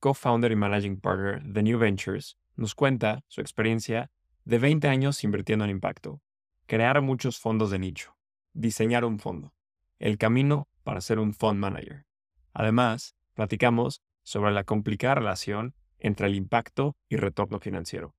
co-founder 0.00 0.52
y 0.52 0.56
managing 0.56 1.00
partner 1.00 1.42
de 1.42 1.62
New 1.62 1.78
Ventures, 1.78 2.38
nos 2.56 2.74
cuenta 2.74 3.24
su 3.28 3.40
experiencia 3.40 4.10
de 4.44 4.58
20 4.58 4.88
años 4.88 5.22
invirtiendo 5.24 5.64
en 5.64 5.70
impacto, 5.70 6.20
crear 6.66 7.00
muchos 7.02 7.38
fondos 7.38 7.70
de 7.70 7.78
nicho, 7.78 8.16
diseñar 8.52 9.04
un 9.04 9.18
fondo, 9.18 9.54
el 9.98 10.18
camino 10.18 10.68
para 10.84 11.00
ser 11.00 11.18
un 11.18 11.34
fund 11.34 11.58
manager. 11.58 12.06
Además, 12.52 13.14
platicamos 13.34 14.02
sobre 14.22 14.52
la 14.52 14.64
complicada 14.64 15.16
relación 15.16 15.74
entre 15.98 16.26
el 16.26 16.34
impacto 16.34 16.96
y 17.08 17.16
retorno 17.16 17.58
financiero. 17.58 18.14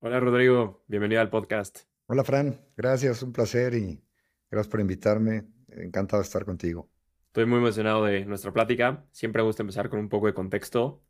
Hola 0.00 0.20
Rodrigo, 0.20 0.84
bienvenido 0.86 1.20
al 1.20 1.30
podcast. 1.30 1.80
Hola 2.06 2.24
Fran, 2.24 2.60
gracias, 2.76 3.22
un 3.22 3.32
placer 3.32 3.74
y 3.74 4.02
gracias 4.50 4.70
por 4.70 4.80
invitarme. 4.80 5.44
Encantado 5.68 6.22
de 6.22 6.26
estar 6.26 6.44
contigo. 6.44 6.88
Estoy 7.28 7.44
muy 7.44 7.58
emocionado 7.58 8.04
de 8.06 8.24
nuestra 8.24 8.52
plática. 8.52 9.06
Siempre 9.12 9.42
me 9.42 9.46
gusta 9.46 9.62
empezar 9.62 9.90
con 9.90 10.00
un 10.00 10.08
poco 10.08 10.26
de 10.26 10.34
contexto. 10.34 11.04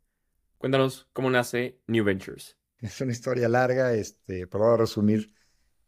Cuéntanos 0.57 1.09
cómo 1.13 1.29
nace 1.29 1.79
New 1.87 2.03
Ventures. 2.03 2.57
Es 2.79 2.99
una 3.01 3.13
historia 3.13 3.47
larga, 3.47 3.93
este, 3.93 4.45
pero 4.47 4.65
voy 4.65 4.73
a 4.73 4.77
resumir. 4.77 5.33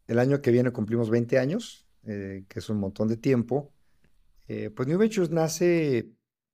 El 0.06 0.18
año 0.18 0.40
que 0.40 0.50
viene 0.50 0.72
cumplimos 0.72 1.10
20 1.10 1.38
años, 1.38 1.86
eh, 2.04 2.44
que 2.48 2.58
es 2.58 2.68
un 2.70 2.78
montón 2.78 3.08
de 3.08 3.18
tiempo. 3.18 3.74
Eh, 4.48 4.70
pues 4.70 4.88
New 4.88 4.98
Ventures 4.98 5.30
nace 5.30 6.10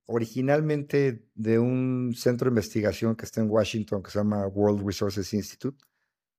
originalmente 0.06 1.24
de 1.34 1.58
un 1.58 2.14
centro 2.16 2.46
de 2.46 2.50
investigación 2.50 3.14
que 3.14 3.26
está 3.26 3.40
en 3.40 3.48
Washington, 3.48 4.02
que 4.02 4.10
se 4.10 4.18
llama 4.18 4.46
World 4.48 4.84
Resources 4.84 5.32
Institute. 5.32 5.84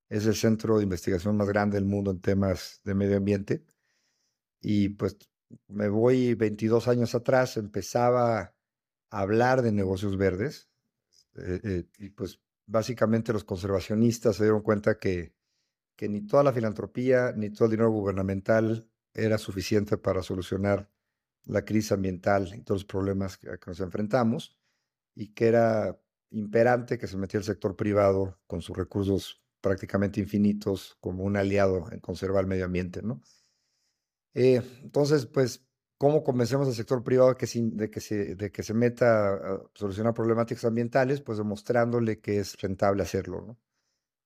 Es 0.09 0.25
el 0.25 0.35
centro 0.35 0.77
de 0.77 0.83
investigación 0.83 1.37
más 1.37 1.47
grande 1.47 1.75
del 1.75 1.85
mundo 1.85 2.11
en 2.11 2.19
temas 2.19 2.81
de 2.83 2.95
medio 2.95 3.15
ambiente. 3.15 3.63
Y 4.61 4.89
pues 4.89 5.17
me 5.67 5.89
voy 5.89 6.33
22 6.35 6.87
años 6.87 7.15
atrás, 7.15 7.57
empezaba 7.57 8.39
a 8.39 8.53
hablar 9.09 9.61
de 9.61 9.71
negocios 9.71 10.17
verdes 10.17 10.69
eh, 11.35 11.59
eh, 11.63 11.83
y 11.97 12.09
pues 12.09 12.41
básicamente 12.65 13.33
los 13.33 13.43
conservacionistas 13.43 14.35
se 14.35 14.43
dieron 14.43 14.61
cuenta 14.61 14.97
que, 14.97 15.33
que 15.95 16.09
ni 16.09 16.21
toda 16.21 16.43
la 16.43 16.53
filantropía 16.53 17.33
ni 17.35 17.49
todo 17.49 17.65
el 17.65 17.71
dinero 17.71 17.91
gubernamental 17.91 18.89
era 19.13 19.37
suficiente 19.37 19.97
para 19.97 20.21
solucionar 20.21 20.89
la 21.45 21.65
crisis 21.65 21.93
ambiental 21.93 22.53
y 22.53 22.61
todos 22.61 22.81
los 22.81 22.85
problemas 22.85 23.37
que, 23.37 23.47
que 23.47 23.65
nos 23.67 23.79
enfrentamos 23.79 24.57
y 25.15 25.33
que 25.33 25.47
era 25.47 25.99
imperante 26.29 26.97
que 26.99 27.07
se 27.07 27.17
metiera 27.17 27.41
el 27.41 27.45
sector 27.45 27.75
privado 27.75 28.39
con 28.45 28.61
sus 28.61 28.77
recursos 28.77 29.41
prácticamente 29.61 30.19
infinitos 30.19 30.97
como 30.99 31.23
un 31.23 31.37
aliado 31.37 31.91
en 31.91 31.99
conservar 31.99 32.43
el 32.43 32.49
medio 32.49 32.65
ambiente, 32.65 33.01
¿no? 33.01 33.21
Eh, 34.33 34.61
entonces, 34.83 35.25
pues, 35.25 35.65
¿cómo 35.97 36.23
convencemos 36.23 36.67
al 36.67 36.73
sector 36.73 37.03
privado 37.03 37.35
que 37.35 37.47
de, 37.47 37.89
que 37.89 37.99
se, 37.99 38.35
de 38.35 38.51
que 38.51 38.63
se 38.63 38.73
meta 38.73 39.33
a 39.33 39.61
solucionar 39.73 40.13
problemáticas 40.13 40.65
ambientales? 40.65 41.21
Pues 41.21 41.37
demostrándole 41.37 42.19
que 42.19 42.39
es 42.39 42.59
rentable 42.61 43.03
hacerlo, 43.03 43.41
¿no? 43.41 43.59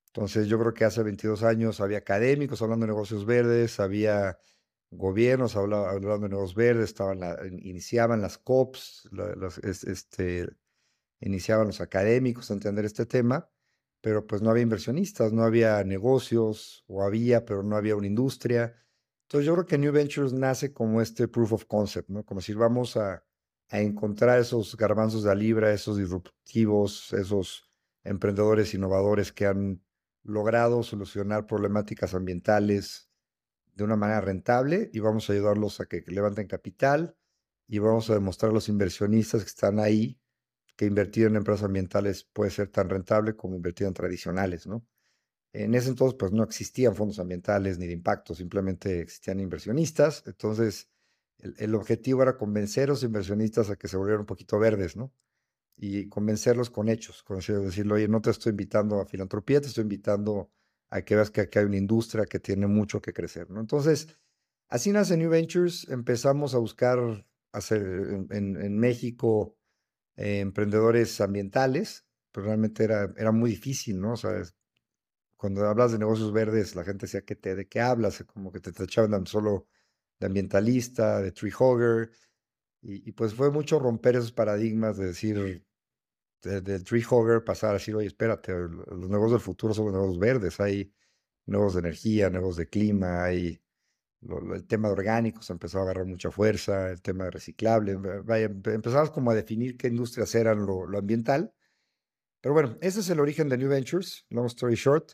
Entonces, 0.07 0.47
yo 0.47 0.59
creo 0.59 0.73
que 0.73 0.85
hace 0.85 1.01
22 1.03 1.43
años 1.43 1.81
había 1.81 1.97
académicos 1.99 2.61
hablando 2.61 2.85
de 2.85 2.91
negocios 2.91 3.25
verdes, 3.25 3.79
había 3.79 4.37
gobiernos 4.91 5.55
hablando, 5.55 5.87
hablando 5.87 6.27
de 6.27 6.29
negocios 6.29 6.55
verdes, 6.55 6.85
estaban 6.85 7.19
iniciaban 7.63 8.21
las 8.21 8.37
COPs, 8.37 9.09
este, 9.63 10.47
iniciaban 11.19 11.67
los 11.67 11.81
académicos 11.81 12.51
a 12.51 12.53
entender 12.53 12.85
este 12.85 13.05
tema, 13.05 13.49
pero 14.01 14.27
pues 14.27 14.41
no 14.41 14.51
había 14.51 14.63
inversionistas, 14.63 15.33
no 15.33 15.43
había 15.43 15.83
negocios, 15.83 16.83
o 16.87 17.03
había, 17.03 17.45
pero 17.45 17.63
no 17.63 17.75
había 17.75 17.95
una 17.95 18.07
industria. 18.07 18.75
Entonces 19.33 19.47
yo 19.47 19.53
creo 19.55 19.65
que 19.65 19.79
New 19.79 19.91
Ventures 19.91 20.31
nace 20.31 20.71
como 20.71 21.01
este 21.01 21.27
proof 21.27 21.53
of 21.53 21.65
concept, 21.65 22.07
¿no? 22.07 22.23
Como 22.23 22.39
si 22.39 22.53
vamos 22.53 22.95
a, 22.97 23.25
a 23.69 23.79
encontrar 23.79 24.37
esos 24.37 24.77
garbanzos 24.77 25.23
de 25.23 25.29
la 25.29 25.33
libra, 25.33 25.73
esos 25.73 25.97
disruptivos, 25.97 27.11
esos 27.13 27.67
emprendedores 28.03 28.75
innovadores 28.75 29.31
que 29.31 29.47
han 29.47 29.83
logrado 30.21 30.83
solucionar 30.83 31.47
problemáticas 31.47 32.13
ambientales 32.13 33.09
de 33.73 33.83
una 33.83 33.95
manera 33.95 34.21
rentable 34.21 34.91
y 34.93 34.99
vamos 34.99 35.27
a 35.27 35.33
ayudarlos 35.33 35.79
a 35.79 35.87
que 35.87 36.03
levanten 36.05 36.45
capital 36.45 37.17
y 37.67 37.79
vamos 37.79 38.11
a 38.11 38.13
demostrar 38.13 38.51
a 38.51 38.53
los 38.53 38.69
inversionistas 38.69 39.41
que 39.41 39.49
están 39.49 39.79
ahí 39.79 40.21
que 40.75 40.85
invertir 40.85 41.25
en 41.25 41.37
empresas 41.37 41.63
ambientales 41.63 42.23
puede 42.23 42.51
ser 42.51 42.67
tan 42.67 42.87
rentable 42.87 43.35
como 43.35 43.55
invertir 43.55 43.87
en 43.87 43.95
tradicionales, 43.95 44.67
¿no? 44.67 44.85
En 45.53 45.75
ese 45.75 45.89
entonces, 45.89 46.17
pues 46.17 46.31
no 46.31 46.43
existían 46.43 46.95
fondos 46.95 47.19
ambientales 47.19 47.77
ni 47.77 47.85
de 47.85 47.93
impacto, 47.93 48.33
simplemente 48.33 49.01
existían 49.01 49.39
inversionistas. 49.39 50.23
Entonces, 50.25 50.89
el, 51.37 51.75
objetivo 51.75 52.23
era 52.23 52.37
convencer 52.37 52.85
a 52.85 52.93
los 52.93 53.03
inversionistas 53.03 53.69
a 53.69 53.75
que 53.75 53.87
se 53.87 53.97
volvieran 53.97 54.21
un 54.21 54.25
poquito 54.25 54.57
verdes, 54.57 54.95
¿no? 54.95 55.13
Y 55.77 56.09
convencerlos 56.09 56.71
con 56.71 56.89
hechos, 56.89 57.21
con 57.23 57.37
decirle, 57.37 57.93
oye, 57.93 58.07
no 58.07 58.21
te 58.21 58.31
estoy 58.31 58.51
invitando 58.51 58.99
a 58.99 59.05
filantropía, 59.05 59.61
te 59.61 59.67
estoy 59.67 59.83
invitando 59.83 60.51
a 60.89 61.01
que 61.03 61.15
veas 61.15 61.29
que 61.29 61.41
aquí 61.41 61.59
hay 61.59 61.65
una 61.65 61.77
industria 61.77 62.25
que 62.25 62.39
tiene 62.39 62.67
mucho 62.67 63.01
que 63.01 63.13
crecer, 63.13 63.49
¿no? 63.51 63.59
Entonces, 63.59 64.17
así 64.69 64.91
nace 64.91 65.17
New 65.17 65.29
Ventures, 65.29 65.87
empezamos 65.89 66.55
a 66.55 66.59
buscar 66.59 67.27
hacer 67.51 67.81
en, 68.31 68.79
México 68.79 69.55
eh, 70.15 70.39
emprendedores 70.39 71.21
ambientales, 71.21 72.05
pero 72.31 72.47
realmente 72.47 72.83
era, 72.83 73.13
era 73.17 73.31
muy 73.31 73.51
difícil, 73.51 73.99
¿no? 73.99 74.13
O 74.13 74.17
sea, 74.17 74.41
cuando 75.37 75.65
hablas 75.67 75.91
de 75.91 75.99
negocios 75.99 76.31
verdes, 76.31 76.75
la 76.75 76.83
gente 76.83 77.05
decía 77.05 77.21
que 77.21 77.35
te, 77.35 77.55
de 77.55 77.67
qué 77.67 77.81
hablas, 77.81 78.23
como 78.33 78.51
que 78.51 78.59
te 78.59 78.71
tachaban 78.71 79.27
solo 79.27 79.67
de 80.19 80.27
ambientalista, 80.27 81.21
de 81.21 81.31
tree 81.31 81.51
hugger, 81.51 82.11
y, 82.81 83.13
pues 83.13 83.33
fue 83.33 83.49
mucho 83.49 83.79
romper 83.79 84.17
esos 84.17 84.33
paradigmas 84.33 84.97
de 84.97 85.05
decir, 85.05 85.65
del 86.41 86.83
tree 86.83 87.03
hugger 87.09 87.43
pasar 87.43 87.71
a 87.71 87.73
decir, 87.73 87.95
oye, 87.95 88.07
espérate, 88.07 88.53
los 88.53 89.09
negocios 89.09 89.31
del 89.33 89.39
futuro 89.41 89.73
son 89.73 89.85
los 89.85 89.93
negocios 89.93 90.19
verdes, 90.19 90.59
hay 90.59 90.93
negocios 91.45 91.75
de 91.75 91.87
energía, 91.87 92.29
negocios 92.29 92.57
de 92.57 92.69
clima, 92.69 93.23
hay 93.23 93.63
el 94.53 94.65
tema 94.67 94.87
de 94.87 94.93
orgánicos 94.93 95.49
empezó 95.49 95.79
a 95.79 95.83
agarrar 95.83 96.05
mucha 96.05 96.31
fuerza, 96.31 96.91
el 96.91 97.01
tema 97.01 97.25
de 97.25 97.31
reciclable, 97.31 97.95
vaya, 97.95 98.45
empezamos 98.45 99.11
como 99.11 99.31
a 99.31 99.35
definir 99.35 99.77
qué 99.77 99.87
industrias 99.87 100.33
eran 100.35 100.65
lo, 100.65 100.85
lo 100.85 100.97
ambiental. 100.97 101.53
Pero 102.41 102.53
bueno, 102.53 102.77
ese 102.81 103.01
es 103.01 103.09
el 103.09 103.19
origen 103.19 103.49
de 103.49 103.57
New 103.57 103.69
Ventures, 103.69 104.25
long 104.29 104.47
story 104.47 104.75
short. 104.75 105.13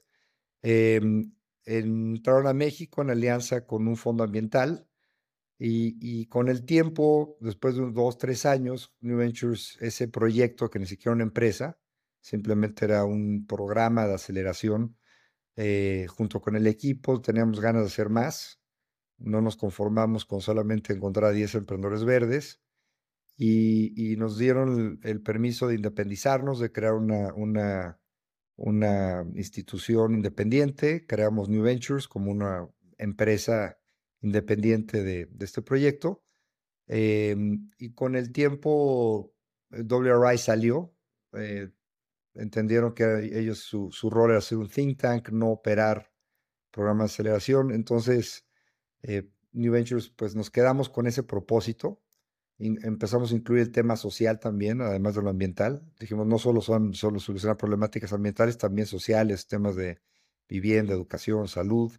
Em, 0.62 1.32
entraron 1.66 2.48
a 2.48 2.54
México 2.54 3.02
en 3.02 3.10
alianza 3.12 3.66
con 3.66 3.88
un 3.88 3.96
fondo 3.96 4.24
ambiental 4.24 4.88
y, 5.58 6.26
con 6.28 6.48
el 6.50 6.66
tiempo, 6.66 7.38
después 7.42 7.76
de 7.76 7.82
unos 7.82 7.94
dos, 7.94 8.18
tres 8.18 8.46
años, 8.46 8.94
New 9.02 9.18
Ventures, 9.18 9.78
ese 9.82 10.08
proyecto 10.08 10.70
que 10.70 10.80
ni 10.80 10.86
siquiera 10.86 11.14
una 11.14 11.24
empresa, 11.24 11.78
simplemente 12.22 12.86
era 12.86 13.04
un 13.06 13.46
programa 13.46 14.08
de 14.08 14.16
aceleración, 14.16 14.98
eh, 15.58 16.08
junto 16.10 16.42
con 16.42 16.56
el 16.56 16.68
equipo 16.68 17.22
teníamos 17.22 17.60
ganas 17.60 17.84
de 17.84 17.88
hacer 17.88 18.10
más, 18.10 18.62
no 19.18 19.42
nos 19.42 19.58
conformamos 19.58 20.26
con 20.26 20.42
solamente 20.42 20.94
encontrar 20.94 21.32
a 21.32 21.34
10 21.34 21.56
emprendedores 21.56 22.06
verdes 22.06 22.62
y, 23.38 24.16
nos 24.18 24.38
dieron 24.38 25.00
el, 25.04 25.22
permiso 25.22 25.68
de 25.68 25.76
independizarnos, 25.76 26.60
de 26.60 26.72
crear 26.72 26.94
una 26.94 27.99
una 28.60 29.26
institución 29.36 30.14
independiente, 30.14 31.06
creamos 31.08 31.48
New 31.48 31.64
Ventures 31.64 32.08
como 32.08 32.30
una 32.30 32.70
empresa 32.98 33.78
independiente 34.22 35.02
de, 35.02 35.30
este 35.40 35.62
proyecto. 35.62 36.24
Em, 36.88 37.72
y 37.78 37.94
con 37.94 38.16
el 38.16 38.32
tiempo, 38.32 39.34
eh, 39.72 39.84
WRI 39.84 40.38
salió. 40.38 40.94
Eh, 41.34 41.70
entendieron 42.34 42.94
que 42.94 43.30
ellos 43.34 43.60
su, 43.60 43.92
su, 43.92 44.10
rol 44.10 44.32
era 44.32 44.42
ser 44.42 44.58
un 44.58 44.70
think 44.70 45.00
tank, 45.00 45.30
no 45.30 45.52
operar 45.52 46.12
programas 46.72 47.12
de 47.12 47.14
aceleración. 47.14 47.72
Entonces, 47.72 48.46
eh, 49.04 49.30
New 49.54 49.72
Ventures, 49.72 50.10
pues 50.10 50.36
nos 50.36 50.50
quedamos 50.52 50.90
con 50.90 51.08
ese 51.08 51.24
propósito 51.24 52.02
empezamos 52.60 53.32
a 53.32 53.36
incluir 53.36 53.62
el 53.62 53.72
tema 53.72 53.96
social 53.96 54.40
también, 54.40 54.82
además 54.82 55.16
de 55.16 55.22
lo 55.22 55.30
ambiental. 55.30 55.84
Dijimos, 56.00 56.28
no 56.28 56.38
solo 56.38 56.62
son 56.62 56.94
solo 56.94 57.20
solucionar 57.20 57.58
problemáticas 57.58 58.12
ambientales, 58.14 58.58
también 58.58 58.86
sociales, 58.86 59.48
temas 59.48 59.76
de 59.76 60.02
vivienda, 60.48 60.94
educación, 60.94 61.48
salud. 61.48 61.92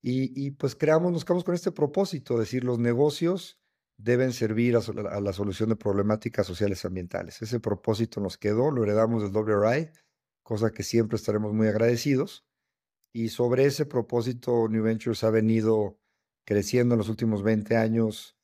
Y, 0.00 0.52
pues 0.52 0.74
creamos, 0.74 1.12
nos 1.12 1.24
quedamos 1.24 1.44
con 1.44 1.54
este 1.54 1.72
propósito, 1.72 2.38
decir, 2.38 2.64
los 2.64 2.78
negocios 2.78 3.58
deben 3.96 4.32
servir 4.32 4.76
a, 4.76 5.20
la 5.20 5.32
solución 5.32 5.68
de 5.68 5.76
problemáticas 5.76 6.46
sociales 6.46 6.82
y 6.82 6.86
ambientales. 6.86 7.42
Ese 7.42 7.60
propósito 7.60 8.20
nos 8.20 8.38
quedó, 8.38 8.70
lo 8.70 8.84
heredamos 8.84 9.22
del 9.22 9.32
WRI 9.32 9.90
cosa 10.48 10.72
que 10.72 10.82
siempre 10.82 11.16
estaremos 11.16 11.52
muy 11.52 11.68
agradecidos. 11.68 12.46
Y 13.12 13.28
sobre 13.28 13.66
ese 13.66 13.84
propósito, 13.84 14.66
New 14.70 14.82
Ventures 14.82 15.22
ha 15.22 15.28
venido 15.28 16.00
creciendo 16.46 16.94
en 16.94 16.98
los 16.98 17.10
últimos 17.10 17.42
20 17.42 17.76
años, 17.76 18.37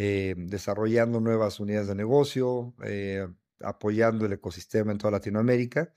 eh, 0.00 0.36
desarrollando 0.36 1.18
nuevas 1.18 1.58
unidades 1.58 1.88
de 1.88 1.96
negocio, 1.96 2.72
eh, 2.84 3.26
apoyando 3.58 4.26
el 4.26 4.32
ecosistema 4.32 4.92
en 4.92 4.98
toda 4.98 5.10
Latinoamérica 5.10 5.92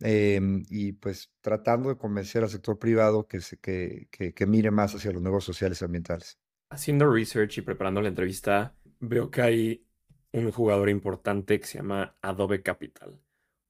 em, 0.00 0.64
y 0.70 0.92
pues 0.92 1.30
tratando 1.42 1.90
de 1.90 1.98
convencer 1.98 2.42
al 2.42 2.48
sector 2.48 2.78
privado 2.78 3.28
que, 3.28 3.42
se, 3.42 3.58
que, 3.58 4.08
que, 4.10 4.46
mire 4.46 4.70
más 4.70 4.94
hacia 4.94 5.12
los 5.12 5.20
negocios 5.20 5.54
sociales 5.54 5.82
y 5.82 5.84
ambientales. 5.84 6.38
Haciendo 6.70 7.12
research 7.12 7.58
y 7.58 7.60
preparando 7.60 8.00
la 8.00 8.08
entrevista, 8.08 8.74
veo 9.00 9.30
que 9.30 9.42
hay 9.42 9.86
un 10.32 10.50
jugador 10.50 10.88
importante 10.88 11.60
que 11.60 11.66
se 11.66 11.76
llama 11.76 12.16
Adobe 12.22 12.62
Capital. 12.62 13.20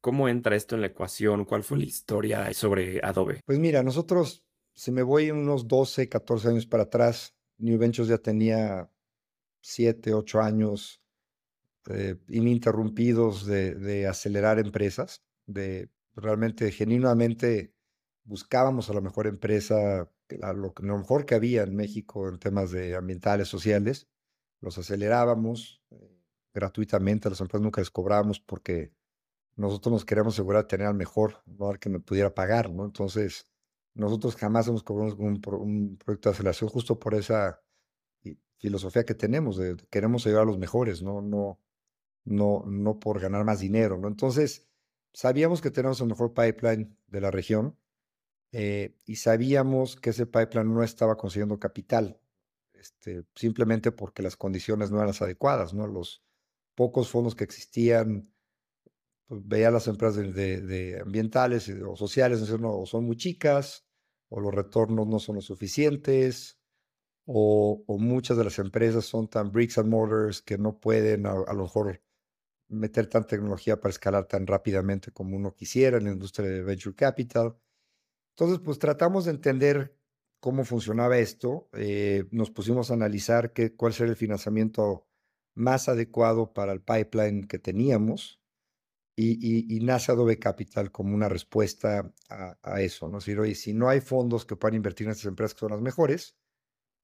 ¿Cómo 0.00 0.28
entra 0.28 0.54
esto 0.54 0.76
en 0.76 0.82
la 0.82 0.86
ecuación? 0.86 1.44
¿Cuál 1.44 1.64
fue 1.64 1.78
la 1.78 1.86
historia 1.86 2.54
sobre 2.54 3.00
Adobe? 3.02 3.40
Pues 3.44 3.58
mira, 3.58 3.82
nosotros, 3.82 4.46
si 4.74 4.92
me 4.92 5.02
voy 5.02 5.32
unos 5.32 5.66
12, 5.66 6.08
14 6.08 6.50
años 6.50 6.66
para 6.66 6.84
atrás, 6.84 7.34
New 7.58 7.76
Ventures 7.78 8.08
ya 8.08 8.18
tenía 8.18 8.92
7, 9.66 10.14
8 10.14 10.40
años 10.40 11.02
eh, 11.90 12.16
ininterrumpidos 12.28 13.46
de, 13.46 14.06
acelerar 14.06 14.60
empresas, 14.60 15.24
de 15.46 15.90
realmente, 16.14 16.70
genuinamente 16.70 17.74
buscábamos 18.22 18.88
a 18.90 18.94
la 18.94 19.00
mejor 19.00 19.26
empresa, 19.26 20.08
lo, 20.28 20.72
lo 20.78 20.98
mejor 20.98 21.26
que 21.26 21.34
había 21.34 21.64
en 21.64 21.74
México 21.74 22.28
en 22.28 22.38
temas 22.38 22.70
de 22.70 22.94
ambientales, 22.94 23.48
sociales, 23.48 24.08
los 24.60 24.78
acelerábamos 24.78 25.82
eh, 25.90 26.22
gratuitamente, 26.54 27.26
a 27.26 27.30
las 27.30 27.40
empresas 27.40 27.62
nunca 27.62 27.80
les 27.80 27.90
cobrábamos 27.90 28.38
porque 28.38 28.92
nosotros 29.56 29.92
nos 29.92 30.04
queríamos 30.04 30.34
asegurar 30.34 30.62
de 30.62 30.68
tener 30.68 30.86
al 30.86 30.94
mejor, 30.94 31.42
no 31.44 31.70
al 31.70 31.80
que 31.80 31.88
me 31.88 31.98
pudiera 31.98 32.32
pagar, 32.32 32.70
¿no? 32.70 32.84
Entonces, 32.84 33.48
nosotros 33.94 34.36
jamás 34.36 34.68
hemos 34.68 34.84
cobrado 34.84 35.16
un, 35.16 35.40
un 35.44 35.96
proyecto 35.96 36.28
de 36.28 36.34
aceleración 36.34 36.70
justo 36.70 36.98
por 37.00 37.14
esa 37.14 37.60
filosofía 38.58 39.04
que 39.04 39.14
tenemos, 39.14 39.56
de 39.56 39.76
queremos 39.90 40.26
ayudar 40.26 40.42
a 40.42 40.46
los 40.46 40.58
mejores, 40.58 41.02
¿no? 41.02 41.20
No, 41.20 41.60
no, 42.24 42.64
no 42.66 42.98
por 42.98 43.20
ganar 43.20 43.44
más 43.44 43.60
dinero, 43.60 43.98
¿no? 43.98 44.08
Entonces, 44.08 44.68
sabíamos 45.12 45.60
que 45.60 45.70
tenemos 45.70 46.00
el 46.00 46.08
mejor 46.08 46.34
pipeline 46.34 46.96
de 47.06 47.20
la 47.20 47.30
región 47.30 47.78
eh, 48.52 48.96
y 49.04 49.16
sabíamos 49.16 49.96
que 49.96 50.10
ese 50.10 50.26
pipeline 50.26 50.72
no 50.72 50.82
estaba 50.82 51.16
consiguiendo 51.16 51.58
capital, 51.58 52.20
este, 52.74 53.24
simplemente 53.34 53.92
porque 53.92 54.22
las 54.22 54.36
condiciones 54.36 54.90
no 54.90 54.96
eran 54.96 55.08
las 55.08 55.22
adecuadas, 55.22 55.74
¿no? 55.74 55.86
Los 55.86 56.22
pocos 56.74 57.08
fondos 57.08 57.34
que 57.34 57.44
existían, 57.44 58.32
pues, 59.26 59.46
veía 59.46 59.70
las 59.70 59.88
empresas 59.88 60.34
de, 60.34 61.00
ambientales 61.02 61.68
o 61.68 61.96
sociales, 61.96 62.40
o 62.50 62.86
son 62.86 63.04
muy 63.04 63.16
chicas, 63.16 63.86
o 64.28 64.40
los 64.40 64.54
retornos 64.54 65.06
no 65.06 65.18
son 65.18 65.36
lo 65.36 65.40
suficientes, 65.42 66.55
o, 67.26 67.84
muchas 67.98 68.36
de 68.36 68.44
las 68.44 68.58
empresas 68.58 69.04
son 69.04 69.28
tan 69.28 69.50
bricks 69.52 69.78
and 69.78 69.88
mortars 69.88 70.42
que 70.42 70.58
no 70.58 70.78
pueden 70.78 71.26
a 71.26 71.52
lo 71.52 71.64
mejor 71.64 72.00
meter 72.68 73.08
tanta 73.08 73.28
tecnología 73.28 73.80
para 73.80 73.90
escalar 73.90 74.26
tan 74.26 74.46
rápidamente 74.46 75.12
como 75.12 75.36
uno 75.36 75.54
quisiera 75.54 75.98
en 75.98 76.04
la 76.04 76.12
industria 76.12 76.48
de 76.48 76.62
venture 76.62 76.94
capital. 76.94 77.56
Entonces, 78.36 78.60
pues 78.64 78.78
tratamos 78.78 79.24
de 79.24 79.32
entender 79.32 79.96
cómo 80.40 80.64
funcionaba 80.64 81.18
esto. 81.18 81.68
Eh, 81.72 82.24
nos 82.30 82.50
pusimos 82.50 82.90
a 82.90 82.94
analizar 82.94 83.52
qué, 83.52 83.74
cuál 83.74 83.92
sería 83.92 84.12
el 84.12 84.16
financiamiento 84.16 85.06
más 85.54 85.88
adecuado 85.88 86.52
para 86.52 86.72
el 86.72 86.82
pipeline 86.82 87.46
que 87.46 87.58
teníamos 87.58 88.40
y, 89.18 89.80
nace 89.82 90.12
Adobe 90.12 90.38
Capital 90.38 90.92
como 90.92 91.14
una 91.14 91.28
respuesta 91.28 92.12
a, 92.28 92.80
eso. 92.82 93.08
¿no? 93.08 93.18
Es 93.18 93.24
decir, 93.24 93.40
oye, 93.40 93.54
si 93.54 93.72
no 93.72 93.88
hay 93.88 94.00
fondos 94.00 94.44
que 94.44 94.56
puedan 94.56 94.76
invertir 94.76 95.06
en 95.06 95.12
estas 95.12 95.26
empresas 95.26 95.54
que 95.54 95.60
son 95.60 95.72
las 95.72 95.80
mejores, 95.80 96.36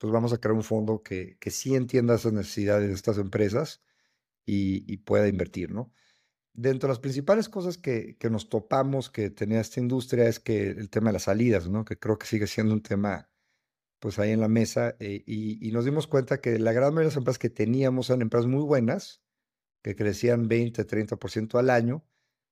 pues 0.03 0.13
vamos 0.13 0.33
a 0.33 0.39
crear 0.39 0.57
un 0.57 0.65
fondo 0.65 1.01
que, 1.05 1.37
que 1.39 1.53
sí 1.53 1.77
entienda 1.77 2.17
esas 2.17 2.33
necesidades 2.33 2.89
de 2.89 2.95
estas 2.95 3.19
empresas 3.19 3.85
y, 4.45 4.97
pueda 4.97 5.29
invertir, 5.29 5.71
¿no? 5.71 5.93
Dentro 6.53 6.89
de 6.89 6.93
las 6.95 6.99
principales 6.99 7.49
cosas 7.49 7.79
que, 7.79 8.17
que, 8.19 8.29
nos 8.29 8.49
topamos 8.49 9.11
que 9.11 9.31
tenía 9.31 9.61
esta 9.61 9.79
industria 9.79 10.27
es 10.27 10.41
que 10.41 10.71
el 10.71 10.91
tema 10.91 11.11
de 11.11 11.13
las 11.13 11.23
salidas, 11.25 11.69
¿no? 11.69 11.85
Que 11.85 12.01
creo 12.01 12.19
que 12.19 12.27
sigue 12.27 12.49
siendo 12.49 12.75
un 12.75 12.83
tema, 12.83 13.31
pues 14.01 14.19
ahí 14.19 14.33
en 14.33 14.41
la 14.41 14.49
mesa, 14.49 14.97
eh, 14.99 15.23
y, 15.25 15.71
nos 15.71 15.85
dimos 15.85 16.09
cuenta 16.09 16.41
que 16.41 16.59
la 16.59 16.73
gran 16.73 16.93
mayoría 16.95 17.11
de 17.11 17.11
las 17.11 17.17
empresas 17.19 17.39
que 17.39 17.51
teníamos 17.51 18.11
eran 18.11 18.23
empresas 18.23 18.49
muy 18.49 18.65
buenas, 18.65 19.23
que 19.83 19.95
crecían 19.95 20.49
20, 20.49 20.85
30% 20.85 21.61
al 21.61 21.71
año, 21.71 22.05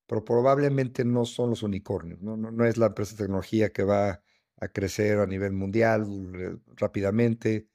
pero 0.06 0.24
probablemente 0.24 1.04
no 1.04 1.24
son 1.24 1.50
los 1.50 1.64
unicornios, 1.64 2.22
¿no? 2.22 2.36
No, 2.36 2.52
no 2.52 2.64
es 2.64 2.76
la 2.76 2.86
empresa 2.86 3.16
de 3.16 3.24
tecnología 3.24 3.72
que 3.72 3.82
va 3.82 4.22
a 4.60 4.68
crecer 4.68 5.18
a 5.18 5.26
nivel 5.26 5.52
mundial 5.52 6.06
eh, 6.34 6.56
rápidamente, 6.76 7.68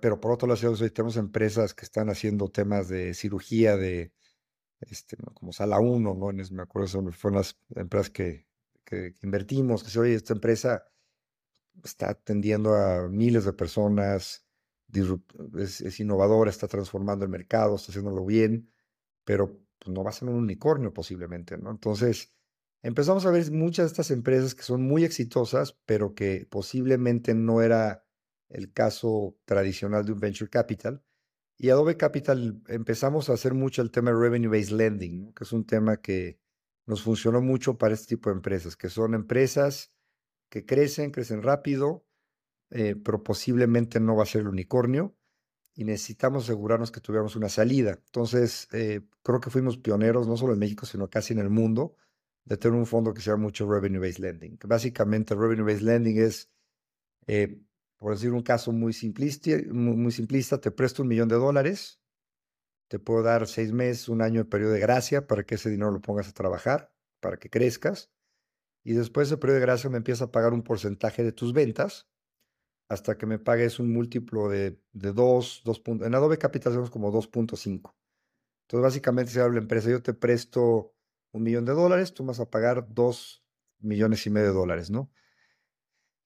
pero 0.00 0.20
por 0.20 0.32
otro 0.32 0.48
lado, 0.48 0.76
tenemos 0.90 1.16
empresas 1.16 1.74
que 1.74 1.84
están 1.84 2.08
haciendo 2.08 2.48
temas 2.48 2.88
de 2.88 3.14
cirugía 3.14 3.76
de, 3.76 4.12
este, 4.80 5.16
como 5.34 5.52
Sala 5.52 5.80
1, 5.80 6.14
¿no? 6.14 6.32
me 6.32 6.62
acuerdo, 6.62 7.12
fueron 7.12 7.38
las 7.38 7.58
empresas 7.74 8.10
que, 8.10 8.46
que, 8.84 9.14
invertimos, 9.22 9.82
que 9.82 9.90
se 9.90 9.98
oye, 9.98 10.14
esta 10.14 10.34
empresa 10.34 10.84
está 11.84 12.10
atendiendo 12.10 12.74
a 12.74 13.08
miles 13.08 13.44
de 13.44 13.52
personas, 13.52 14.46
es, 15.58 16.00
innovadora, 16.00 16.50
está 16.50 16.68
transformando 16.68 17.24
el 17.24 17.30
mercado, 17.30 17.76
está 17.76 17.90
haciéndolo 17.90 18.24
bien, 18.24 18.70
pero 19.24 19.58
pues, 19.78 19.92
no 19.92 20.04
va 20.04 20.10
a 20.10 20.12
ser 20.12 20.28
un 20.28 20.36
unicornio 20.36 20.92
posiblemente, 20.92 21.56
¿no? 21.58 21.70
Entonces, 21.70 22.32
empezamos 22.82 23.26
a 23.26 23.30
ver 23.30 23.50
muchas 23.50 23.86
de 23.86 23.88
estas 23.88 24.10
empresas 24.10 24.54
que 24.54 24.62
son 24.62 24.82
muy 24.82 25.04
exitosas, 25.04 25.78
pero 25.86 26.14
que 26.14 26.46
posiblemente 26.50 27.34
no 27.34 27.62
era 27.62 28.04
el 28.48 28.72
caso 28.72 29.38
tradicional 29.44 30.04
de 30.04 30.12
un 30.12 30.20
venture 30.20 30.50
capital. 30.50 31.02
Y 31.56 31.70
Adobe 31.70 31.96
Capital 31.96 32.60
empezamos 32.68 33.30
a 33.30 33.34
hacer 33.34 33.54
mucho 33.54 33.82
el 33.82 33.90
tema 33.90 34.10
de 34.10 34.18
revenue-based 34.18 34.72
lending, 34.72 35.32
que 35.32 35.44
es 35.44 35.52
un 35.52 35.64
tema 35.64 35.98
que 35.98 36.40
nos 36.86 37.02
funcionó 37.02 37.40
mucho 37.40 37.78
para 37.78 37.94
este 37.94 38.16
tipo 38.16 38.30
de 38.30 38.36
empresas, 38.36 38.76
que 38.76 38.88
son 38.88 39.14
empresas 39.14 39.92
que 40.48 40.66
crecen, 40.66 41.12
crecen 41.12 41.42
rápido, 41.42 42.04
eh, 42.70 42.96
pero 42.96 43.22
posiblemente 43.22 44.00
no 44.00 44.16
va 44.16 44.24
a 44.24 44.26
ser 44.26 44.42
el 44.42 44.48
unicornio 44.48 45.16
y 45.74 45.84
necesitamos 45.84 46.44
asegurarnos 46.44 46.90
que 46.90 47.00
tuviéramos 47.00 47.36
una 47.36 47.48
salida. 47.48 47.92
Entonces, 47.92 48.68
eh, 48.72 49.02
creo 49.22 49.40
que 49.40 49.50
fuimos 49.50 49.78
pioneros, 49.78 50.26
no 50.26 50.36
solo 50.36 50.52
en 50.52 50.58
México, 50.58 50.84
sino 50.84 51.08
casi 51.08 51.32
en 51.32 51.38
el 51.38 51.48
mundo, 51.48 51.96
de 52.44 52.56
tener 52.56 52.78
un 52.78 52.86
fondo 52.86 53.14
que 53.14 53.20
se 53.20 53.30
llama 53.30 53.44
mucho 53.44 53.70
Revenue-Based 53.70 54.18
Lending. 54.18 54.58
Básicamente, 54.64 55.34
Revenue-Based 55.34 55.82
Lending 55.82 56.18
es 56.18 56.50
eh, 57.26 57.60
por 58.02 58.14
decir 58.14 58.32
un 58.32 58.42
caso 58.42 58.72
muy 58.72 58.92
simplista, 58.92 59.50
muy, 59.70 60.10
simplista, 60.10 60.60
te 60.60 60.72
presto 60.72 61.02
un 61.02 61.08
millón 61.08 61.28
de 61.28 61.36
dólares, 61.36 62.00
te 62.88 62.98
puedo 62.98 63.22
dar 63.22 63.46
seis 63.46 63.72
meses, 63.72 64.08
un 64.08 64.22
año 64.22 64.42
de 64.42 64.50
periodo 64.50 64.72
de 64.72 64.80
gracia 64.80 65.28
para 65.28 65.44
que 65.44 65.54
ese 65.54 65.70
dinero 65.70 65.92
lo 65.92 66.00
pongas 66.00 66.28
a 66.28 66.32
trabajar, 66.32 66.92
para 67.20 67.36
que 67.36 67.48
crezcas, 67.48 68.10
y 68.82 68.94
después 68.94 69.28
de 69.28 69.34
ese 69.34 69.40
periodo 69.40 69.60
de 69.60 69.66
gracia 69.66 69.88
me 69.88 69.98
empieza 69.98 70.24
a 70.24 70.32
pagar 70.32 70.52
un 70.52 70.64
porcentaje 70.64 71.22
de 71.22 71.30
tus 71.30 71.52
ventas 71.52 72.08
hasta 72.88 73.16
que 73.16 73.24
me 73.24 73.38
pagues 73.38 73.78
un 73.78 73.92
múltiplo 73.92 74.48
de, 74.48 74.82
de 74.92 75.12
2, 75.12 75.62
2 75.64 75.80
puntos. 75.80 76.06
En 76.06 76.16
Adobe 76.16 76.38
Capital 76.38 76.72
hacemos 76.72 76.90
como 76.90 77.12
2.5. 77.12 77.94
Entonces, 78.66 78.82
básicamente, 78.82 79.30
si 79.30 79.38
habla 79.38 79.54
la 79.54 79.60
empresa, 79.60 79.90
yo 79.90 80.02
te 80.02 80.12
presto 80.12 80.96
un 81.32 81.42
millón 81.42 81.64
de 81.64 81.72
dólares, 81.72 82.14
tú 82.14 82.24
vas 82.24 82.40
a 82.40 82.50
pagar 82.50 82.86
2 82.88 83.44
millones 83.80 84.26
y 84.26 84.30
medio 84.30 84.48
de 84.48 84.54
dólares, 84.54 84.90
¿no? 84.90 85.10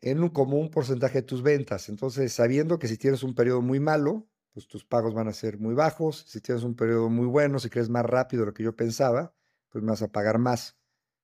en 0.00 0.22
un 0.22 0.28
común 0.28 0.70
porcentaje 0.70 1.18
de 1.18 1.22
tus 1.22 1.42
ventas. 1.42 1.88
Entonces, 1.88 2.32
sabiendo 2.32 2.78
que 2.78 2.88
si 2.88 2.96
tienes 2.96 3.22
un 3.22 3.34
periodo 3.34 3.62
muy 3.62 3.80
malo, 3.80 4.28
pues 4.52 4.68
tus 4.68 4.84
pagos 4.84 5.14
van 5.14 5.28
a 5.28 5.32
ser 5.32 5.58
muy 5.58 5.74
bajos. 5.74 6.24
Si 6.28 6.40
tienes 6.40 6.64
un 6.64 6.76
periodo 6.76 7.08
muy 7.08 7.26
bueno, 7.26 7.58
si 7.58 7.70
crees 7.70 7.88
más 7.88 8.04
rápido 8.04 8.42
de 8.42 8.46
lo 8.46 8.54
que 8.54 8.62
yo 8.62 8.76
pensaba, 8.76 9.34
pues 9.68 9.84
vas 9.84 10.02
a 10.02 10.08
pagar 10.08 10.38
más. 10.38 10.78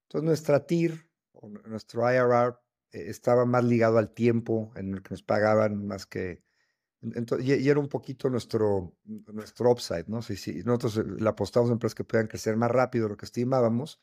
Entonces, 0.08 0.26
nuestra 0.26 0.66
TIR, 0.66 1.08
o 1.32 1.48
nuestro 1.48 2.12
IRR, 2.12 2.58
eh, 2.90 3.04
estaba 3.08 3.44
más 3.46 3.64
ligado 3.64 3.98
al 3.98 4.12
tiempo 4.12 4.72
en 4.76 4.94
el 4.94 5.02
que 5.02 5.10
nos 5.10 5.22
pagaban 5.22 5.86
más 5.86 6.06
que... 6.06 6.42
y, 7.40 7.68
era 7.68 7.80
un 7.80 7.88
poquito 7.88 8.30
nuestro, 8.30 8.96
nuestro 9.04 9.70
upside, 9.70 10.04
¿no? 10.06 10.22
Si, 10.22 10.62
nosotros 10.64 10.98
eh, 10.98 11.04
le 11.18 11.28
apostamos 11.28 11.70
a 11.70 11.72
empresas 11.72 11.94
que 11.94 12.04
puedan 12.04 12.28
crecer 12.28 12.56
más 12.56 12.70
rápido 12.70 13.06
de 13.06 13.10
lo 13.10 13.16
que 13.16 13.26
estimábamos 13.26 14.00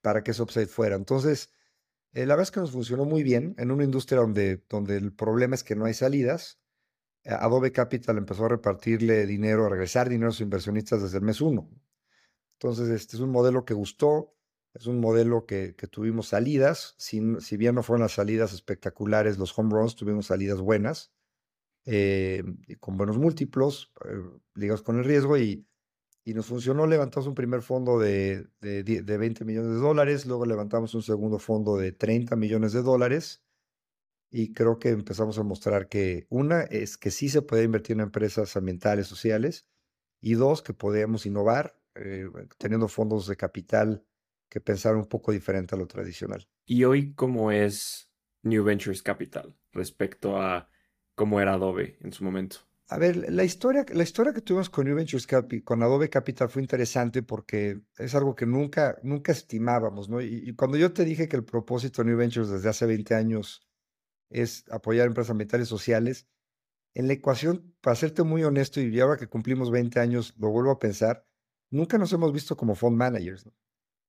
para 0.00 0.22
que 0.22 0.32
ese 0.32 0.42
upside 0.42 0.66
fuera. 0.66 0.96
Entonces, 0.96 1.50
eh, 2.12 2.26
la 2.26 2.34
verdad 2.34 2.42
es 2.42 2.50
que 2.50 2.60
nos 2.60 2.72
funcionó 2.72 3.04
muy 3.04 3.22
bien 3.22 3.54
en 3.58 3.70
una 3.70 3.84
industria 3.84 4.20
donde, 4.20 4.64
donde 4.68 4.96
el 4.96 5.12
problema 5.12 5.54
es 5.54 5.64
que 5.64 5.76
no 5.76 5.84
hay 5.84 5.94
salidas. 5.94 6.60
Eh, 7.24 7.30
Adobe 7.30 7.72
Capital 7.72 8.18
empezó 8.18 8.46
a 8.46 8.48
repartirle 8.48 9.26
dinero, 9.26 9.66
a 9.66 9.68
regresar 9.68 10.08
dinero 10.08 10.30
a 10.30 10.32
sus 10.32 10.42
inversionistas 10.42 11.02
desde 11.02 11.18
el 11.18 11.24
mes 11.24 11.40
uno. 11.40 11.70
Entonces, 12.54 12.88
este 12.90 13.16
es 13.16 13.22
un 13.22 13.30
modelo 13.30 13.64
que 13.64 13.74
gustó, 13.74 14.36
es 14.74 14.86
un 14.86 15.00
modelo 15.00 15.46
que, 15.46 15.74
tuvimos 15.90 16.28
salidas, 16.28 16.94
si, 16.96 17.20
bien 17.56 17.74
no 17.74 17.82
fueron 17.82 18.02
las 18.02 18.12
salidas 18.12 18.52
espectaculares, 18.52 19.38
los 19.38 19.56
home 19.58 19.70
runs, 19.70 19.96
tuvimos 19.96 20.26
salidas 20.26 20.60
buenas, 20.60 21.12
eh, 21.84 22.42
con 22.80 22.96
buenos 22.96 23.18
múltiplos, 23.18 23.92
ligados 24.54 24.82
con 24.82 24.98
el 24.98 25.04
riesgo, 25.04 25.38
y, 25.38 25.66
y 26.24 26.34
nos 26.34 26.46
funcionó, 26.46 26.86
levantamos 26.86 27.26
un 27.26 27.34
primer 27.34 27.62
fondo 27.62 27.98
de, 27.98 28.46
de, 28.60 28.82
de 28.82 29.18
20 29.18 29.44
millones 29.44 29.70
de 29.70 29.78
dólares, 29.78 30.26
luego 30.26 30.46
levantamos 30.46 30.94
un 30.94 31.02
segundo 31.02 31.38
fondo 31.38 31.76
de 31.76 31.92
30 31.92 32.36
millones 32.36 32.72
de 32.72 32.82
dólares 32.82 33.42
y 34.30 34.54
creo 34.54 34.78
que 34.78 34.88
empezamos 34.88 35.38
a 35.38 35.42
mostrar 35.42 35.88
que 35.88 36.26
una 36.30 36.62
es 36.62 36.96
que 36.96 37.10
sí 37.10 37.28
se 37.28 37.42
puede 37.42 37.64
invertir 37.64 37.94
en 37.94 38.00
empresas 38.00 38.56
ambientales, 38.56 39.06
sociales, 39.06 39.68
y 40.22 40.34
dos, 40.34 40.62
que 40.62 40.72
podemos 40.72 41.26
innovar 41.26 41.76
eh, 41.96 42.30
teniendo 42.56 42.88
fondos 42.88 43.26
de 43.26 43.36
capital 43.36 44.06
que 44.48 44.60
pensar 44.60 44.96
un 44.96 45.06
poco 45.06 45.32
diferente 45.32 45.74
a 45.74 45.78
lo 45.78 45.86
tradicional. 45.86 46.48
¿Y 46.64 46.84
hoy 46.84 47.12
cómo 47.14 47.50
es 47.50 48.10
New 48.42 48.64
Ventures 48.64 49.02
Capital 49.02 49.58
respecto 49.72 50.40
a 50.40 50.70
cómo 51.22 51.40
era 51.40 51.54
Adobe 51.54 51.96
en 52.00 52.12
su 52.12 52.24
momento? 52.24 52.56
A 52.88 52.98
ver, 52.98 53.30
la 53.30 53.44
historia, 53.44 53.86
la 53.92 54.02
historia 54.02 54.32
que 54.32 54.40
tuvimos 54.40 54.68
con 54.68 54.86
New 54.86 54.96
Ventures 54.96 55.28
con 55.62 55.80
Adobe 55.80 56.10
Capital 56.10 56.48
fue 56.48 56.62
interesante 56.62 57.22
porque 57.22 57.80
es 57.96 58.16
algo 58.16 58.34
que 58.34 58.44
nunca, 58.44 58.98
nunca 59.04 59.30
estimábamos, 59.30 60.08
¿no? 60.08 60.20
Y, 60.20 60.42
y, 60.44 60.52
cuando 60.56 60.76
yo 60.76 60.92
te 60.92 61.04
dije 61.04 61.28
que 61.28 61.36
el 61.36 61.44
propósito 61.44 62.02
de 62.02 62.08
New 62.08 62.18
Ventures 62.18 62.48
desde 62.48 62.68
hace 62.68 62.86
20 62.86 63.14
años 63.14 63.68
es 64.30 64.64
apoyar 64.68 65.06
empresas 65.06 65.30
ambientales 65.30 65.68
sociales, 65.68 66.26
en 66.94 67.06
la 67.06 67.12
ecuación, 67.12 67.72
para 67.80 67.94
serte 67.94 68.24
muy 68.24 68.42
honesto, 68.42 68.80
y 68.80 68.98
ahora 68.98 69.16
que 69.16 69.28
cumplimos 69.28 69.70
20 69.70 70.00
años, 70.00 70.34
lo 70.40 70.50
vuelvo 70.50 70.72
a 70.72 70.80
pensar, 70.80 71.24
nunca 71.70 71.98
nos 71.98 72.12
hemos 72.12 72.32
visto 72.32 72.56
como 72.56 72.74
fund 72.74 72.96
managers. 72.96 73.46
¿no? 73.46 73.52
O 73.52 73.54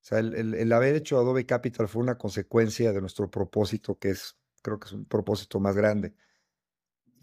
sea, 0.02 0.18
el, 0.18 0.34
el, 0.34 0.56
el, 0.56 0.74
haber 0.74 0.96
hecho 0.96 1.20
Adobe 1.20 1.46
Capital 1.46 1.88
fue 1.88 2.02
una 2.02 2.18
consecuencia 2.18 2.92
de 2.92 3.02
nuestro 3.02 3.30
propósito, 3.30 4.00
que 4.00 4.10
es, 4.10 4.36
creo 4.64 4.80
que 4.80 4.88
es 4.88 4.94
un 4.94 5.06
propósito 5.06 5.60
más 5.60 5.76
grande. 5.76 6.16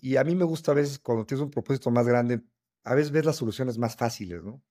Y 0.00 0.16
a 0.16 0.25
mí 0.25 0.35
me 0.35 0.45
gusta 0.45 0.73
a 0.73 0.75
veces, 0.75 0.99
cuando 0.99 1.26
tienes 1.26 1.42
un 1.42 1.50
propósito 1.50 1.90
más 1.90 2.07
grande, 2.07 2.42
a 2.85 2.95
veces 2.95 3.12
ves 3.12 3.25
las 3.25 3.37
soluciones 3.37 3.78
más 3.78 3.97
fáciles, 3.97 4.42
¿no? 4.42 4.52
O 4.52 4.62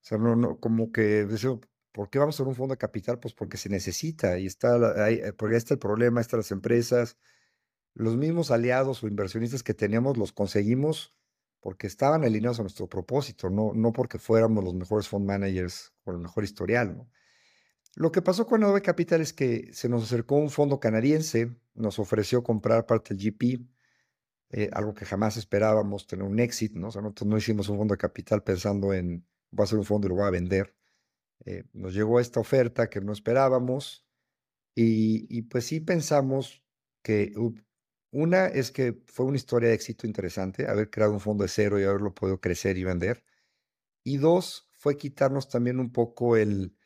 sea, 0.00 0.18
no, 0.18 0.36
no, 0.36 0.60
como 0.60 0.92
que 0.92 1.26
¿por 1.92 2.10
qué 2.10 2.18
vamos 2.18 2.38
a 2.38 2.44
un 2.44 2.54
fondo 2.54 2.74
de 2.74 2.78
capital? 2.78 3.18
Pues 3.18 3.34
porque 3.34 3.56
se 3.56 3.68
necesita 3.68 4.38
y 4.38 4.46
está, 4.46 5.04
ahí, 5.04 5.20
porque 5.36 5.54
ahí 5.54 5.58
está 5.58 5.74
el 5.74 5.80
problema, 5.80 6.20
están 6.20 6.38
las 6.38 6.52
empresas, 6.52 7.16
los 7.94 8.16
mismos 8.16 8.50
aliados 8.50 9.02
o 9.02 9.08
inversionistas 9.08 9.62
que 9.62 9.74
teníamos 9.74 10.16
los 10.16 10.32
conseguimos 10.32 11.16
porque 11.60 11.86
estaban 11.86 12.22
alineados 12.22 12.60
a 12.60 12.62
nuestro 12.62 12.88
propósito, 12.88 13.50
no, 13.50 13.72
no 13.74 13.92
porque 13.92 14.18
fuéramos 14.18 14.62
los 14.62 14.74
mejores 14.74 15.08
fund 15.08 15.26
managers 15.26 15.92
o 16.04 16.12
el 16.12 16.18
mejor 16.18 16.44
historial. 16.44 16.96
¿no? 16.96 17.10
Lo 17.96 18.12
que 18.12 18.22
pasó 18.22 18.46
con 18.46 18.62
Adobe 18.62 18.82
Capital 18.82 19.22
es 19.22 19.32
que 19.32 19.70
se 19.72 19.88
nos 19.88 20.04
acercó 20.04 20.36
un 20.36 20.50
fondo 20.50 20.78
canadiense, 20.78 21.56
nos 21.74 21.98
ofreció 21.98 22.42
comprar 22.44 22.86
parte 22.86 23.14
del 23.14 23.32
GP, 23.32 23.66
eh, 24.50 24.70
algo 24.72 24.94
que 24.94 25.04
jamás 25.04 25.36
esperábamos, 25.36 26.06
tener 26.06 26.24
un 26.24 26.38
exit, 26.38 26.72
¿no? 26.74 26.88
O 26.88 26.90
sea, 26.90 27.02
nosotros 27.02 27.28
no 27.28 27.36
hicimos 27.36 27.68
un 27.68 27.78
fondo 27.78 27.94
de 27.94 27.98
capital 27.98 28.42
pensando 28.42 28.92
en, 28.92 29.26
voy 29.50 29.62
a 29.62 29.64
hacer 29.64 29.78
un 29.78 29.84
fondo 29.84 30.06
y 30.06 30.10
lo 30.10 30.16
voy 30.16 30.26
a 30.26 30.30
vender. 30.30 30.74
Eh, 31.44 31.64
nos 31.72 31.94
llegó 31.94 32.20
esta 32.20 32.40
oferta 32.40 32.88
que 32.88 33.00
no 33.00 33.12
esperábamos 33.12 34.06
y, 34.74 35.26
y 35.36 35.42
pues 35.42 35.66
sí 35.66 35.80
pensamos 35.80 36.64
que 37.02 37.32
una 38.10 38.46
es 38.46 38.70
que 38.70 39.02
fue 39.06 39.26
una 39.26 39.36
historia 39.36 39.68
de 39.70 39.74
éxito 39.74 40.06
interesante, 40.06 40.66
haber 40.68 40.90
creado 40.90 41.12
un 41.12 41.20
fondo 41.20 41.42
de 41.42 41.48
cero 41.48 41.78
y 41.80 41.84
haberlo 41.84 42.14
podido 42.14 42.40
crecer 42.40 42.78
y 42.78 42.84
vender. 42.84 43.24
Y 44.04 44.18
dos, 44.18 44.70
fue 44.72 44.96
quitarnos 44.96 45.48
también 45.48 45.80
un 45.80 45.92
poco 45.92 46.36
el, 46.36 46.76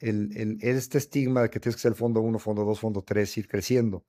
el, 0.00 0.36
el 0.36 0.58
este 0.60 0.98
estigma 0.98 1.42
de 1.42 1.50
que 1.50 1.60
tienes 1.60 1.76
que 1.76 1.82
ser 1.82 1.92
el 1.92 1.96
fondo 1.96 2.20
uno, 2.20 2.38
fondo 2.38 2.64
dos, 2.64 2.80
fondo 2.80 3.02
tres, 3.02 3.36
ir 3.38 3.48
creciendo. 3.48 4.04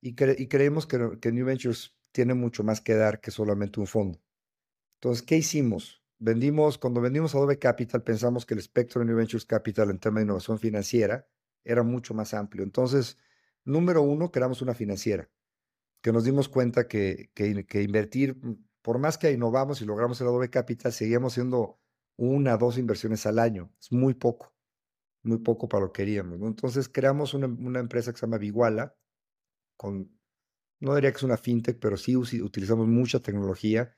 Y, 0.00 0.14
cre 0.14 0.36
y 0.38 0.48
creemos 0.48 0.86
que, 0.86 1.18
que 1.20 1.32
New 1.32 1.44
Ventures 1.44 1.97
tiene 2.18 2.34
mucho 2.34 2.64
más 2.64 2.80
que 2.80 2.96
dar 2.96 3.20
que 3.20 3.30
solamente 3.30 3.78
un 3.78 3.86
fondo. 3.86 4.20
Entonces, 4.96 5.24
¿qué 5.24 5.36
hicimos? 5.36 6.02
Vendimos, 6.18 6.76
cuando 6.76 7.00
vendimos 7.00 7.32
Adobe 7.36 7.60
Capital, 7.60 8.02
pensamos 8.02 8.44
que 8.44 8.54
el 8.54 8.58
espectro 8.58 8.98
de 8.98 9.06
New 9.06 9.16
Ventures 9.16 9.44
Capital 9.46 9.88
en 9.90 10.00
temas 10.00 10.16
de 10.16 10.24
innovación 10.24 10.58
financiera 10.58 11.28
era 11.62 11.84
mucho 11.84 12.14
más 12.14 12.34
amplio. 12.34 12.64
Entonces, 12.64 13.18
número 13.64 14.02
uno, 14.02 14.32
creamos 14.32 14.62
una 14.62 14.74
financiera 14.74 15.30
que 16.00 16.10
nos 16.10 16.24
dimos 16.24 16.48
cuenta 16.48 16.88
que, 16.88 17.30
que, 17.34 17.82
invertir, 17.84 18.36
por 18.82 18.98
más 18.98 19.16
que 19.16 19.30
innovamos 19.30 19.80
y 19.80 19.84
logramos 19.84 20.20
el 20.20 20.26
Adobe 20.26 20.50
Capital, 20.50 20.92
seguíamos 20.92 21.34
siendo 21.34 21.78
una, 22.16 22.56
dos 22.56 22.78
inversiones 22.78 23.26
al 23.26 23.38
año. 23.38 23.70
Es 23.80 23.92
muy 23.92 24.14
poco, 24.14 24.52
muy 25.22 25.38
poco 25.38 25.68
para 25.68 25.84
lo 25.84 25.92
que 25.92 26.02
queríamos. 26.02 26.40
Entonces 26.42 26.88
creamos 26.88 27.32
una, 27.32 27.46
una, 27.46 27.78
empresa 27.78 28.10
que 28.10 28.18
se 28.18 28.26
llama 28.26 28.38
Viguala, 28.38 28.96
con, 29.76 30.17
no 30.80 30.94
diría 30.94 31.10
que 31.12 31.18
es 31.18 31.22
una 31.22 31.36
fintech, 31.36 31.78
pero 31.78 31.96
sí 31.96 32.16
utilizamos 32.16 32.86
mucha 32.86 33.20
tecnología. 33.20 33.96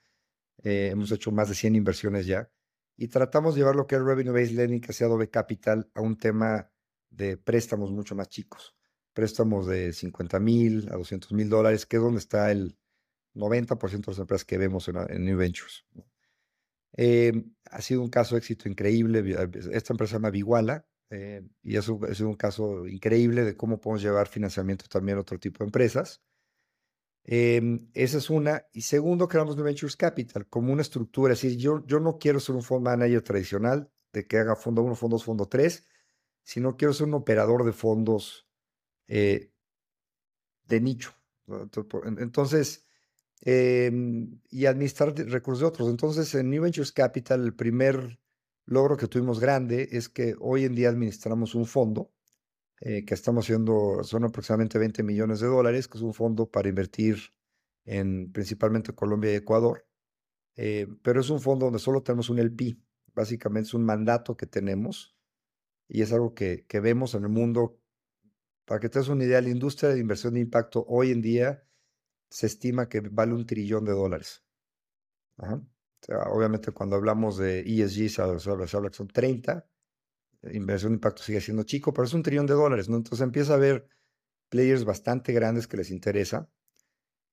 Eh, 0.63 0.89
hemos 0.93 1.11
hecho 1.13 1.33
más 1.33 1.49
de 1.49 1.55
100 1.55 1.77
inversiones 1.77 2.27
ya. 2.27 2.51
Y 2.97 3.09
tratamos 3.09 3.55
de 3.55 3.61
llevar 3.61 3.77
lo 3.77 3.87
que 3.87 3.97
es 3.97 4.03
Revenue 4.03 4.33
Based 4.33 4.55
Lending, 4.55 4.81
que 4.81 4.93
sea 4.93 5.07
Adobe 5.07 5.31
Capital, 5.31 5.91
a 5.95 6.01
un 6.01 6.19
tema 6.19 6.71
de 7.11 7.37
préstamos 7.37 7.91
mucho 7.91 8.15
más 8.15 8.29
chicos 8.29 8.75
préstamos 9.13 9.67
de 9.67 9.93
50 9.93 10.41
mil 10.41 10.89
a 10.91 10.97
200 10.97 11.33
mil 11.33 11.49
dólares, 11.49 11.87
que 11.87 11.97
es 11.97 12.03
donde 12.03 12.19
está 12.19 12.51
el 12.51 12.77
90% 13.35 14.07
de 14.07 14.13
las 14.13 14.19
empresas 14.19 14.45
que 14.45 14.59
vemos 14.59 14.89
en, 14.89 15.25
New 15.25 15.37
Ventures. 15.37 15.85
Eh, 16.97 17.33
ha 17.71 17.81
sido 17.81 18.03
un 18.03 18.11
caso 18.11 18.35
de 18.35 18.39
éxito 18.39 18.69
increíble. 18.69 19.23
Esta 19.73 19.93
empresa 19.93 20.13
se 20.13 20.17
llama 20.17 20.31
Viguala 20.31 20.87
eh, 21.11 21.43
y 21.63 21.77
es 21.77 21.89
un, 21.89 22.05
es 22.11 22.21
un, 22.21 22.35
caso 22.35 22.87
increíble 22.87 23.45
de 23.45 23.57
cómo 23.57 23.81
podemos 23.81 24.03
llevar 24.03 24.29
financiamiento 24.29 24.87
también 24.89 25.19
a 25.19 25.21
otro 25.21 25.39
tipo 25.39 25.59
de 25.59 25.67
empresas. 25.67 26.23
Eh, 27.25 27.79
esa 27.95 28.19
es 28.19 28.31
una. 28.31 28.67
Y 28.73 28.83
segundo, 28.83 29.29
creamos 29.29 29.57
New 29.57 29.65
Ventures 29.65 29.97
Capital 29.97 30.47
como 30.49 30.73
una 30.73 30.83
estructura. 30.83 31.33
Es 31.33 31.43
decir, 31.43 31.59
yo, 31.59 31.85
yo 31.87 32.01
no 32.01 32.19
quiero 32.19 32.41
ser 32.41 32.55
un 32.55 32.63
fund 32.63 32.85
manager 32.85 33.23
tradicional 33.23 33.91
de 34.13 34.27
que 34.27 34.39
haga 34.39 34.57
fondo 34.57 34.83
1, 34.83 34.95
fondo 34.95 35.15
2, 35.17 35.25
fondo 35.25 35.47
3, 35.47 35.87
sino 36.43 36.77
quiero 36.77 36.93
ser 36.93 37.07
un 37.07 37.15
operador 37.15 37.65
de 37.65 37.73
fondos 37.73 38.49
eh, 39.07 39.53
de 40.67 40.81
nicho. 40.81 41.15
Entonces, 42.19 42.87
eh, 43.43 43.91
y 44.51 44.67
administrar 44.67 45.15
recursos 45.15 45.61
de 45.61 45.67
otros. 45.67 45.89
Entonces, 45.89 46.35
en 46.35 46.51
New 46.51 46.63
Ventures 46.63 46.93
Capital, 46.93 47.45
el 47.45 47.55
primer 47.55 48.21
logro 48.67 48.97
que 48.97 49.09
tuvimos 49.09 49.41
grande 49.41 49.89
es 49.93 50.09
que 50.09 50.37
hoy 50.39 50.65
en 50.65 50.75
día 50.75 50.89
administramos 50.89 51.55
un 51.55 51.67
fondo 51.67 52.13
eh, 52.81 53.05
que 53.05 53.15
estamos 53.15 53.45
haciendo, 53.45 54.03
son 54.05 54.25
aproximadamente 54.25 54.79
20 54.79 55.03
millones 55.03 55.41
de 55.41 55.47
dólares, 55.47 55.89
que 55.89 55.99
es 55.99 56.03
un 56.03 56.15
fondo 56.15 56.51
para 56.51 56.69
invertir 56.69 57.19
en 57.85 58.33
principalmente 58.33 58.95
Colombia 58.95 59.33
y 59.33 59.37
Ecuador. 59.37 59.87
Eh, 60.57 60.87
pero 61.03 61.21
es 61.21 61.31
un 61.31 61.41
fondo 61.41 61.67
donde 61.67 61.79
solo 61.79 62.03
tenemos 62.03 62.31
un 62.31 62.39
LP. 62.39 62.79
Básicamente 63.15 63.69
es 63.69 63.75
un 63.75 63.85
mandato 63.85 64.37
que 64.37 64.47
tenemos 64.47 65.17
y 65.89 66.03
es 66.03 66.13
algo 66.13 66.35
que, 66.35 66.65
que 66.67 66.81
vemos 66.81 67.15
en 67.15 67.25
el 67.25 67.31
mundo 67.31 67.81
para 68.65 68.79
que 68.79 68.89
te 68.89 69.01
des 69.01 69.09
una 69.09 69.25
idea, 69.25 69.41
la 69.41 69.49
industria 69.49 69.91
de 69.91 69.99
inversión 69.99 70.35
de 70.35 70.41
impacto 70.41 70.85
hoy 70.89 71.11
en 71.11 71.21
día 71.21 71.65
se 72.31 72.47
estima 72.47 72.89
que 72.89 73.01
vale 73.01 73.35
un 73.35 73.45
trillón 73.45 73.85
de 73.85 73.91
dólares. 73.91 74.45
Ajá. 75.39 75.57
O 75.57 76.07
sea, 76.07 76.19
obviamente 76.31 76.71
cuando 76.73 76.95
hablamos 76.97 77.37
de 77.37 77.61
ESG 77.61 78.09
se 78.09 78.23
habla, 78.23 78.39
que 78.39 78.97
son 78.97 79.09
30, 79.09 79.69
inversión 80.43 80.93
de 80.93 80.97
impacto 80.97 81.23
sigue 81.23 81.41
siendo 81.41 81.63
chico, 81.65 81.93
pero 81.93 82.07
es 82.07 82.15
un 82.15 82.23
trillón 82.23 82.47
de 82.47 82.55
dólares, 82.55 82.89
¿no? 82.89 82.97
Entonces 82.97 83.23
empieza 83.25 83.53
a 83.53 83.57
haber 83.57 83.87
players 84.49 84.85
bastante 84.85 85.33
grandes 85.33 85.67
que 85.67 85.77
les 85.77 85.91
interesa. 85.91 86.51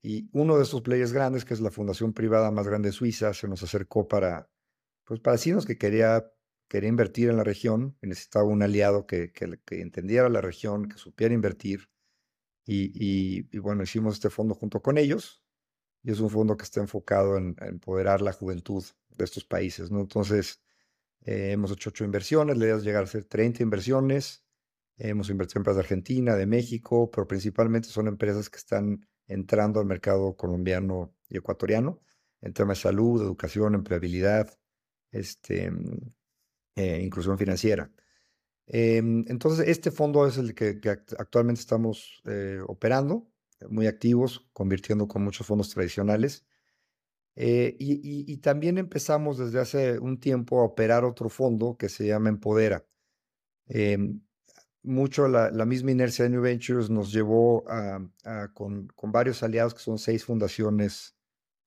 Y 0.01 0.29
uno 0.33 0.57
de 0.57 0.63
esos 0.63 0.81
players 0.81 1.13
grandes, 1.13 1.45
que 1.45 1.53
es 1.53 1.61
la 1.61 1.71
fundación 1.71 2.13
privada 2.13 2.51
más 2.51 2.67
grande 2.67 2.89
de 2.89 2.93
Suiza, 2.93 3.33
se 3.33 3.47
nos 3.47 3.63
acercó 3.63 4.07
para, 4.07 4.49
pues 5.05 5.19
para 5.19 5.37
decirnos 5.37 5.65
que 5.65 5.77
quería 5.77 6.31
quería 6.67 6.89
invertir 6.89 7.29
en 7.29 7.37
la 7.37 7.43
región 7.43 7.97
y 8.01 8.07
necesitaba 8.07 8.45
un 8.45 8.61
aliado 8.61 9.05
que, 9.07 9.31
que, 9.31 9.59
que 9.65 9.81
entendiera 9.81 10.29
la 10.29 10.41
región, 10.41 10.89
que 10.89 10.97
supiera 10.97 11.33
invertir. 11.33 11.89
Y, 12.65 13.57
bueno, 13.59 13.83
hicimos 13.83 14.15
este 14.15 14.29
fondo 14.29 14.53
junto 14.53 14.81
con 14.81 14.97
ellos. 14.97 15.41
Y 16.03 16.11
es 16.11 16.19
un 16.19 16.29
fondo 16.29 16.57
que 16.57 16.63
está 16.63 16.81
enfocado 16.81 17.37
en, 17.37 17.55
en 17.61 17.67
empoderar 17.67 18.21
la 18.21 18.33
juventud 18.33 18.83
de 19.09 19.23
estos 19.23 19.45
países. 19.45 19.89
¿no? 19.89 20.01
Entonces, 20.01 20.61
eh, 21.27 21.51
hemos 21.51 21.72
hecho 21.72 21.89
ocho 21.91 22.05
inversiones, 22.05 22.57
la 22.57 22.65
idea 22.65 22.77
llegar 22.77 23.03
a 23.03 23.05
hacer 23.05 23.25
30 23.25 23.62
inversiones. 23.63 24.43
hemos 24.98 25.29
invertido 25.29 25.60
en 25.60 25.62
empresas 25.62 25.77
de 25.77 25.81
Argentina, 25.81 26.36
de 26.36 26.46
México, 26.48 27.12
pero 27.12 27.27
principalmente 27.27 27.89
son 27.89 28.07
empresas 28.07 28.50
que 28.50 28.57
están 28.57 29.07
entrando 29.27 29.79
al 29.79 29.86
mercado 29.86 30.36
colombiano 30.36 31.13
y 31.29 31.38
ecuatoriano 31.38 32.01
en 32.41 32.53
temas 32.53 32.77
de 32.77 32.84
salud, 32.84 33.22
educación, 33.22 33.75
empleabilidad, 33.75 34.57
este, 35.12 35.72
eh, 36.75 37.01
inclusión 37.03 37.38
financiera. 37.38 37.91
Eh, 38.67 38.98
entonces, 38.98 39.67
este 39.67 39.91
fondo 39.91 40.27
es 40.27 40.38
el 40.38 40.53
que, 40.53 40.79
que 40.79 40.89
actualmente 40.89 41.62
estamos 41.62 42.22
eh, 42.25 42.60
operando, 42.67 43.29
muy 43.69 43.88
activos, 43.88 44.48
convirtiendo 44.53 45.07
con 45.07 45.24
muchos 45.24 45.48
fondos 45.48 45.69
tradicionales. 45.69 46.46
Eh, 47.39 47.75
y, 47.79 48.38
también 48.38 48.79
empezamos 48.79 49.38
desde 49.38 49.60
hace 49.60 50.00
un 50.00 50.20
tiempo 50.20 50.60
a 50.60 50.63
operar 50.63 51.06
otro 51.06 51.29
fondo 51.29 51.77
que 51.77 51.88
se 51.88 52.08
llama 52.08 52.29
Empodera. 52.29 52.84
Em, 53.67 54.22
mucho 54.82 55.27
la, 55.27 55.65
misma 55.65 55.91
inercia 55.91 56.24
de 56.25 56.32
New 56.32 56.41
Ventures 56.41 56.89
nos 56.89 57.12
llevó 57.12 57.63
con, 58.56 58.91
varios 59.03 59.44
aliados, 59.44 59.75
que 59.75 59.82
son 59.82 60.00
seis 60.00 60.25
fundaciones 60.25 61.15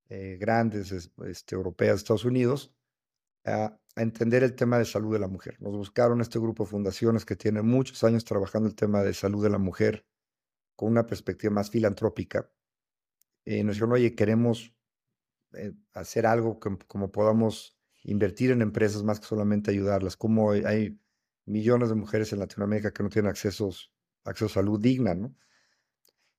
eh, 0.09 0.39
grandes 0.41 0.91
este, 1.25 1.55
europeas 1.55 1.99
Estados 1.99 2.25
Unidos, 2.25 2.75
a, 3.45 3.79
entender 3.95 4.43
el 4.43 4.57
tema 4.57 4.77
de 4.79 4.85
salud 4.85 5.12
de 5.12 5.21
la 5.21 5.29
mujer. 5.29 5.57
Nos 5.61 5.77
buscaron 5.77 6.21
este 6.21 6.41
grupo 6.41 6.65
de 6.65 6.71
fundaciones 6.71 7.25
que 7.25 7.37
tiene 7.37 7.62
muchos 7.62 8.03
años 8.03 8.25
trabajando 8.25 8.69
el 8.69 8.75
tema 8.75 9.03
de 9.05 9.15
salud 9.15 9.43
de 9.43 9.50
la 9.50 9.59
mujer 9.59 10.05
con 10.75 10.91
una 10.91 11.07
perspectiva 11.07 11.53
más 11.53 11.71
filantrópica. 11.71 12.50
Y 13.45 13.62
nos 13.62 13.77
dijeron, 13.77 13.93
oye, 13.93 14.15
queremos 14.15 14.75
eh, 15.54 15.73
hacer 15.92 16.26
algo 16.26 16.59
como 16.87 17.11
podamos 17.12 17.76
invertir 18.02 18.50
en 18.50 18.62
empresas 18.62 19.02
más 19.02 19.21
que 19.21 19.26
solamente 19.26 19.71
ayudarlas. 19.71 20.16
Como 20.16 20.52
hay 20.52 20.99
millones 21.45 21.88
de 21.88 21.95
mujeres 21.95 22.33
en 22.33 22.38
Latinoamérica 22.38 22.92
que 22.92 23.02
no 23.02 23.09
tienen 23.09 23.30
acceso 23.30 23.71
a 24.25 24.35
salud 24.35 24.80
digna, 24.80 25.14
¿no? 25.14 25.35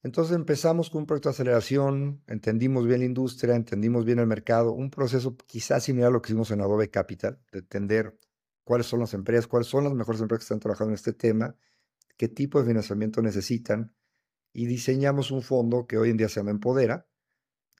Entonces 0.03 0.35
empezamos 0.35 0.89
con 0.89 1.01
un 1.01 1.05
proyecto 1.05 1.29
de 1.29 1.33
aceleración, 1.33 2.23
entendimos 2.27 2.87
bien 2.87 2.99
la 2.99 3.05
industria, 3.05 3.55
entendimos 3.55 4.03
bien 4.03 4.17
el 4.17 4.25
mercado, 4.25 4.71
un 4.71 4.89
proceso 4.89 5.37
quizás 5.45 5.83
similar 5.83 6.09
a 6.09 6.11
lo 6.11 6.21
que 6.21 6.31
hicimos 6.31 6.49
en 6.49 6.61
Adobe 6.61 6.89
Capital, 6.89 7.39
de 7.51 7.59
entender 7.59 8.17
cuáles 8.63 8.87
son 8.87 8.99
las 8.99 9.13
empresas, 9.13 9.45
cuáles 9.45 9.67
son 9.67 9.83
las 9.83 9.93
mejores 9.93 10.19
empresas 10.21 10.39
que 10.41 10.45
están 10.45 10.59
trabajando 10.59 10.91
en 10.91 10.95
este 10.95 11.13
tema, 11.13 11.55
qué 12.17 12.27
tipo 12.27 12.59
de 12.59 12.65
financiamiento 12.65 13.21
necesitan, 13.21 13.93
y 14.53 14.65
diseñamos 14.65 15.29
un 15.29 15.43
fondo 15.43 15.85
que 15.85 15.97
hoy 15.97 16.09
en 16.09 16.17
día 16.17 16.29
se 16.29 16.39
llama 16.39 16.51
Empodera, 16.51 17.07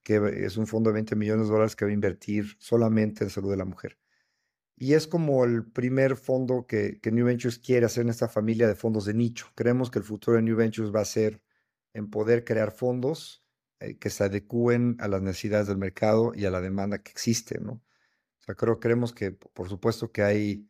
que 0.04 0.46
es 0.46 0.58
un 0.58 0.68
fondo 0.68 0.90
de 0.90 0.96
20 0.96 1.16
millones 1.16 1.48
de 1.48 1.54
dólares 1.54 1.76
que 1.76 1.86
va 1.86 1.92
a 1.92 1.94
invertir 1.94 2.56
solamente 2.60 3.24
en 3.24 3.30
salud 3.30 3.52
de 3.52 3.58
la 3.58 3.66
mujer. 3.66 3.98
Y 4.76 4.94
es 4.94 5.08
como 5.08 5.46
el 5.46 5.66
primer 5.66 6.16
fondo 6.16 6.66
que, 6.68 7.00
que 7.00 7.12
New 7.12 7.26
Ventures 7.26 7.60
quiere 7.60 7.86
hacer 7.86 8.04
en 8.04 8.10
esta 8.10 8.28
familia 8.28 8.68
de 8.68 8.76
fondos 8.76 9.06
de 9.06 9.14
nicho. 9.14 9.48
Creemos 9.56 9.92
que 9.92 10.00
el 10.00 10.06
futuro 10.06 10.38
de 10.38 10.44
New 10.44 10.56
Ventures 10.56 10.92
va 10.94 11.02
a 11.02 11.06
ser 11.06 11.42
en 11.94 12.10
poder 12.10 12.44
crear 12.44 12.72
fondos 12.72 13.44
eh, 13.80 13.98
que 13.98 14.10
se 14.10 14.24
adecúen 14.24 14.98
a 15.00 15.08
las 15.08 15.22
necesidades 15.22 15.68
del 15.68 15.78
mercado 15.78 16.34
y 16.36 16.46
a 16.46 16.52
la 16.52 16.62
demanda 16.62 17.02
que 17.04 17.12
existe, 17.12 17.60
¿no? 17.60 17.74
O 17.74 18.44
sea, 18.44 18.56
creo, 18.56 18.80
creemos 18.80 19.14
que, 19.14 19.32
por 19.32 19.70
supuesto, 19.70 20.12
que 20.12 20.24
hay 20.24 20.68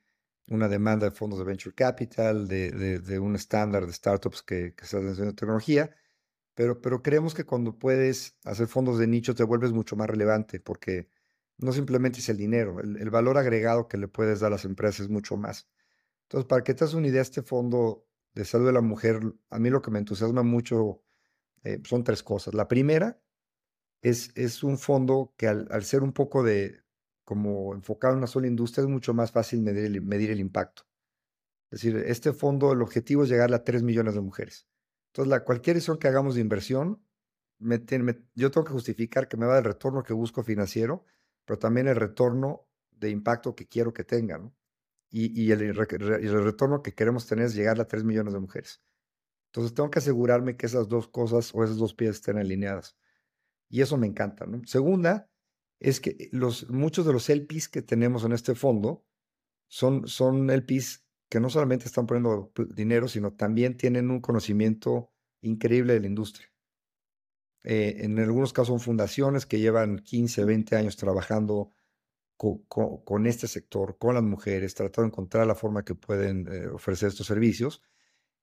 una 0.48 0.68
demanda 0.68 1.10
de 1.10 1.16
fondos 1.16 1.40
de 1.40 1.46
venture 1.46 1.74
capital, 1.74 2.48
de, 2.48 3.00
de, 3.00 3.20
un 3.20 3.36
estándar 3.36 3.86
de 3.86 3.94
startups 3.94 4.42
que, 4.44 4.74
que 4.76 4.84
están 4.84 5.08
haciendo 5.08 5.34
tecnología, 5.36 5.96
pero, 6.82 7.02
creemos 7.02 7.34
que 7.34 7.46
cuando 7.46 7.78
puedes 7.78 8.38
hacer 8.44 8.68
fondos 8.68 9.00
de 9.00 9.08
nicho 9.08 9.36
te 9.36 9.44
vuelves 9.44 9.72
mucho 9.72 9.96
más 9.96 10.10
relevante 10.10 10.60
porque 10.60 11.10
no 11.58 11.72
simplemente 11.72 12.20
es 12.20 12.30
el 12.30 12.38
dinero, 12.38 12.80
el, 12.82 13.10
valor 13.10 13.38
agregado 13.38 13.88
que 13.88 13.98
le 13.98 14.08
puedes 14.08 14.40
dar 14.40 14.48
a 14.48 14.52
las 14.56 14.66
empresas 14.66 15.02
es 15.02 15.10
mucho 15.10 15.38
más. 15.38 15.70
Entonces, 16.24 16.48
para 16.48 16.64
que 16.64 16.74
te 16.74 16.84
hagas 16.84 16.96
una 16.96 17.08
idea, 17.08 17.22
este 17.22 17.42
fondo 17.44 18.08
de 18.34 18.46
salud 18.46 18.66
de 18.68 18.74
la 18.74 18.82
mujer, 18.82 19.22
a 19.50 19.60
mí 19.60 19.70
lo 19.70 19.82
que 19.82 19.92
me 19.92 20.00
entusiasma 20.00 20.44
mucho 20.44 21.04
eh, 21.64 21.82
son 21.86 22.04
tres 22.04 22.24
cosas. 22.24 22.54
La 22.54 22.68
primera 22.68 23.22
es, 24.02 24.64
un 24.64 24.78
fondo 24.78 25.34
que 25.38 25.48
al, 25.48 25.84
ser 25.84 26.04
un 26.04 26.14
poco 26.14 26.44
de 26.44 26.82
como 27.24 27.74
enfocado 27.76 28.14
en 28.14 28.20
una 28.20 28.28
sola 28.28 28.48
industria 28.48 28.84
es 28.84 28.90
mucho 28.90 29.14
más 29.14 29.32
fácil 29.32 29.62
medir 29.62 29.86
el, 29.86 30.02
medir 30.02 30.32
el 30.32 30.40
impacto. 30.40 30.84
Es 31.70 31.82
decir, 31.82 32.04
este 32.08 32.34
fondo, 32.34 32.74
el 32.74 32.82
objetivo 32.82 33.24
es 33.24 33.30
llegar 33.30 33.54
a 33.54 33.64
3 33.64 33.84
millones 33.84 34.16
de 34.16 34.22
mujeres. 34.22 34.68
Entonces, 35.12 35.30
la, 35.30 35.44
cualquier 35.44 35.76
decisión 35.76 35.98
que 35.98 36.08
hagamos 36.08 36.36
de 36.36 36.42
inversión, 36.42 37.04
yo 37.60 38.52
tengo 38.52 38.64
que 38.64 38.72
justificar 38.72 39.28
que 39.28 39.38
me 39.38 39.46
va 39.46 39.58
el 39.58 39.66
retorno 39.66 40.04
que 40.04 40.14
busco 40.14 40.42
financiero, 40.42 41.06
pero 41.46 41.60
también 41.60 41.88
el 41.88 41.98
retorno 41.98 42.68
de 42.92 43.10
impacto 43.10 43.54
que 43.54 43.68
quiero 43.68 43.94
que 43.94 44.06
tenga. 44.06 44.42
Y, 45.10 45.40
y, 45.40 45.52
el, 45.52 45.76
retorno 45.76 46.82
que 46.82 46.94
queremos 46.94 47.28
tener 47.28 47.46
es 47.46 47.56
llegar 47.56 47.80
a 47.82 47.88
3 47.88 48.06
millones 48.06 48.34
de 48.34 48.40
mujeres. 48.40 48.82
Entonces 49.48 49.74
tengo 49.74 49.92
que 49.92 50.00
asegurarme 50.00 50.56
que 50.56 50.66
esas 50.66 50.88
dos 50.88 51.10
cosas 51.10 51.54
o 51.54 51.64
esas 51.66 51.76
dos 51.76 51.94
piezas 51.94 52.18
estén 52.18 52.38
alineadas. 52.38 52.96
Y 53.68 53.82
eso 53.82 53.98
me 53.98 54.08
encanta. 54.08 54.46
¿no? 54.46 54.62
Segunda, 54.66 55.30
es 55.80 56.00
que 56.00 56.30
los, 56.32 56.70
muchos 56.70 57.06
de 57.06 57.12
los 57.12 57.30
LPs 57.30 57.68
que 57.68 57.82
tenemos 57.82 58.24
en 58.24 58.32
este 58.32 58.56
fondo 58.56 59.06
son, 59.68 60.08
son 60.08 60.50
LPs 60.50 61.06
que 61.32 61.40
no 61.40 61.50
solamente 61.50 61.86
están 61.86 62.08
poniendo 62.08 62.52
dinero, 62.76 63.08
sino 63.08 63.32
también 63.32 63.78
tienen 63.78 64.12
un 64.12 64.20
conocimiento 64.20 65.14
increíble 65.40 65.94
de 65.94 66.02
la 66.02 66.08
industria. 66.08 66.52
Eh, 67.64 68.00
en 68.00 68.20
algunos 68.20 68.52
casos 68.52 68.68
son 68.68 68.82
fundaciones 68.82 69.46
que 69.46 69.60
llevan 69.60 70.00
15, 70.00 70.44
20 70.44 70.76
años 70.76 70.98
trabajando 70.98 71.72
con, 72.36 73.28
este 73.28 73.48
sector, 73.48 73.98
con 73.98 74.16
las 74.16 74.24
mujeres, 74.24 74.76
tratando 74.76 75.04
de 75.04 75.08
encontrar 75.14 75.48
la 75.48 75.56
forma 75.56 75.86
que 75.86 75.96
pueden 75.96 76.50
eh, 76.52 76.68
ofrecer 76.68 77.08
estos 77.08 77.28
servicios 77.28 77.82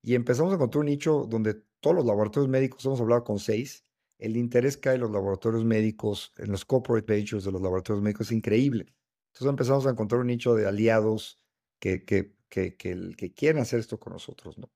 y 0.01 0.15
empezamos 0.15 0.53
a 0.53 0.55
encontrar 0.55 0.81
un 0.81 0.87
nicho 0.87 1.27
donde 1.29 1.61
todos 1.81 1.95
los 1.95 2.07
laboratorios 2.07 2.49
médicos, 2.49 2.87
hemos 2.87 3.03
hablado 3.03 3.23
con 3.23 3.39
seis, 3.39 3.85
el 4.17 4.39
interés 4.39 4.79
que 4.79 4.89
hay 4.89 4.95
en 4.95 5.03
los 5.03 5.11
laboratorios 5.11 5.67
médicos, 5.67 6.33
en 6.39 6.53
los 6.53 6.65
corporate 6.65 7.13
ventures 7.13 7.45
de 7.45 7.53
los 7.53 7.61
laboratorios 7.61 8.03
médicos 8.03 8.29
es 8.29 8.33
increíble. 8.33 8.95
Entonces 9.27 9.51
empezamos 9.51 9.87
a 9.87 9.91
encontrar 9.91 10.23
un 10.23 10.29
nicho 10.29 10.55
de 10.55 10.67
aliados 10.67 11.39
que, 11.79 12.38
que, 12.49 12.77
que, 12.77 13.33
quieren 13.35 13.63
hacer 13.63 13.81
esto 13.81 13.99
con 13.99 14.13
nosotros, 14.13 14.59
¿no? 14.59 14.71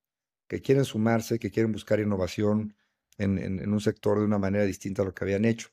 que 0.49 0.61
quieren 0.61 0.85
sumarse, 0.85 1.39
que 1.39 1.51
quieren 1.51 1.73
buscar 1.73 2.01
innovación 2.01 2.75
en, 3.19 3.39
en, 3.39 3.73
un 3.73 3.81
sector 3.81 4.19
de 4.19 4.25
una 4.25 4.39
manera 4.39 4.65
distinta 4.65 5.03
a 5.03 5.05
lo 5.05 5.15
que 5.15 5.25
habían 5.25 5.45
hecho. 5.45 5.69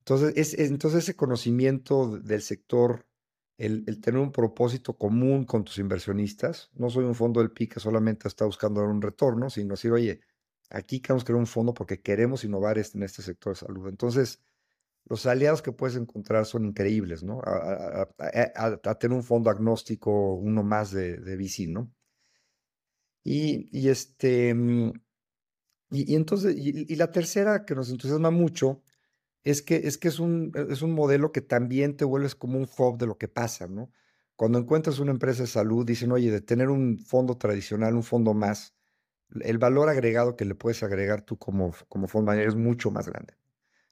Entonces, 0.00 0.34
es, 0.36 0.58
entonces 0.58 1.04
ese 1.04 1.16
conocimiento 1.16 2.18
del 2.18 2.42
sector 2.42 3.06
el, 3.58 4.00
tener 4.00 4.20
un 4.20 4.32
propósito 4.32 4.96
común 4.96 5.44
con 5.44 5.64
tus 5.64 5.78
inversionistas. 5.78 6.70
No 6.74 6.90
soy 6.90 7.04
un 7.04 7.14
fondo 7.14 7.40
del 7.40 7.50
PI 7.50 7.68
que 7.68 7.80
solamente 7.80 8.28
está 8.28 8.44
buscando 8.44 8.82
un 8.84 9.00
retorno, 9.00 9.50
sino 9.50 9.74
decir, 9.74 9.92
oye, 9.92 10.20
aquí 10.70 11.00
queremos 11.00 11.24
crear 11.24 11.38
un 11.38 11.46
fondo 11.46 11.72
porque 11.74 12.00
queremos 12.00 12.44
innovar 12.44 12.78
en 12.78 13.02
este 13.02 13.22
sector 13.22 13.54
de 13.54 13.60
salud. 13.60 13.88
Entonces, 13.88 14.42
los 15.08 15.26
aliados 15.26 15.62
que 15.62 15.72
puedes 15.72 15.96
encontrar 15.96 16.46
son 16.46 16.64
increíbles, 16.64 17.22
¿no? 17.22 17.40
A, 17.44 18.98
tener 18.98 19.16
un 19.16 19.22
fondo 19.22 19.50
agnóstico, 19.50 20.34
uno 20.34 20.62
más 20.62 20.90
de, 20.90 21.18
de 21.18 21.66
¿no? 21.68 21.92
Y, 23.22 23.68
y 23.72 23.88
este, 23.88 24.54
mm, 24.54 24.92
y, 25.90 26.16
entonces, 26.16 26.56
y, 26.56 26.96
la 26.96 27.10
tercera 27.12 27.64
que 27.64 27.74
nos 27.74 27.90
entusiasma 27.90 28.30
mucho 28.30 28.82
es 29.44 29.62
que 29.62 29.76
es, 29.76 29.98
que 29.98 30.08
es, 30.08 30.18
un, 30.18 30.52
es 30.70 30.82
un 30.82 30.92
modelo 30.92 31.32
que 31.32 31.40
también 31.40 31.96
te 31.96 32.04
vuelves 32.04 32.34
como 32.34 32.58
un 32.58 32.68
hub 32.76 32.98
de 32.98 33.06
lo 33.06 33.18
que 33.18 33.28
pasa, 33.28 33.68
¿no? 33.68 33.92
Cuando 34.36 34.58
encuentras 34.58 34.98
una 34.98 35.12
empresa 35.12 35.42
de 35.42 35.48
salud, 35.48 35.86
dicen, 35.86 36.12
oye, 36.12 36.30
de 36.30 36.40
tener 36.40 36.68
un 36.68 36.98
fondo 36.98 37.38
tradicional, 37.38 37.94
un 37.94 38.02
fondo 38.02 38.34
más, 38.34 38.74
el 39.40 39.58
valor 39.58 39.88
agregado 39.88 40.36
que 40.36 40.44
le 40.44 40.54
puedes 40.54 40.82
agregar 40.82 41.22
tú 41.22 41.38
como, 41.38 41.72
como 41.88 42.08
fondo 42.08 42.32
es 42.32 42.56
mucho 42.56 42.90
más 42.90 43.08
grande. 43.08 43.34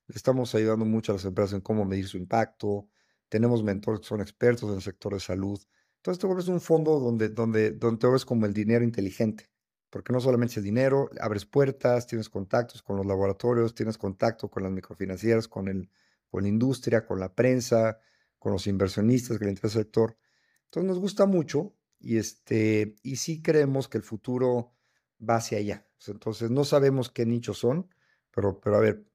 Estamos 0.08 0.54
ayudando 0.54 0.84
mucho 0.84 1.12
a 1.12 1.14
las 1.16 1.24
empresas 1.24 1.54
en 1.54 1.60
cómo 1.60 1.84
medir 1.84 2.06
su 2.06 2.16
impacto. 2.16 2.88
Tenemos 3.28 3.62
mentores 3.62 4.00
que 4.00 4.06
son 4.06 4.20
expertos 4.20 4.68
en 4.68 4.76
el 4.76 4.82
sector 4.82 5.14
de 5.14 5.20
salud. 5.20 5.60
Entonces 5.96 6.20
te 6.20 6.26
vuelves 6.26 6.48
un 6.48 6.60
fondo 6.60 7.00
donde, 7.00 7.30
donde, 7.30 7.70
donde 7.72 8.24
como 8.26 8.46
el 8.46 8.52
dinero 8.52 8.84
inteligente 8.84 9.50
porque 9.94 10.12
no 10.12 10.20
solamente 10.20 10.58
es 10.58 10.64
dinero, 10.64 11.08
abres 11.20 11.46
puertas, 11.46 12.08
tienes 12.08 12.28
contactos 12.28 12.82
con 12.82 12.96
los 12.96 13.06
laboratorios, 13.06 13.76
tienes 13.76 13.96
contacto 13.96 14.50
con 14.50 14.64
las 14.64 14.72
microfinancieras, 14.72 15.46
con, 15.46 15.68
el, 15.68 15.88
con 16.28 16.42
la 16.42 16.48
industria, 16.48 17.06
con 17.06 17.20
la 17.20 17.32
prensa, 17.32 18.00
con 18.40 18.50
los 18.50 18.66
inversionistas 18.66 19.38
que 19.38 19.44
le 19.44 19.52
interesa 19.52 19.78
el 19.78 19.84
sector. 19.84 20.18
Entonces 20.64 20.88
nos 20.88 20.98
gusta 20.98 21.26
mucho 21.26 21.76
y, 22.00 22.16
este, 22.16 22.96
y 23.04 23.14
sí 23.14 23.40
creemos 23.40 23.86
que 23.86 23.98
el 23.98 24.02
futuro 24.02 24.72
va 25.20 25.36
hacia 25.36 25.58
allá. 25.58 25.86
Entonces 26.08 26.50
no 26.50 26.64
sabemos 26.64 27.08
qué 27.08 27.24
nichos 27.24 27.58
son, 27.58 27.88
pero, 28.32 28.58
pero 28.58 28.78
a 28.78 28.80
ver, 28.80 29.06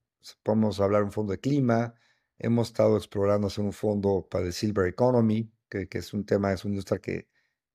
podemos 0.44 0.80
hablar 0.80 1.04
un 1.04 1.12
fondo 1.12 1.32
de 1.32 1.40
clima, 1.40 1.94
hemos 2.38 2.70
estado 2.70 2.98
explorando 2.98 3.48
hacer 3.48 3.64
un 3.64 3.74
fondo 3.74 4.28
para 4.30 4.46
el 4.46 4.54
Silver 4.54 4.88
Economy, 4.88 5.52
que, 5.70 5.88
que 5.88 6.00
es 6.00 6.14
un 6.14 6.26
tema, 6.26 6.54
es 6.54 6.66
una 6.66 6.74
industria 6.74 7.00
que, 7.00 7.28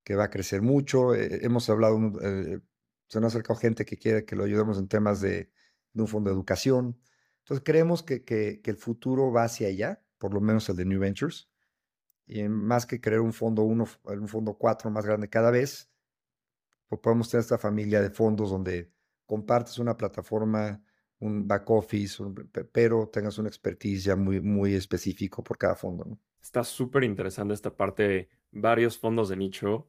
que 0.05 0.15
va 0.15 0.25
a 0.25 0.31
crecer 0.31 0.63
mucho. 0.63 1.15
Eh, 1.15 1.41
hemos 1.43 1.69
hablado, 1.71 1.99
eh, 2.23 2.61
se 3.09 3.21
nos 3.21 3.35
ha 3.35 3.39
acercado 3.39 3.59
gente 3.59 3.85
que 3.85 3.97
quiere 3.97 4.25
que 4.25 4.37
lo 4.37 4.45
ayudemos 4.45 4.79
en 4.79 4.87
temas 4.87 5.21
de, 5.21 5.51
un 5.95 6.07
fondo 6.07 6.31
de 6.31 6.35
educación. 6.35 7.01
Entonces 7.41 7.65
creemos 7.65 8.03
que, 8.03 8.25
que, 8.25 8.61
el 8.65 8.77
futuro 8.77 9.33
va 9.33 9.45
hacia 9.45 9.69
allá, 9.69 10.03
por 10.19 10.35
lo 10.35 10.41
menos 10.41 10.69
el 10.69 10.77
de 10.77 10.85
New 10.85 11.01
Ventures. 11.01 11.49
Y 12.27 12.43
más 12.49 12.87
que 12.87 13.01
crear 13.01 13.21
un 13.21 13.33
fondo 13.33 13.63
uno, 13.63 13.87
un 14.05 14.29
fondo 14.29 14.57
cuatro 14.57 14.91
más 14.91 15.05
grande 15.05 15.29
cada 15.29 15.51
vez, 15.51 15.91
pues 16.89 17.01
podemos 17.01 17.31
tener 17.31 17.43
esta 17.43 17.59
familia 17.59 18.01
de 18.01 18.11
fondos 18.11 18.51
donde 18.51 18.93
compartes 19.27 19.79
una 19.79 19.97
plataforma, 19.97 20.83
un 21.25 21.49
back 21.49 21.71
office, 21.71 22.23
pero 22.73 23.09
tengas 23.09 23.39
una 23.39 23.49
expertise 23.49 24.05
ya 24.05 24.17
muy, 24.17 24.41
muy 24.41 24.75
específico 24.75 25.43
por 25.43 25.59
cada 25.59 25.75
fondo. 25.75 26.05
¿no? 26.05 26.19
Está 26.43 26.65
súper 26.65 27.05
interesante 27.05 27.55
esta 27.55 27.75
parte 27.75 28.03
de 28.09 28.29
varios 28.51 28.99
fondos 28.99 29.29
de 29.29 29.37
nicho. 29.37 29.89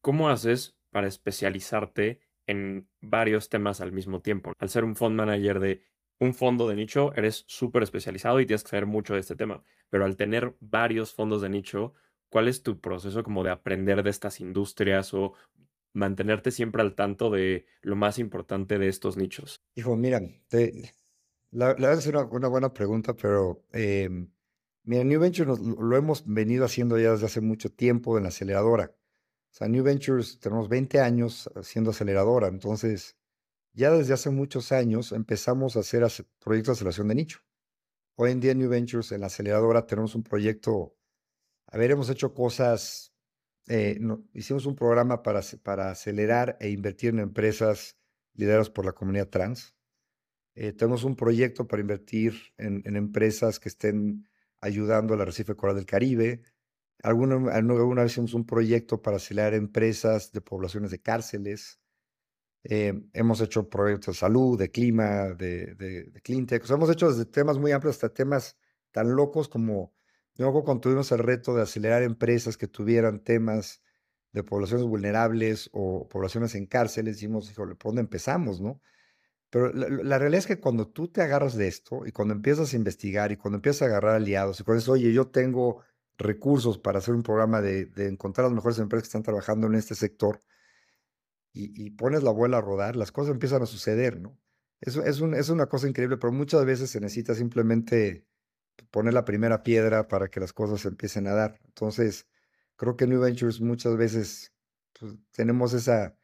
¿Cómo 0.00 0.28
haces 0.28 0.76
para 0.90 1.06
especializarte 1.06 2.20
en 2.46 2.88
varios 3.00 3.48
temas 3.48 3.80
al 3.80 3.92
mismo 3.92 4.20
tiempo. 4.20 4.52
Al 4.58 4.68
ser 4.68 4.84
un 4.84 4.96
fund 4.96 5.16
manager 5.16 5.60
de 5.60 5.82
un 6.18 6.34
fondo 6.34 6.68
de 6.68 6.76
nicho, 6.76 7.12
eres 7.14 7.44
súper 7.48 7.82
especializado 7.82 8.40
y 8.40 8.46
tienes 8.46 8.62
que 8.62 8.70
saber 8.70 8.86
mucho 8.86 9.14
de 9.14 9.20
este 9.20 9.36
tema. 9.36 9.62
Pero 9.90 10.04
al 10.04 10.16
tener 10.16 10.54
varios 10.60 11.14
fondos 11.14 11.42
de 11.42 11.48
nicho, 11.48 11.94
¿cuál 12.28 12.48
es 12.48 12.62
tu 12.62 12.80
proceso 12.80 13.22
como 13.22 13.42
de 13.42 13.50
aprender 13.50 14.02
de 14.02 14.10
estas 14.10 14.40
industrias 14.40 15.12
o 15.14 15.34
mantenerte 15.92 16.50
siempre 16.50 16.82
al 16.82 16.94
tanto 16.94 17.30
de 17.30 17.66
lo 17.82 17.96
más 17.96 18.18
importante 18.18 18.78
de 18.78 18.88
estos 18.88 19.16
nichos? 19.16 19.62
Hijo, 19.74 19.96
mira, 19.96 20.20
la, 21.50 21.74
verdad 21.74 21.98
es 21.98 22.06
una, 22.06 22.48
buena 22.48 22.72
pregunta, 22.72 23.14
pero 23.14 23.64
em, 23.72 24.30
Mira, 24.84 25.04
New 25.04 25.20
Ventures 25.20 25.60
lo 25.60 25.96
hemos 25.96 26.24
venido 26.26 26.64
haciendo 26.64 26.98
ya 26.98 27.12
desde 27.12 27.26
hace 27.26 27.40
mucho 27.40 27.70
tiempo 27.70 28.16
en 28.16 28.24
la 28.24 28.30
aceleradora. 28.30 28.92
O 29.52 29.54
sea, 29.54 29.68
New 29.68 29.84
Ventures 29.84 30.40
tenemos 30.40 30.68
20 30.68 30.98
años 31.00 31.48
haciendo 31.54 31.90
aceleradora, 31.90 32.48
entonces 32.48 33.16
ya 33.74 33.92
desde 33.92 34.14
hace 34.14 34.30
muchos 34.30 34.72
años 34.72 35.12
empezamos 35.12 35.76
a 35.76 35.80
hacer 35.80 36.04
proyectos 36.40 36.78
de 36.78 36.78
aceleración 36.78 37.08
de 37.08 37.14
nicho. 37.14 37.40
Hoy 38.16 38.32
en 38.32 38.40
día 38.40 38.54
New 38.54 38.68
Ventures 38.68 39.12
en 39.12 39.20
la 39.20 39.28
aceleradora 39.28 39.86
tenemos 39.86 40.14
un 40.16 40.24
proyecto, 40.24 40.96
a 41.66 41.78
ver, 41.78 41.92
hemos 41.92 42.10
hecho 42.10 42.34
cosas, 42.34 43.11
eh, 43.68 43.98
hicimos 44.34 44.66
un 44.66 44.74
programa 44.74 45.22
para, 45.22 45.40
para 45.62 45.90
acelerar 45.90 46.56
e 46.60 46.70
invertir 46.70 47.10
en 47.10 47.20
empresas 47.20 47.96
lideradas 48.34 48.70
por 48.70 48.84
la 48.84 48.92
comunidad 48.92 49.28
trans. 49.28 49.74
Eh, 50.54 50.72
tenemos 50.72 51.04
un 51.04 51.16
proyecto 51.16 51.66
para 51.66 51.80
invertir 51.80 52.34
en, 52.58 52.96
empresas 52.96 53.58
que 53.58 53.68
estén 53.68 54.28
ayudando 54.60 55.14
al 55.14 55.20
arrecife 55.22 55.54
coral 55.54 55.76
del 55.76 55.86
Caribe. 55.86 56.42
Alguna, 57.02 57.52
alguna 57.52 58.02
vez 58.02 58.12
hicimos 58.12 58.34
un 58.34 58.46
proyecto 58.46 59.00
para 59.00 59.16
acelerar 59.16 59.54
empresas 59.54 60.32
de 60.32 60.40
poblaciones 60.40 60.90
de 60.90 61.00
cárceles. 61.00 61.80
Eh, 62.64 62.94
hemos 63.12 63.40
hecho 63.40 63.68
proyectos 63.68 64.16
de 64.16 64.20
salud, 64.20 64.58
de 64.58 64.70
clima, 64.70 65.30
de, 65.30 65.74
de, 65.74 66.04
de 66.04 66.20
cleantech. 66.20 66.62
O 66.64 66.66
sea, 66.66 66.76
hemos 66.76 66.90
hecho 66.90 67.10
desde 67.10 67.24
temas 67.24 67.58
muy 67.58 67.72
amplios 67.72 67.96
hasta 67.96 68.12
temas 68.12 68.56
tan 68.92 69.16
locos 69.16 69.48
como, 69.48 69.94
luego 70.42 70.64
cuando 70.64 70.82
tuvimos 70.82 71.10
el 71.12 71.18
reto 71.20 71.54
de 71.54 71.62
acelerar 71.62 72.02
empresas 72.02 72.56
que 72.56 72.68
tuvieran 72.68 73.20
temas 73.20 73.82
de 74.32 74.42
poblaciones 74.42 74.86
vulnerables 74.86 75.70
o 75.72 76.08
poblaciones 76.08 76.54
en 76.54 76.66
cárceles, 76.66 77.16
dijimos, 77.16 77.50
híjole, 77.50 77.74
¿por 77.74 77.90
dónde 77.90 78.02
empezamos, 78.02 78.60
no? 78.60 78.80
Pero 79.50 79.70
la, 79.70 80.18
realidad 80.18 80.38
es 80.38 80.46
que 80.46 80.60
cuando 80.60 80.88
tú 80.88 81.08
te 81.08 81.20
agarras 81.20 81.56
de 81.56 81.68
esto 81.68 82.06
y 82.06 82.12
cuando 82.12 82.32
empiezas 82.32 82.72
a 82.72 82.76
investigar 82.76 83.32
y 83.32 83.36
cuando 83.36 83.56
empiezas 83.56 83.82
a 83.82 83.84
agarrar 83.86 84.14
aliados 84.14 84.58
y 84.58 84.64
cuando 84.64 84.78
dices, 84.78 84.88
oye, 84.88 85.12
yo 85.12 85.28
tengo 85.28 85.82
recursos 86.16 86.78
para 86.78 87.00
hacer 87.00 87.14
un 87.14 87.22
programa 87.22 87.60
de, 87.60 87.90
encontrar 88.08 88.46
las 88.46 88.54
mejores 88.54 88.78
empresas 88.78 89.02
que 89.02 89.08
están 89.08 89.22
trabajando 89.22 89.66
en 89.66 89.74
este 89.74 89.94
sector 89.94 90.40
y, 91.52 91.90
pones 91.90 92.22
la 92.22 92.30
bola 92.30 92.58
a 92.58 92.60
rodar, 92.62 92.96
las 92.96 93.12
cosas 93.12 93.32
empiezan 93.32 93.60
a 93.62 93.66
suceder, 93.66 94.18
¿no? 94.18 94.38
Es, 94.80 94.96
es 94.96 95.50
una 95.50 95.66
cosa 95.66 95.86
increíble, 95.86 96.16
pero 96.16 96.32
muchas 96.32 96.64
veces 96.64 96.88
se 96.88 97.00
necesita 97.00 97.34
simplemente 97.34 98.26
poner 98.90 99.14
la 99.14 99.24
primera 99.24 99.62
piedra 99.62 100.08
para 100.08 100.28
que 100.28 100.40
las 100.40 100.52
cosas 100.52 100.84
empiecen 100.86 101.26
a 101.26 101.34
dar. 101.34 101.60
Entonces, 101.64 102.26
creo 102.76 102.96
que 102.96 103.06
New 103.06 103.20
Ventures 103.20 103.60
muchas 103.60 103.96
veces 103.96 104.52
pues, 104.98 105.14
tenemos 105.32 105.72
esa 105.72 106.16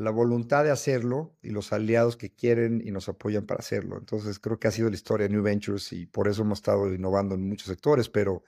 la 0.00 0.10
voluntad 0.10 0.64
de 0.64 0.70
hacerlo 0.70 1.36
y 1.42 1.50
los 1.50 1.72
aliados 1.74 2.16
que 2.16 2.30
quieren 2.30 2.80
y 2.82 2.90
nos 2.90 3.08
apoyan 3.08 3.44
para 3.44 3.60
hacerlo. 3.60 3.98
Entonces 3.98 4.38
creo 4.38 4.58
que 4.58 4.66
ha 4.66 4.70
sido 4.70 4.88
la 4.88 4.94
historia 4.94 5.28
de 5.28 5.34
New 5.34 5.42
Ventures 5.42 5.92
y 5.92 6.06
por 6.06 6.26
eso 6.26 6.42
hemos 6.42 6.60
estado 6.60 6.92
innovando 6.92 7.34
en 7.34 7.46
muchos 7.46 7.68
sectores, 7.68 8.08
pero 8.08 8.42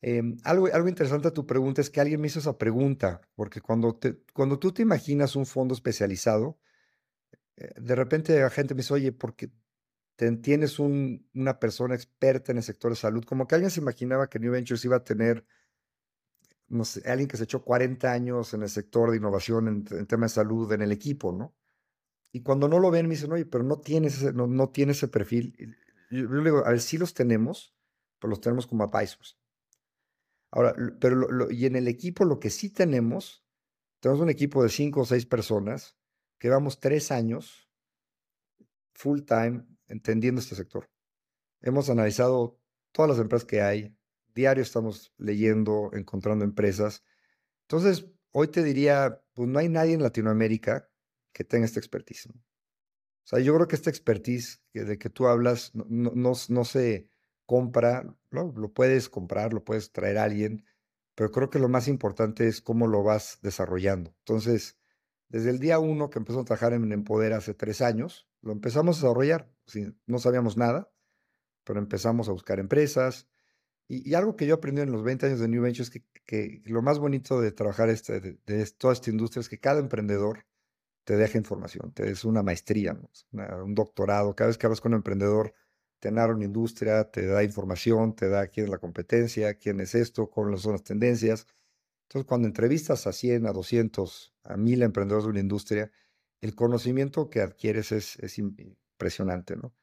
em, 0.00 0.38
algo, 0.42 0.68
algo 0.72 0.88
interesante 0.88 1.28
a 1.28 1.32
tu 1.32 1.46
pregunta 1.46 1.82
es 1.82 1.90
que 1.90 2.00
alguien 2.00 2.20
me 2.20 2.28
hizo 2.28 2.38
esa 2.38 2.56
pregunta, 2.56 3.20
porque 3.34 3.60
cuando, 3.60 3.94
te, 3.94 4.16
cuando 4.32 4.58
tú 4.58 4.72
te 4.72 4.82
imaginas 4.82 5.36
un 5.36 5.44
fondo 5.44 5.74
especializado, 5.74 6.58
eh, 7.56 7.74
de 7.76 7.94
repente 7.94 8.38
la 8.40 8.50
gente 8.50 8.74
me 8.74 8.78
dice, 8.78 8.94
oye, 8.94 9.12
porque 9.12 9.50
tienes 10.16 10.78
un, 10.78 11.28
una 11.34 11.58
persona 11.58 11.94
experta 11.94 12.52
en 12.52 12.58
el 12.58 12.64
sector 12.64 12.92
de 12.92 12.96
salud, 12.96 13.24
como 13.24 13.46
que 13.46 13.54
alguien 13.56 13.70
se 13.70 13.80
imaginaba 13.80 14.28
que 14.28 14.38
New 14.38 14.52
Ventures 14.52 14.84
iba 14.84 14.96
a 14.96 15.04
tener 15.04 15.44
no 16.68 16.84
sé, 16.84 17.08
alguien 17.08 17.28
que 17.28 17.36
se 17.36 17.44
echó 17.44 17.62
40 17.62 18.10
años 18.10 18.54
en 18.54 18.62
el 18.62 18.68
sector 18.68 19.10
de 19.10 19.18
innovación 19.18 19.68
en, 19.68 20.06
temas 20.06 20.32
de 20.32 20.34
salud 20.36 20.72
en 20.72 20.82
el 20.82 20.92
equipo, 20.92 21.32
¿no? 21.32 21.54
Y 22.32 22.42
cuando 22.42 22.68
no 22.68 22.80
lo 22.80 22.90
ven, 22.90 23.06
me 23.06 23.14
dicen, 23.14 23.32
oye, 23.32 23.46
pero 23.46 23.62
no 23.62 23.80
tienes 23.80 24.16
ese, 24.16 24.32
no, 24.32 24.46
no 24.46 24.70
tiene 24.70 24.92
ese 24.92 25.08
perfil. 25.08 25.76
yo, 26.10 26.22
yo, 26.22 26.28
le 26.28 26.44
digo, 26.44 26.66
a 26.66 26.70
ver, 26.70 26.80
sí 26.80 26.98
los 26.98 27.14
tenemos, 27.14 27.76
pero 28.18 28.30
los 28.30 28.40
tenemos 28.40 28.66
como 28.66 28.82
advisors. 28.82 29.38
Ahora, 30.50 30.74
pero 31.00 31.50
y 31.50 31.66
en 31.66 31.76
el 31.76 31.88
equipo 31.88 32.24
lo 32.24 32.40
que 32.40 32.50
sí 32.50 32.70
tenemos, 32.70 33.44
tenemos 34.00 34.20
un 34.20 34.30
equipo 34.30 34.62
de 34.62 34.68
cinco 34.68 35.02
o 35.02 35.04
seis 35.04 35.26
personas 35.26 35.96
que 36.38 36.48
vamos 36.48 36.80
tres 36.80 37.10
años 37.10 37.68
full 38.94 39.22
time 39.22 39.64
entendiendo 39.88 40.40
este 40.40 40.54
sector. 40.54 40.90
Hemos 41.60 41.90
analizado 41.90 42.58
todas 42.92 43.10
las 43.10 43.18
empresas 43.18 43.46
que 43.46 43.62
hay, 43.62 43.96
diario 44.34 44.62
estamos 44.62 45.12
leyendo, 45.16 45.90
encontrando 45.92 46.44
empresas. 46.44 47.04
Entonces, 47.62 48.06
hoy 48.32 48.48
te 48.48 48.62
diría, 48.62 49.22
pues 49.32 49.48
no 49.48 49.58
hay 49.58 49.68
nadie 49.68 49.94
en 49.94 50.02
Latinoamérica 50.02 50.88
que 51.32 51.44
tenga 51.44 51.64
esta 51.64 51.80
expertise. 51.80 52.28
O 52.28 53.26
sea, 53.26 53.38
yo 53.40 53.54
creo 53.54 53.68
que 53.68 53.76
esta 53.76 53.90
expertise 53.90 54.62
de 54.72 54.98
que 54.98 55.08
tú 55.08 55.26
hablas 55.26 55.74
no, 55.74 56.12
no, 56.14 56.64
se 56.64 57.08
compra, 57.46 58.16
¿no? 58.30 58.52
lo 58.56 58.72
puedes 58.72 59.08
comprar, 59.08 59.52
lo 59.52 59.64
puedes 59.64 59.92
traer 59.92 60.18
a 60.18 60.24
alguien, 60.24 60.64
pero 61.14 61.30
creo 61.30 61.48
que 61.48 61.58
lo 61.58 61.68
más 61.68 61.88
importante 61.88 62.46
es 62.46 62.60
cómo 62.60 62.86
lo 62.86 63.02
vas 63.02 63.38
desarrollando. 63.40 64.14
Entonces, 64.18 64.76
desde 65.28 65.50
el 65.50 65.58
día 65.58 65.78
uno 65.78 66.10
que 66.10 66.18
empezó 66.18 66.40
a 66.40 66.44
trabajar 66.44 66.74
en 66.74 66.92
Empoder 66.92 67.32
hace 67.32 67.54
tres 67.54 67.80
años, 67.80 68.28
lo 68.44 68.52
empezamos 68.52 68.98
a 68.98 69.06
desarrollar. 69.06 69.50
no 70.06 70.18
sabíamos 70.18 70.56
nada, 70.56 70.90
pero 71.64 71.78
empezamos 71.78 72.28
a 72.28 72.32
buscar 72.32 72.60
empresas, 72.60 73.26
y, 73.88 74.14
algo 74.14 74.36
que 74.36 74.46
yo 74.46 74.54
aprendí 74.54 74.80
en 74.82 74.92
los 74.92 75.02
20 75.02 75.26
años 75.26 75.40
de 75.40 75.48
New 75.48 75.62
Ventures 75.62 75.94
es 75.94 76.02
que, 76.24 76.62
lo 76.64 76.82
más 76.82 76.98
bonito 76.98 77.40
de 77.40 77.52
trabajar 77.52 77.90
este, 77.90 78.20
de, 78.20 78.66
toda 78.78 78.94
esta 78.94 79.10
industria 79.10 79.40
es 79.40 79.48
que 79.48 79.60
cada 79.60 79.80
emprendedor 79.80 80.46
te 81.04 81.16
deja 81.16 81.36
información, 81.36 81.92
te 81.92 82.10
es 82.10 82.24
una 82.24 82.42
maestría, 82.42 82.98
un 83.32 83.74
doctorado. 83.74 84.34
Cada 84.34 84.48
vez 84.48 84.58
que 84.58 84.66
hablas 84.66 84.80
con 84.80 84.92
un 84.92 84.98
emprendedor, 84.98 85.54
te 85.98 86.10
narra 86.10 86.34
una 86.34 86.46
industria, 86.46 87.10
te 87.10 87.26
da 87.26 87.44
información, 87.44 88.14
te 88.16 88.28
da 88.28 88.48
quién 88.48 88.66
es 88.66 88.70
la 88.70 88.78
competencia, 88.78 89.54
quién 89.54 89.80
es 89.80 89.94
esto, 89.94 90.30
cuáles 90.30 90.62
son 90.62 90.72
las 90.72 90.82
tendencias. 90.82 91.46
Entonces, 92.08 92.26
cuando 92.26 92.48
entrevistas 92.48 93.06
a 93.06 93.12
100, 93.12 93.46
a 93.46 93.52
200, 93.52 94.34
a 94.44 94.56
1000 94.56 94.82
emprendedores 94.82 95.24
de 95.24 95.30
una 95.30 95.40
industria, 95.40 95.90
el 96.44 96.54
conocimiento 96.54 97.30
que 97.30 97.40
adquieres 97.40 97.90
es, 97.90 98.18
es 98.18 98.38
impresionante, 98.38 99.56
¿no? 99.56 99.74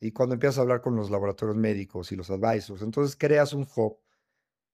y 0.00 0.12
cuando 0.12 0.34
empiezas 0.34 0.58
a 0.58 0.60
hablar 0.62 0.82
con 0.82 0.94
los 0.94 1.10
laboratorios 1.10 1.56
médicos 1.56 2.12
y 2.12 2.16
los 2.16 2.30
advisors, 2.30 2.82
entonces 2.82 3.16
creas 3.16 3.54
un 3.54 3.66
hub 3.74 3.98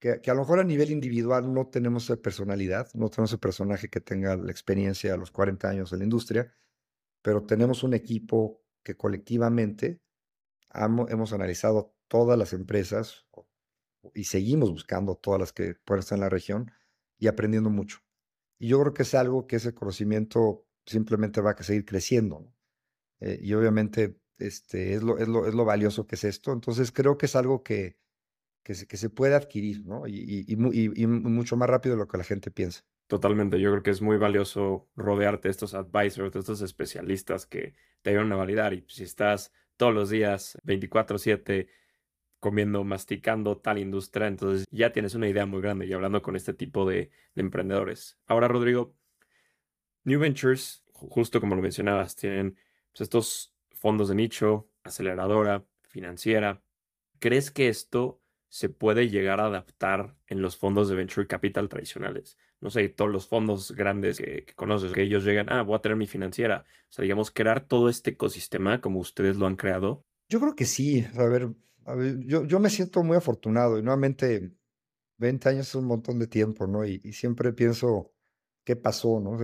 que, 0.00 0.20
que, 0.20 0.30
a 0.30 0.34
lo 0.34 0.40
mejor 0.40 0.58
a 0.58 0.64
nivel 0.64 0.90
individual 0.90 1.52
no 1.54 1.68
tenemos 1.68 2.04
esa 2.04 2.16
personalidad, 2.16 2.88
no 2.94 3.10
tenemos 3.10 3.30
ese 3.30 3.38
personaje 3.38 3.88
que 3.88 4.00
tenga 4.00 4.36
la 4.36 4.50
experiencia 4.50 5.14
a 5.14 5.16
los 5.16 5.30
40 5.30 5.68
años 5.68 5.90
de 5.92 5.98
la 5.98 6.04
industria, 6.04 6.52
pero 7.22 7.44
tenemos 7.44 7.84
un 7.84 7.94
equipo 7.94 8.64
que 8.82 8.96
colectivamente 8.96 10.00
hemos 10.72 11.32
analizado 11.32 11.96
todas 12.08 12.36
las 12.36 12.52
empresas 12.52 13.24
y 14.14 14.24
seguimos 14.24 14.70
buscando 14.72 15.14
todas 15.14 15.40
las 15.40 15.52
que 15.52 15.76
pueden 15.84 16.00
estar 16.00 16.16
en 16.16 16.22
la 16.22 16.28
región 16.28 16.72
y 17.18 17.28
aprendiendo 17.28 17.70
mucho. 17.70 17.98
Y 18.58 18.68
yo 18.68 18.80
creo 18.80 18.94
que 18.94 19.02
es 19.02 19.14
algo 19.14 19.46
que 19.46 19.56
ese 19.56 19.74
conocimiento 19.74 20.65
simplemente 20.86 21.40
va 21.40 21.50
a 21.52 21.62
seguir 21.62 21.84
creciendo. 21.84 22.52
Eh, 23.20 23.38
y 23.42 23.54
obviamente 23.54 24.18
este, 24.38 24.94
es, 24.94 25.02
lo, 25.02 25.18
es, 25.18 25.28
lo, 25.28 25.46
es 25.46 25.54
lo 25.54 25.64
valioso 25.64 26.06
que 26.06 26.16
es 26.16 26.24
esto. 26.24 26.52
Entonces 26.52 26.92
creo 26.92 27.18
que 27.18 27.26
es 27.26 27.36
algo 27.36 27.62
que, 27.62 27.98
que, 28.62 28.74
se, 28.74 28.86
que 28.86 28.96
se 28.96 29.10
puede 29.10 29.34
adquirir, 29.34 29.84
¿no? 29.86 30.06
Y, 30.06 30.14
y, 30.14 30.44
y, 30.48 31.02
y, 31.02 31.06
mucho 31.06 31.56
más 31.56 31.68
rápido 31.68 31.94
de 31.94 32.00
lo 32.00 32.08
que 32.08 32.18
la 32.18 32.24
gente 32.24 32.50
piensa. 32.50 32.84
Totalmente, 33.06 33.60
yo 33.60 33.70
creo 33.70 33.82
que 33.84 33.90
es 33.90 34.02
muy 34.02 34.16
valioso 34.16 34.88
rodearte 34.96 35.46
de 35.46 35.52
estos 35.52 35.74
advisors, 35.74 36.32
de 36.32 36.40
estos 36.40 36.60
especialistas 36.60 37.46
que 37.46 37.74
te 38.02 38.10
ayudan 38.10 38.32
a 38.32 38.36
validar. 38.36 38.74
Y 38.74 38.84
si 38.88 39.04
estás 39.04 39.52
todos 39.76 39.94
los 39.94 40.10
días 40.10 40.58
24/7 40.64 41.68
comiendo, 42.40 42.82
masticando 42.82 43.58
tal 43.58 43.78
industria, 43.78 44.26
entonces 44.26 44.66
ya 44.70 44.92
tienes 44.92 45.14
una 45.14 45.28
idea 45.28 45.46
muy 45.46 45.62
grande 45.62 45.86
y 45.86 45.92
hablando 45.92 46.20
con 46.22 46.34
este 46.34 46.52
tipo 46.52 46.88
de, 46.88 47.10
de 47.34 47.40
emprendedores. 47.42 48.18
Ahora, 48.26 48.48
Rodrigo, 48.48 48.95
New 50.06 50.20
Ventures, 50.20 50.84
justo 50.92 51.40
como 51.40 51.56
lo 51.56 51.62
mencionabas, 51.62 52.14
tienen 52.14 52.56
pues, 52.92 53.02
estos 53.02 53.54
fondos 53.72 54.08
de 54.08 54.14
nicho, 54.14 54.70
aceleradora, 54.84 55.66
financiera. 55.88 56.62
¿Crees 57.18 57.50
que 57.50 57.68
esto 57.68 58.22
se 58.48 58.68
puede 58.68 59.08
llegar 59.08 59.40
a 59.40 59.46
adaptar 59.46 60.16
en 60.28 60.42
los 60.42 60.56
fondos 60.56 60.88
de 60.88 60.94
venture 60.94 61.26
capital 61.26 61.68
tradicionales? 61.68 62.38
No 62.60 62.70
sé, 62.70 62.88
todos 62.88 63.10
los 63.10 63.26
fondos 63.26 63.72
grandes 63.72 64.18
que, 64.18 64.46
conoces, 64.54 64.92
que 64.92 65.02
ellos 65.02 65.24
llegan, 65.24 65.50
ah, 65.50 65.62
voy 65.62 65.74
a 65.74 65.80
tener 65.80 65.96
mi 65.96 66.06
financiera. 66.06 66.64
O 66.88 66.92
sea, 66.92 67.02
digamos, 67.02 67.32
crear 67.32 67.66
todo 67.66 67.88
este 67.88 68.12
ecosistema 68.12 68.80
como 68.80 69.00
ustedes 69.00 69.36
lo 69.36 69.46
han 69.46 69.56
creado. 69.56 70.06
Yo 70.28 70.38
creo 70.40 70.54
que 70.54 70.66
sí. 70.66 71.04
A 71.16 71.24
ver, 71.24 71.50
yo, 72.20 72.44
yo 72.44 72.60
me 72.60 72.70
siento 72.70 73.02
muy 73.02 73.16
afortunado 73.16 73.76
y 73.76 73.82
nuevamente 73.82 74.52
20 75.18 75.48
años 75.48 75.68
es 75.68 75.74
un 75.74 75.86
montón 75.86 76.20
de 76.20 76.28
tiempo, 76.28 76.68
¿no? 76.68 76.84
Y, 76.84 77.00
siempre 77.12 77.52
pienso, 77.52 78.12
¿qué 78.64 78.76
pasó, 78.76 79.20
no? 79.20 79.36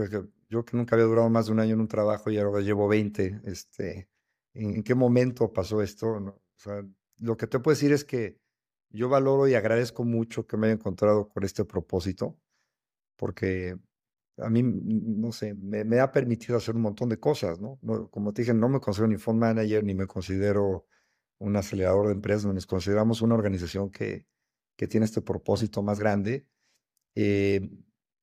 Yo 0.53 0.67
que 0.67 0.77
nunca 0.77 0.95
había 0.95 1.07
durado 1.07 1.31
más 1.31 1.47
de 1.47 1.53
un 1.53 1.61
año 1.61 1.73
en 1.75 1.81
un 1.81 1.89
trabajo 1.89 2.31
y 2.31 2.37
ahora 2.37 2.61
llevo 2.61 2.87
20, 2.87 3.41
este, 3.45 4.11
en, 4.53 4.83
qué 4.83 4.95
momento 4.95 5.51
pasó 5.51 5.81
esto. 5.81 6.21
¿no? 6.21 6.33
O 6.33 6.59
sea, 6.59 6.85
lo 7.21 7.37
que 7.39 7.47
te 7.47 7.59
puedo 7.59 7.75
decir 7.75 7.91
es 7.93 8.05
que 8.05 8.39
yo 8.91 9.09
valoro 9.09 9.49
y 9.49 9.55
agradezco 9.55 10.05
mucho 10.05 10.47
que 10.47 10.59
me 10.59 10.67
haya 10.67 10.75
encontrado 10.75 11.31
con 11.31 11.43
este 11.45 11.65
propósito, 11.65 12.39
porque 13.17 13.79
a 14.37 14.51
mí, 14.51 14.63
no 14.63 15.33
sé, 15.33 15.55
me, 15.55 16.01
ha 16.01 16.13
permitido 16.13 16.59
hacer 16.59 16.77
un 16.77 16.83
montón 16.83 17.09
de 17.09 17.19
cosas, 17.19 17.59
¿no? 17.59 17.79
¿no? 17.81 18.11
Como 18.11 18.35
te 18.35 18.43
dije, 18.43 18.53
no 18.53 18.69
me 18.69 18.81
considero 18.81 19.09
ni 19.09 19.17
fund 19.17 19.41
manager, 19.41 19.83
ni 19.85 19.95
me 19.95 20.07
considero 20.07 20.87
un 21.39 21.57
acelerador 21.57 22.09
de 22.09 22.13
empresas, 22.13 22.53
nos 22.53 22.67
consideramos 22.67 23.23
una 23.23 23.35
organización 23.35 23.91
que, 23.91 24.27
que 24.77 24.87
tiene 24.87 25.07
este 25.07 25.23
propósito 25.23 25.83
más 25.83 25.99
grande 25.99 26.47
eh, 27.15 27.71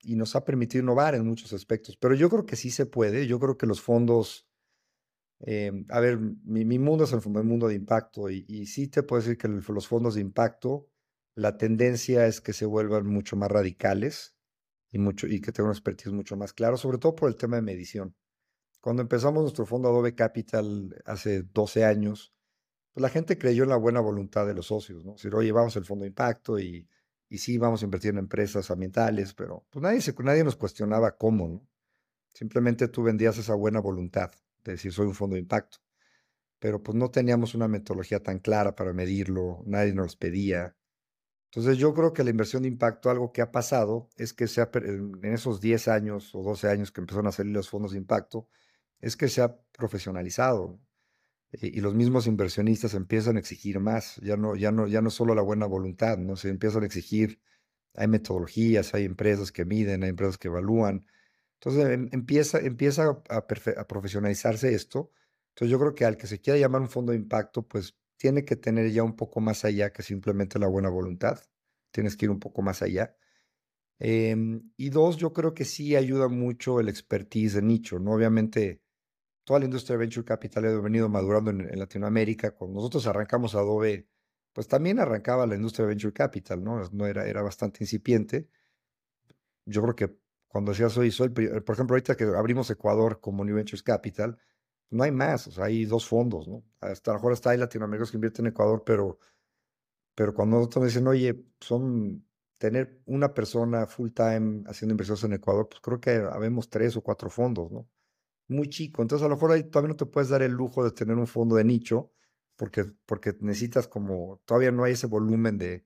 y 0.01 0.15
nos 0.15 0.35
ha 0.35 0.45
permitido 0.45 0.83
innovar 0.83 1.15
en 1.15 1.25
muchos 1.25 1.53
aspectos. 1.53 1.97
Pero 1.97 2.15
yo 2.15 2.29
creo 2.29 2.45
que 2.45 2.55
sí 2.55 2.71
se 2.71 2.85
puede, 2.85 3.27
yo 3.27 3.39
creo 3.39 3.57
que 3.57 3.65
los 3.65 3.81
fondos, 3.81 4.47
eh, 5.41 5.71
a 5.89 5.99
ver, 5.99 6.19
mi, 6.19 6.79
mundo 6.79 7.03
es 7.03 7.13
el 7.13 7.21
mundo 7.43 7.67
de 7.67 7.75
impacto 7.75 8.29
y, 8.29 8.65
sí 8.65 8.87
te 8.87 9.03
puedo 9.03 9.21
decir 9.21 9.37
que 9.37 9.47
los 9.47 9.87
fondos 9.87 10.15
de 10.15 10.21
impacto, 10.21 10.89
la 11.35 11.57
tendencia 11.57 12.27
es 12.27 12.41
que 12.41 12.53
se 12.53 12.65
vuelvan 12.65 13.05
mucho 13.07 13.35
más 13.35 13.49
radicales 13.49 14.35
y, 14.91 14.99
mucho, 14.99 15.27
y 15.27 15.41
que 15.41 15.51
tengan 15.51 15.69
un 15.69 15.73
expertise 15.73 16.11
mucho 16.11 16.35
más 16.35 16.53
claro, 16.53 16.77
sobre 16.77 16.97
todo 16.97 17.15
por 17.15 17.29
el 17.29 17.35
tema 17.35 17.57
de 17.57 17.61
medición. 17.61 18.15
Cuando 18.81 19.01
empezamos 19.01 19.41
nuestro 19.41 19.65
fondo 19.65 19.89
Adobe 19.89 20.15
Capital 20.15 20.95
hace 21.05 21.43
12 21.43 21.85
años, 21.85 22.33
pues 22.93 23.01
la 23.01 23.09
gente 23.09 23.37
creyó 23.37 23.63
en 23.63 23.69
la 23.69 23.77
buena 23.77 23.99
voluntad 23.99 24.47
de 24.47 24.53
los 24.53 24.67
socios, 24.67 25.05
¿no? 25.05 25.13
Decir, 25.13 25.35
oye, 25.35 25.51
vamos 25.51 25.75
el 25.75 25.85
fondo 25.85 26.03
de 26.03 26.09
impacto 26.09 26.59
y, 26.59 26.87
y 27.29 27.37
sí, 27.37 27.57
vamos 27.57 27.81
a 27.81 27.85
invertir 27.85 28.09
en 28.11 28.17
empresas 28.17 28.71
ambientales, 28.71 29.33
pero 29.35 29.65
pues 29.69 29.83
nadie, 29.83 30.01
nadie 30.23 30.43
nos 30.43 30.55
cuestionaba 30.55 31.15
cómo, 31.15 31.47
¿no? 31.47 31.67
Simplemente 32.33 32.87
tú 32.87 33.03
vendías 33.03 33.37
esa 33.37 33.53
buena 33.53 33.79
voluntad 33.79 34.31
de 34.63 34.73
decir, 34.73 34.91
soy 34.91 35.07
un 35.07 35.15
fondo 35.15 35.35
de 35.35 35.41
impacto. 35.41 35.77
Pero 36.59 36.81
pues 36.83 36.95
no 36.95 37.09
teníamos 37.11 37.55
una 37.55 37.67
metodología 37.67 38.21
tan 38.21 38.39
clara 38.39 38.75
para 38.75 38.93
medirlo, 38.93 39.63
nadie 39.65 39.93
nos 39.93 40.15
pedía. 40.15 40.75
Entonces 41.51 41.77
yo 41.77 41.93
creo 41.93 42.13
que 42.13 42.23
la 42.23 42.29
inversión 42.31 42.63
de 42.63 42.67
impacto, 42.67 43.09
algo 43.09 43.31
que 43.31 43.41
ha 43.41 43.51
pasado, 43.51 44.09
es 44.17 44.33
que 44.33 44.47
se 44.47 44.61
ha, 44.61 44.69
en 44.73 45.33
esos 45.33 45.61
10 45.61 45.87
años 45.87 46.35
o 46.35 46.43
12 46.43 46.67
años 46.69 46.91
que 46.91 47.01
empezaron 47.01 47.27
a 47.27 47.31
salir 47.31 47.53
los 47.53 47.69
fondos 47.69 47.91
de 47.91 47.97
impacto, 47.97 48.47
es 48.99 49.15
que 49.15 49.29
se 49.29 49.41
ha 49.41 49.55
profesionalizado 49.71 50.79
y 51.51 51.81
los 51.81 51.95
mismos 51.95 52.27
inversionistas 52.27 52.93
empiezan 52.93 53.35
a 53.35 53.39
exigir 53.39 53.79
más, 53.79 54.17
ya 54.17 54.37
no, 54.37 54.55
ya 54.55 54.71
no, 54.71 54.87
ya 54.87 55.01
no 55.01 55.09
solo 55.09 55.33
la 55.33 55.41
buena 55.41 55.65
voluntad, 55.65 56.17
¿no? 56.17 56.35
Se 56.35 56.49
empiezan 56.49 56.83
a 56.83 56.85
exigir, 56.85 57.41
hay 57.95 58.07
metodologías, 58.07 58.93
hay 58.93 59.05
empresas 59.05 59.51
que 59.51 59.65
miden, 59.65 60.03
hay 60.03 60.09
empresas 60.09 60.37
que 60.37 60.47
evalúan. 60.47 61.07
Entonces 61.55 61.89
em, 61.89 62.09
empieza, 62.11 62.59
empieza 62.59 63.23
a, 63.29 63.37
a, 63.37 63.87
profesionalizarse 63.87 64.73
esto. 64.73 65.11
Entonces 65.49 65.71
yo 65.71 65.79
creo 65.79 65.95
que 65.95 66.05
al 66.05 66.17
que 66.17 66.27
se 66.27 66.39
quiera 66.39 66.59
llamar 66.59 66.81
un 66.81 66.89
fondo 66.89 67.11
de 67.11 67.17
impacto, 67.17 67.67
pues 67.67 67.95
tiene 68.17 68.45
que 68.45 68.55
tener 68.55 68.91
ya 68.91 69.03
un 69.03 69.15
poco 69.15 69.41
más 69.41 69.65
allá 69.65 69.91
que 69.91 70.03
simplemente 70.03 70.59
la 70.59 70.67
buena 70.67 70.89
voluntad. 70.89 71.39
Tienes 71.91 72.15
que 72.15 72.25
ir 72.25 72.31
un 72.31 72.39
poco 72.39 72.61
más 72.61 72.81
allá. 72.83 73.15
Em, 73.99 74.71
y 74.77 74.89
dos, 74.89 75.17
yo 75.17 75.33
creo 75.33 75.53
que 75.53 75.65
sí 75.65 75.95
ayuda 75.95 76.27
mucho 76.29 76.79
el 76.79 76.89
expertise 76.89 77.55
de 77.55 77.61
nicho, 77.63 77.99
¿no? 77.99 78.13
Obviamente, 78.13 78.81
toda 79.49 79.61
la 79.61 79.65
industria 79.65 79.95
de 79.95 80.01
Venture 80.01 80.23
Capital 80.23 80.63
ha 80.65 80.79
venido 80.79 81.09
madurando 81.09 81.49
en, 81.49 81.79
Latinoamérica. 81.79 82.51
Cuando 82.51 82.75
nosotros 82.75 83.07
arrancamos 83.07 83.55
Adobe, 83.55 84.07
pues 84.53 84.67
también 84.67 84.99
arrancaba 84.99 85.47
la 85.47 85.55
industria 85.55 85.87
de 85.87 85.89
Venture 85.89 86.13
Capital, 86.13 86.63
¿no? 86.63 86.87
no 86.91 87.07
era, 87.07 87.25
era 87.25 87.41
bastante 87.41 87.83
incipiente. 87.83 88.47
Yo 89.65 89.81
creo 89.81 89.95
que 89.95 90.15
cuando 90.47 90.71
decías 90.71 90.95
hoy, 90.99 91.09
soy, 91.09 91.29
por 91.29 91.73
ejemplo, 91.73 91.95
ahorita 91.95 92.15
que 92.15 92.25
abrimos 92.25 92.69
Ecuador 92.69 93.19
como 93.21 93.43
New 93.43 93.55
Ventures 93.55 93.81
Capital, 93.81 94.37
no 94.91 95.01
hay 95.01 95.11
más, 95.11 95.47
o 95.47 95.51
sea, 95.51 95.65
hay 95.65 95.83
dos 95.85 96.07
fondos, 96.07 96.47
¿no? 96.47 96.63
Hasta 96.79 97.09
a 97.09 97.13
lo 97.15 97.19
mejor 97.19 97.33
está 97.33 97.49
ahí 97.49 97.57
Latinoamérica 97.57 98.07
que 98.11 98.17
invierte 98.17 98.43
en 98.43 98.49
Ecuador, 98.49 98.83
pero, 98.85 99.17
pero 100.13 100.31
cuando 100.35 100.57
nosotros 100.57 100.85
dicen, 100.85 101.07
oye, 101.07 101.43
son 101.59 102.23
tener 102.59 103.01
una 103.07 103.33
persona 103.33 103.87
full 103.87 104.11
time 104.11 104.61
haciendo 104.67 104.93
inversiones 104.93 105.23
en 105.23 105.33
Ecuador, 105.33 105.67
pues 105.67 105.81
creo 105.81 105.99
que 105.99 106.11
habemos 106.31 106.69
tres 106.69 106.95
o 106.97 107.01
cuatro 107.01 107.31
fondos, 107.31 107.71
¿no? 107.71 107.89
Muy 108.49 108.69
chico. 108.69 109.01
Entonces, 109.01 109.25
a 109.25 109.29
lo 109.29 109.35
mejor 109.35 109.51
ahí 109.51 109.63
todavía 109.63 109.89
no 109.89 109.95
te 109.95 110.05
puedes 110.05 110.29
dar 110.29 110.41
el 110.41 110.51
lujo 110.51 110.83
de 110.83 110.91
tener 110.91 111.15
un 111.15 111.27
fondo 111.27 111.55
de 111.55 111.63
nicho, 111.63 112.11
porque, 112.55 112.85
porque 113.05 113.35
necesitas 113.39 113.87
como, 113.87 114.41
todavía 114.45 114.71
no 114.71 114.83
hay 114.83 114.93
ese 114.93 115.07
volumen 115.07 115.57
de, 115.57 115.85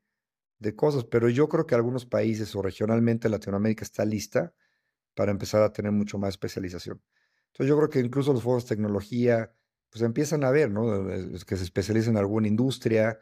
de 0.59 0.75
cosas, 0.75 1.03
pero 1.05 1.29
yo 1.29 1.49
creo 1.49 1.67
que 1.67 1.75
algunos 1.75 2.05
países 2.05 2.55
o 2.55 2.61
regionalmente 2.61 3.29
Latinoamérica 3.29 3.83
está 3.83 4.05
lista 4.05 4.53
para 5.15 5.31
empezar 5.31 5.61
a 5.61 5.73
tener 5.73 5.91
mucho 5.91 6.17
más 6.17 6.29
especialización. 6.29 7.01
Entonces, 7.47 7.69
yo 7.69 7.77
creo 7.77 7.89
que 7.89 7.99
incluso 7.99 8.33
los 8.33 8.43
fondos 8.43 8.63
de 8.63 8.69
tecnología, 8.69 9.53
pues 9.89 10.01
empiezan 10.01 10.43
a 10.43 10.51
ver, 10.51 10.71
¿no? 10.71 11.07
Que 11.45 11.57
se 11.57 11.63
especialicen 11.63 12.13
en 12.13 12.17
alguna 12.17 12.47
industria. 12.47 13.19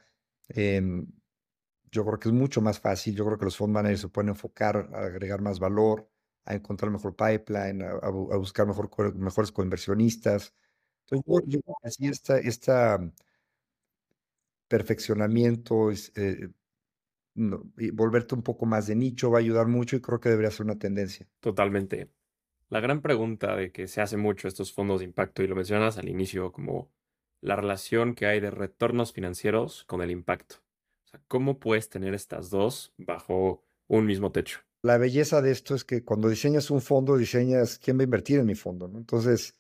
yo 1.91 2.05
creo 2.05 2.19
que 2.19 2.29
es 2.29 2.33
mucho 2.33 2.61
más 2.61 2.79
fácil. 2.79 3.15
Yo 3.15 3.25
creo 3.25 3.37
que 3.37 3.45
los 3.45 3.57
fondos 3.57 3.73
managers 3.73 4.01
se 4.01 4.09
pueden 4.09 4.29
enfocar 4.29 4.89
a 4.93 5.05
agregar 5.05 5.41
más 5.41 5.59
valor 5.59 6.10
a 6.45 6.55
encontrar 6.55 6.91
mejor 6.91 7.15
pipeline, 7.15 7.81
a, 7.83 8.09
buscar 8.37 8.67
mejor, 8.67 9.15
mejores 9.15 9.51
coinversionistas. 9.51 10.53
Entonces, 11.09 11.43
yo, 11.47 11.59
que 11.61 11.87
así 11.87 12.07
está, 12.07 12.37
esta 12.39 12.99
perfeccionamiento, 14.67 15.91
eh, 15.91 16.49
y 17.77 17.91
volverte 17.91 18.35
un 18.35 18.41
poco 18.41 18.65
más 18.65 18.87
de 18.87 18.95
nicho 18.95 19.29
va 19.29 19.39
a 19.39 19.41
ayudar 19.41 19.67
mucho 19.67 19.97
y 19.97 20.01
creo 20.01 20.19
que 20.19 20.29
debería 20.29 20.51
ser 20.51 20.65
una 20.65 20.79
tendencia. 20.79 21.27
Totalmente. 21.41 22.09
La 22.69 22.79
gran 22.79 23.01
pregunta 23.01 23.55
de 23.55 23.73
que 23.73 23.87
se 23.87 23.99
hace 23.99 24.15
mucho 24.15 24.47
estos 24.47 24.71
fondos 24.71 24.99
de 24.99 25.05
impacto, 25.05 25.43
y 25.43 25.47
lo 25.47 25.55
mencionas 25.57 25.97
al 25.97 26.07
inicio, 26.07 26.53
como 26.53 26.89
la 27.41 27.57
relación 27.57 28.15
que 28.15 28.27
hay 28.27 28.39
de 28.39 28.51
retornos 28.51 29.11
financieros 29.11 29.83
con 29.85 30.01
el 30.01 30.09
impacto. 30.09 30.55
O 31.05 31.09
sea, 31.09 31.21
¿cómo 31.27 31.59
puedes 31.59 31.89
tener 31.89 32.13
estas 32.13 32.49
dos 32.49 32.93
bajo 32.97 33.61
un 33.87 34.05
mismo 34.05 34.31
techo? 34.31 34.61
La 34.83 34.97
belleza 34.97 35.41
de 35.41 35.51
esto 35.51 35.75
es 35.75 35.83
que 35.83 36.03
cuando 36.03 36.29
diseñas 36.29 36.71
un 36.71 36.81
fondo, 36.81 37.17
diseñas 37.17 37.77
quién 37.79 37.97
va 37.97 38.01
a 38.01 38.05
invertir 38.05 38.39
en 38.39 38.45
mi 38.45 38.55
fondo, 38.55 38.87
¿no? 38.87 38.97
Entonces, 38.97 39.55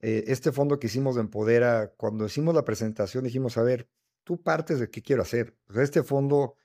eh, 0.00 0.24
este 0.28 0.52
fondo 0.52 0.78
que 0.78 0.88
hicimos 0.88 1.14
de 1.16 1.22
Empodera, 1.22 1.92
cuando 1.96 2.26
hicimos 2.26 2.54
la 2.54 2.64
presentación, 2.64 3.24
dijimos, 3.24 3.56
a 3.56 3.62
ver, 3.62 3.88
tú 4.24 4.42
partes 4.42 4.78
de 4.80 4.90
qué 4.90 5.02
quiero 5.02 5.22
hacer. 5.22 5.56
este 5.74 6.02
fondo 6.02 6.56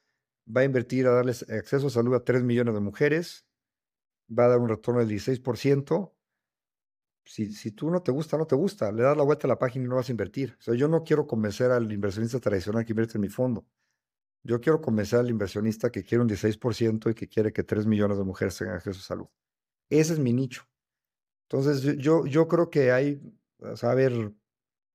va 0.45 0.61
a 0.61 0.65
invertir 0.65 1.07
a 1.07 1.11
darles 1.11 1.49
acceso 1.49 1.87
a 1.87 1.89
salud 1.89 2.13
a 2.15 2.23
3 2.23 2.43
millones 2.43 2.73
de 2.73 2.81
mujeres, 2.81 3.45
va 4.29 4.45
a 4.45 4.49
dar 4.49 4.59
un 4.59 4.69
retorno 4.69 4.99
del 4.99 5.09
16%. 5.09 6.13
Si, 7.25 7.53
si 7.53 7.71
tú 7.71 7.89
no 7.89 8.03
te 8.03 8.11
gusta, 8.11 8.37
no 8.37 8.45
te 8.45 8.55
gusta, 8.55 8.91
le 8.91 9.03
das 9.03 9.15
la 9.15 9.23
vuelta 9.23 9.47
a 9.47 9.49
la 9.49 9.57
página 9.57 9.85
y 9.85 9.87
no 9.87 9.95
vas 9.95 10.09
a 10.09 10.11
invertir. 10.11 10.57
O 10.59 10.61
sea, 10.61 10.75
yo 10.75 10.89
no 10.89 11.03
quiero 11.03 11.25
convencer 11.25 11.71
al 11.71 11.89
inversionista 11.91 12.39
tradicional 12.39 12.85
que 12.85 12.91
invierte 12.91 13.17
en 13.17 13.21
mi 13.21 13.29
fondo. 13.29 13.65
Yo 14.43 14.59
quiero 14.59 14.81
convencer 14.81 15.19
al 15.19 15.29
inversionista 15.29 15.89
que 15.89 16.03
quiere 16.03 16.21
un 16.21 16.27
16% 16.29 17.11
y 17.11 17.13
que 17.13 17.29
quiere 17.29 17.53
que 17.53 17.63
3 17.63 17.85
millones 17.85 18.17
de 18.17 18.25
mujeres 18.25 18.57
tengan 18.57 18.75
acceso 18.75 18.99
a 18.99 19.03
salud. 19.03 19.27
Ese 19.89 20.13
es 20.13 20.19
mi 20.19 20.33
nicho. 20.33 20.63
Entonces, 21.49 21.97
yo, 21.97 22.25
yo 22.25 22.47
creo 22.47 22.69
que 22.69 22.91
hay, 22.91 23.21
a 23.81 23.93
ver, 23.93 24.33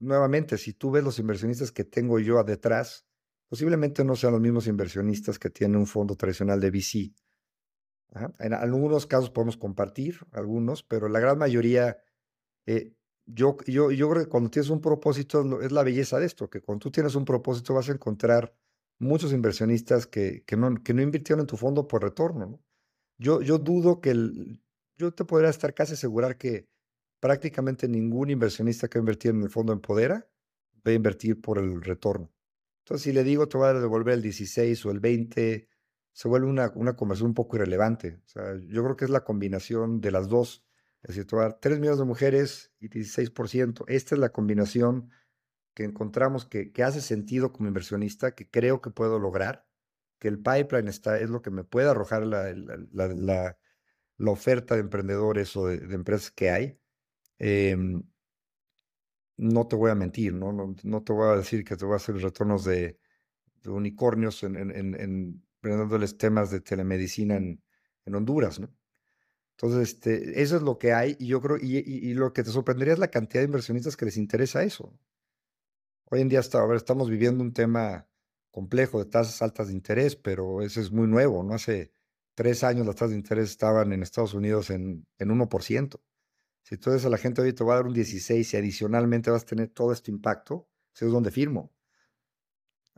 nuevamente, 0.00 0.58
si 0.58 0.74
tú 0.74 0.90
ves 0.90 1.04
los 1.04 1.18
inversionistas 1.18 1.72
que 1.72 1.84
tengo 1.84 2.18
yo 2.18 2.42
detrás, 2.44 3.06
posiblemente 3.48 4.04
no 4.04 4.16
sean 4.16 4.32
los 4.32 4.40
mismos 4.40 4.66
inversionistas 4.66 5.38
que 5.38 5.50
tiene 5.50 5.78
un 5.78 5.87
fondo 5.87 6.14
tradicional 6.14 6.61
de 6.61 6.70
VC. 6.70 7.14
En 8.38 8.54
algunos 8.54 9.06
casos 9.06 9.30
podemos 9.30 9.56
compartir, 9.56 10.18
algunos, 10.32 10.82
pero 10.82 11.08
la 11.08 11.20
gran 11.20 11.38
mayoría, 11.38 11.98
eh, 12.66 12.94
yo, 13.26 13.56
yo, 13.66 13.90
yo 13.90 14.11
creo 14.11 14.24
que 14.24 14.30
cuando 14.30 14.50
tienes 14.50 14.70
un 14.70 14.80
propósito 14.80 15.61
es 15.61 15.72
la 15.72 15.82
belleza 15.82 16.18
de 16.18 16.26
esto, 16.26 16.48
que 16.48 16.61
cuando 16.61 16.84
tú 16.84 16.90
tienes 16.90 17.14
un 17.14 17.24
propósito 17.24 17.74
vas 17.74 17.88
a 17.88 17.92
encontrar 17.92 18.54
muchos 18.98 19.32
inversionistas 19.32 20.06
que, 20.06 20.42
que, 20.44 20.56
no, 20.56 20.82
que 20.82 20.94
no 20.94 21.02
invirtieron 21.02 21.40
en 21.40 21.46
tu 21.46 21.56
fondo 21.56 21.87
por 21.87 22.02
retorno. 22.02 22.46
¿no? 22.46 22.61
Yo, 23.18 23.40
yo 23.42 23.58
dudo 23.58 24.00
que 24.00 24.11
el, 24.11 24.62
yo 24.96 25.12
te 25.12 25.24
podría 25.24 25.50
estar 25.50 25.74
casi 25.74 25.94
asegurar 25.94 26.37
que 26.37 26.68
prácticamente 27.20 27.88
ningún 27.88 28.30
inversionista 28.30 28.88
que 28.88 28.98
ha 28.98 29.00
invertido 29.00 29.34
en 29.34 29.42
el 29.42 29.50
fondo 29.50 29.72
Empodera 29.72 30.28
va 30.87 30.90
a 30.90 30.94
invertir 30.94 31.40
por 31.40 31.58
el 31.58 31.82
retorno. 31.82 32.32
Entonces, 32.84 33.04
si 33.04 33.12
le 33.12 33.24
digo 33.24 33.48
te 33.48 33.58
voy 33.58 33.68
a 33.68 33.74
devolver 33.74 34.14
el 34.14 34.22
16 34.22 34.87
o 34.87 34.90
el 34.90 35.00
20, 35.00 35.68
se 36.12 36.28
vuelve 36.28 36.48
una, 36.48 36.72
una 36.74 36.96
conversación 36.96 37.30
un 37.30 37.34
poco 37.34 37.56
irrelevante. 37.56 38.20
O 38.24 38.28
sea, 38.28 38.56
yo 38.66 38.82
creo 38.82 38.96
que 38.96 39.04
es 39.04 39.11
la 39.11 39.24
combinación 39.24 40.00
de 40.00 40.11
las 40.11 40.28
dos. 40.28 40.64
Es 41.02 41.08
decir, 41.08 41.26
te 41.26 41.37
voy 41.37 41.44
a 41.44 41.48
dar 41.48 41.58
3 41.61 41.78
millones 41.78 41.98
de 41.98 42.04
mujeres 42.04 42.72
y 42.80 42.88
16%. 42.88 43.84
Esta 43.87 44.14
es 44.14 44.18
la 44.20 44.30
combinación 44.30 45.11
que 45.78 45.84
encontramos 45.84 46.44
que, 46.44 46.72
hace 46.82 47.00
sentido 47.00 47.52
como 47.52 47.68
inversionista, 47.68 48.34
que 48.34 48.50
creo 48.50 48.80
que 48.80 48.90
puedo 48.90 49.20
lograr, 49.20 49.64
que 50.18 50.26
el 50.26 50.38
pipeline 50.38 50.88
está, 50.88 51.20
es 51.20 51.30
lo 51.30 51.40
que 51.40 51.52
me 51.52 51.62
puede 51.62 51.88
arrojar 51.88 52.26
la, 52.26 52.52
la, 52.52 53.56
oferta 54.26 54.74
de 54.74 54.80
emprendedores 54.80 55.56
o 55.56 55.68
de, 55.68 55.76
empresas 55.94 56.32
que 56.32 56.50
hay. 56.50 56.80
Em, 57.38 58.02
no 59.36 59.68
te 59.68 59.76
voy 59.76 59.92
a 59.92 59.94
mentir, 59.94 60.34
¿no? 60.34 60.52
¿no? 60.52 60.74
No, 60.82 61.04
te 61.04 61.12
voy 61.12 61.28
a 61.28 61.36
decir 61.36 61.62
que 61.64 61.76
te 61.76 61.84
voy 61.84 61.92
a 61.92 61.98
hacer 61.98 62.16
retornos 62.16 62.64
de, 62.64 62.98
unicornios 63.64 64.42
en, 64.42 64.56
en, 64.56 64.72
en, 64.72 64.94
en 64.96 66.18
temas 66.18 66.50
de 66.50 66.60
telemedicina 66.60 67.36
en, 67.36 67.62
en 68.04 68.14
Honduras, 68.16 68.58
¿no? 68.58 68.74
Entonces, 69.52 69.90
este, 69.90 70.42
eso 70.42 70.56
es 70.56 70.62
lo 70.62 70.76
que 70.76 70.92
hay 70.92 71.16
y 71.20 71.28
yo 71.28 71.40
creo, 71.40 71.56
y, 71.56 71.78
y, 71.78 72.14
lo 72.14 72.32
que 72.32 72.42
te 72.42 72.50
sorprendería 72.50 72.94
es 72.94 72.98
la 72.98 73.12
cantidad 73.12 73.42
de 73.42 73.46
inversionistas 73.46 73.96
que 73.96 74.06
les 74.06 74.16
interesa 74.16 74.64
eso. 74.64 74.98
Hoy 76.10 76.22
en 76.22 76.30
día 76.30 76.40
estamos 76.40 77.10
viviendo 77.10 77.44
un 77.44 77.52
tema 77.52 78.08
complejo 78.50 78.98
de 78.98 79.10
tasas 79.10 79.42
altas 79.42 79.68
de 79.68 79.74
interés, 79.74 80.16
pero 80.16 80.62
eso 80.62 80.80
es 80.80 80.90
muy 80.90 81.06
nuevo, 81.06 81.42
¿no? 81.42 81.52
Hace 81.52 81.92
tres 82.34 82.64
años 82.64 82.86
las 82.86 82.96
tasas 82.96 83.10
de 83.10 83.16
interés 83.16 83.50
estaban 83.50 83.92
en 83.92 84.02
Estados 84.02 84.32
Unidos 84.32 84.70
en, 84.70 85.06
en 85.18 85.28
1%. 85.28 86.00
Si 86.62 86.78
tú 86.78 86.90
a 86.90 87.08
la 87.10 87.18
gente 87.18 87.42
hoy 87.42 87.52
te 87.52 87.62
va 87.62 87.74
a 87.74 87.76
dar 87.76 87.86
un 87.86 87.92
16 87.92 88.54
y 88.54 88.56
adicionalmente 88.56 89.30
vas 89.30 89.42
a 89.42 89.46
tener 89.46 89.68
todo 89.68 89.92
este 89.92 90.10
impacto, 90.10 90.66
eso 90.94 91.06
es 91.06 91.12
donde 91.12 91.30
firmo. 91.30 91.74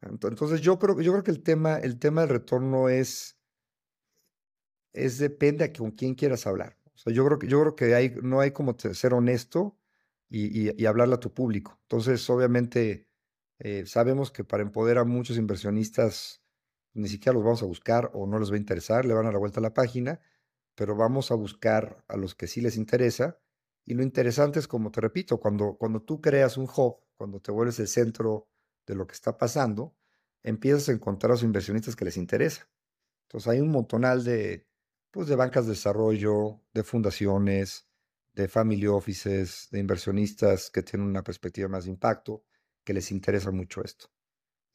Entonces 0.03 0.61
yo 0.61 0.79
creo, 0.79 1.01
yo 1.01 1.11
creo 1.11 1.25
que 1.25 1.33
el 1.33 1.43
tema, 1.43 1.79
el 1.79 1.99
tema 1.99 2.21
del 2.21 2.31
retorno 2.31 2.89
es, 2.89 3.37
es 4.93 5.19
depende 5.19 5.65
a 5.65 5.73
con 5.73 5.91
quién 5.91 6.15
quieras 6.15 6.47
hablar. 6.47 6.77
Yo 7.07 7.27
creo 7.27 7.39
que, 7.41 7.49
yo 7.49 7.61
creo 7.61 7.75
que 7.75 8.21
no 8.23 8.39
hay 8.39 8.53
como 8.53 8.77
ser 8.79 9.15
honesto 9.15 9.80
y, 10.31 10.73
y, 10.81 10.87
hablarle 10.87 11.17
a 11.17 11.21
tu 11.21 11.35
público. 11.35 11.79
Entonces, 11.83 12.29
obviamente, 12.31 13.09
eh, 13.59 13.85
sabemos 13.87 14.31
que 14.31 14.45
para 14.45 14.63
empoderar 14.63 15.03
a 15.03 15.05
muchos 15.05 15.37
inversionistas 15.37 16.43
ni 16.95 17.09
siquiera 17.09 17.35
los 17.35 17.45
vamos 17.45 17.63
a 17.63 17.67
buscar 17.67 18.11
o 18.15 18.27
no 18.27 18.39
les 18.39 18.51
va 18.51 18.55
a 18.55 18.59
interesar, 18.59 19.05
le 19.05 19.15
van 19.15 19.27
a 19.27 19.33
la 19.33 19.39
vuelta 19.39 19.61
a 19.61 19.63
la 19.63 19.75
página, 19.75 20.21
pero 20.75 20.97
vamos 20.97 21.31
a 21.31 21.35
buscar 21.35 22.05
a 22.09 22.17
los 22.17 22.35
que 22.35 22.47
sí 22.47 22.61
les 22.61 22.77
interesa. 22.77 23.39
Y 23.85 23.95
lo 23.95 24.03
interesante 24.03 24.59
es, 24.59 24.69
como 24.69 24.91
te 24.91 25.01
repito, 25.01 25.41
cuando, 25.41 25.77
cuando 25.77 26.03
tú 26.03 26.21
creas 26.21 26.57
un 26.57 26.65
hub, 26.65 26.99
cuando 27.17 27.41
te 27.41 27.53
vuelves 27.53 27.79
el 27.81 27.89
centro 27.89 28.49
de 28.87 28.95
lo 28.95 29.07
que 29.07 29.15
está 29.15 29.37
pasando, 29.37 29.97
empiezas 30.43 30.89
a 30.89 30.93
encontrar 30.93 31.33
a 31.33 31.35
los 31.35 31.43
inversionistas 31.43 31.97
que 31.97 32.05
les 32.05 32.17
interesa. 32.17 32.69
Entonces 33.25 33.49
hay 33.49 33.61
un 33.61 33.71
montonal 33.71 34.25
de, 34.25 34.67
pues, 35.11 35.29
de 35.29 35.37
bancas 35.37 35.67
de 35.67 35.73
desarrollo, 35.73 36.61
de 36.73 36.83
fundaciones, 36.83 37.90
de 38.33 38.49
family 38.49 38.87
offices, 38.87 39.69
de 39.71 39.81
inversionistas 39.81 40.71
que 40.71 40.83
tienen 40.83 41.09
una 41.09 41.23
perspectiva 41.23 41.69
más 41.69 41.85
de 41.85 41.91
impacto, 41.91 42.45
que 42.85 42.95
les 42.95 43.11
interesa 43.11 43.51
mucho 43.51 43.83
esto. 43.83 44.07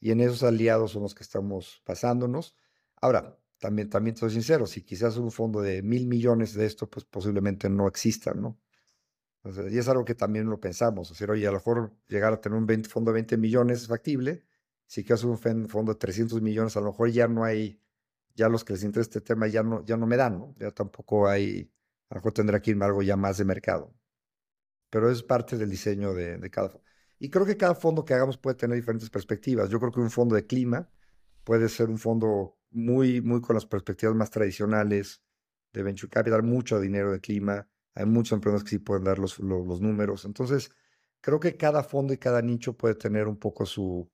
Y 0.00 0.10
en 0.10 0.20
esos 0.20 0.42
aliados 0.42 0.92
son 0.92 1.02
los 1.02 1.14
que 1.14 1.22
estamos 1.22 1.82
pasándonos. 1.84 2.54
Ahora, 3.00 3.38
también, 3.58 3.88
también 3.88 4.16
soy 4.16 4.30
sincero, 4.30 4.66
si 4.66 4.82
quizás 4.82 5.16
un 5.16 5.32
fondo 5.32 5.62
de 5.62 5.82
mil 5.82 6.06
millones 6.06 6.54
de 6.54 6.66
esto, 6.66 6.88
pues 6.90 7.06
posiblemente 7.06 7.70
no 7.70 7.88
exista, 7.88 8.34
¿no? 8.34 8.60
y 9.70 9.78
es 9.78 9.88
algo 9.88 10.04
que 10.04 10.14
también 10.14 10.48
lo 10.48 10.60
pensamos, 10.60 11.08
decir, 11.08 11.30
oye, 11.30 11.46
a 11.46 11.50
lo 11.50 11.58
mejor 11.58 11.96
llegar 12.08 12.32
a 12.32 12.40
tener 12.40 12.58
un 12.58 12.84
fondo 12.84 13.10
de 13.10 13.14
20 13.14 13.36
millones 13.36 13.82
es 13.82 13.88
factible, 13.88 14.44
si 14.86 15.04
quieres 15.04 15.24
un 15.24 15.38
fondo 15.38 15.92
de 15.92 15.98
300 15.98 16.42
millones, 16.42 16.76
a 16.76 16.80
lo 16.80 16.86
mejor 16.86 17.10
ya 17.10 17.28
no 17.28 17.44
hay, 17.44 17.80
ya 18.34 18.48
los 18.48 18.64
que 18.64 18.72
les 18.72 18.82
interesa 18.82 19.08
este 19.08 19.20
tema 19.20 19.46
ya 19.46 19.62
no, 19.62 19.84
ya 19.84 19.96
no 19.96 20.06
me 20.06 20.16
dan, 20.16 20.38
¿no? 20.38 20.54
Ya 20.58 20.70
tampoco 20.70 21.28
hay, 21.28 21.70
a 22.08 22.14
lo 22.14 22.18
mejor 22.20 22.32
tendrá 22.32 22.60
que 22.60 22.70
irme 22.70 22.84
algo 22.84 23.02
ya 23.02 23.16
más 23.16 23.38
de 23.38 23.44
mercado. 23.44 23.94
Pero 24.90 25.10
es 25.10 25.22
parte 25.22 25.56
del 25.56 25.70
diseño 25.70 26.14
de, 26.14 26.38
cada 26.50 26.68
fondo. 26.70 26.84
Y 27.18 27.30
creo 27.30 27.46
que 27.46 27.56
cada 27.56 27.74
fondo 27.74 28.04
que 28.04 28.14
hagamos 28.14 28.38
puede 28.38 28.56
tener 28.56 28.76
diferentes 28.76 29.10
perspectivas. 29.10 29.70
Yo 29.70 29.80
creo 29.80 29.90
que 29.90 30.00
un 30.00 30.10
fondo 30.10 30.36
de 30.36 30.46
clima 30.46 30.90
puede 31.44 31.68
ser 31.68 31.88
un 31.88 31.98
fondo 31.98 32.58
muy, 32.70 33.20
muy 33.20 33.40
con 33.40 33.54
las 33.54 33.66
perspectivas 33.66 34.14
más 34.14 34.30
tradicionales 34.30 35.22
de 35.72 35.82
venture 35.82 36.10
capital, 36.10 36.42
mucho 36.42 36.78
dinero 36.80 37.10
de 37.12 37.20
clima. 37.20 37.68
Hay 37.94 38.06
muchos 38.06 38.32
emprendedores 38.32 38.64
que 38.64 38.76
sí 38.76 38.78
pueden 38.78 39.04
dar 39.04 39.18
los, 39.18 39.40
números. 39.40 40.24
Entonces, 40.24 40.70
creo 41.20 41.40
que 41.40 41.56
cada 41.56 41.82
fondo 41.82 42.12
y 42.12 42.18
cada 42.18 42.42
nicho 42.42 42.76
puede 42.76 42.94
tener 42.94 43.26
un 43.26 43.38
poco 43.38 43.66
su, 43.66 44.10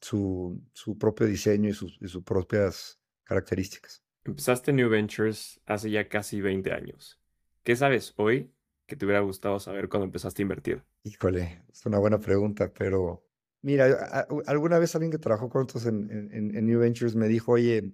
su, 0.00 0.62
su 0.72 0.98
propio 0.98 1.26
diseño 1.26 1.70
y 1.70 1.74
sus, 1.74 1.96
y 2.00 2.08
sus 2.08 2.22
propias 2.24 3.00
características. 3.24 4.02
Empezaste 4.24 4.72
New 4.72 4.88
Ventures 4.88 5.60
hace 5.66 5.90
ya 5.90 6.08
casi 6.08 6.40
20 6.40 6.72
años. 6.72 7.21
¿Qué 7.64 7.76
sabes 7.76 8.12
hoy 8.16 8.52
que 8.86 8.96
te 8.96 9.04
hubiera 9.04 9.20
gustado 9.20 9.60
saber 9.60 9.88
cuando 9.88 10.06
empezaste 10.06 10.42
a 10.42 10.44
invertir? 10.44 10.82
Híjole, 11.04 11.64
es 11.70 11.86
una 11.86 11.98
buena 11.98 12.18
pregunta, 12.18 12.72
pero 12.76 13.24
mira, 13.60 14.26
alguna 14.46 14.80
vez 14.80 14.94
alguien 14.96 15.12
que 15.12 15.18
trabajó 15.18 15.48
con 15.48 15.62
nosotros 15.62 15.86
en, 15.86 16.30
en, 16.32 16.66
New 16.66 16.80
Ventures 16.80 17.14
me 17.14 17.28
dijo, 17.28 17.52
oye, 17.52 17.92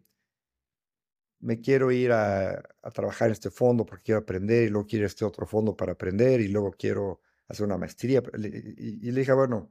me 1.41 1.61
quiero 1.61 1.93
ir 1.93 2.13
a, 2.13 2.63
trabajar 2.95 3.29
en 3.29 3.33
este 3.33 3.51
fondo 3.51 3.85
porque 3.85 4.05
quiero 4.05 4.21
aprender 4.21 4.65
y 4.65 4.71
luego 4.71 4.87
quiero 4.87 5.07
este 5.07 5.27
otro 5.27 5.47
fondo 5.47 5.77
para 5.77 5.93
aprender 5.93 6.41
y 6.41 6.49
luego 6.49 6.73
quiero 6.73 7.21
hacer 7.47 7.67
una 7.67 7.77
maestría. 7.77 8.23
Y, 8.35 9.11
le 9.11 9.21
dije, 9.21 9.35
bueno, 9.35 9.71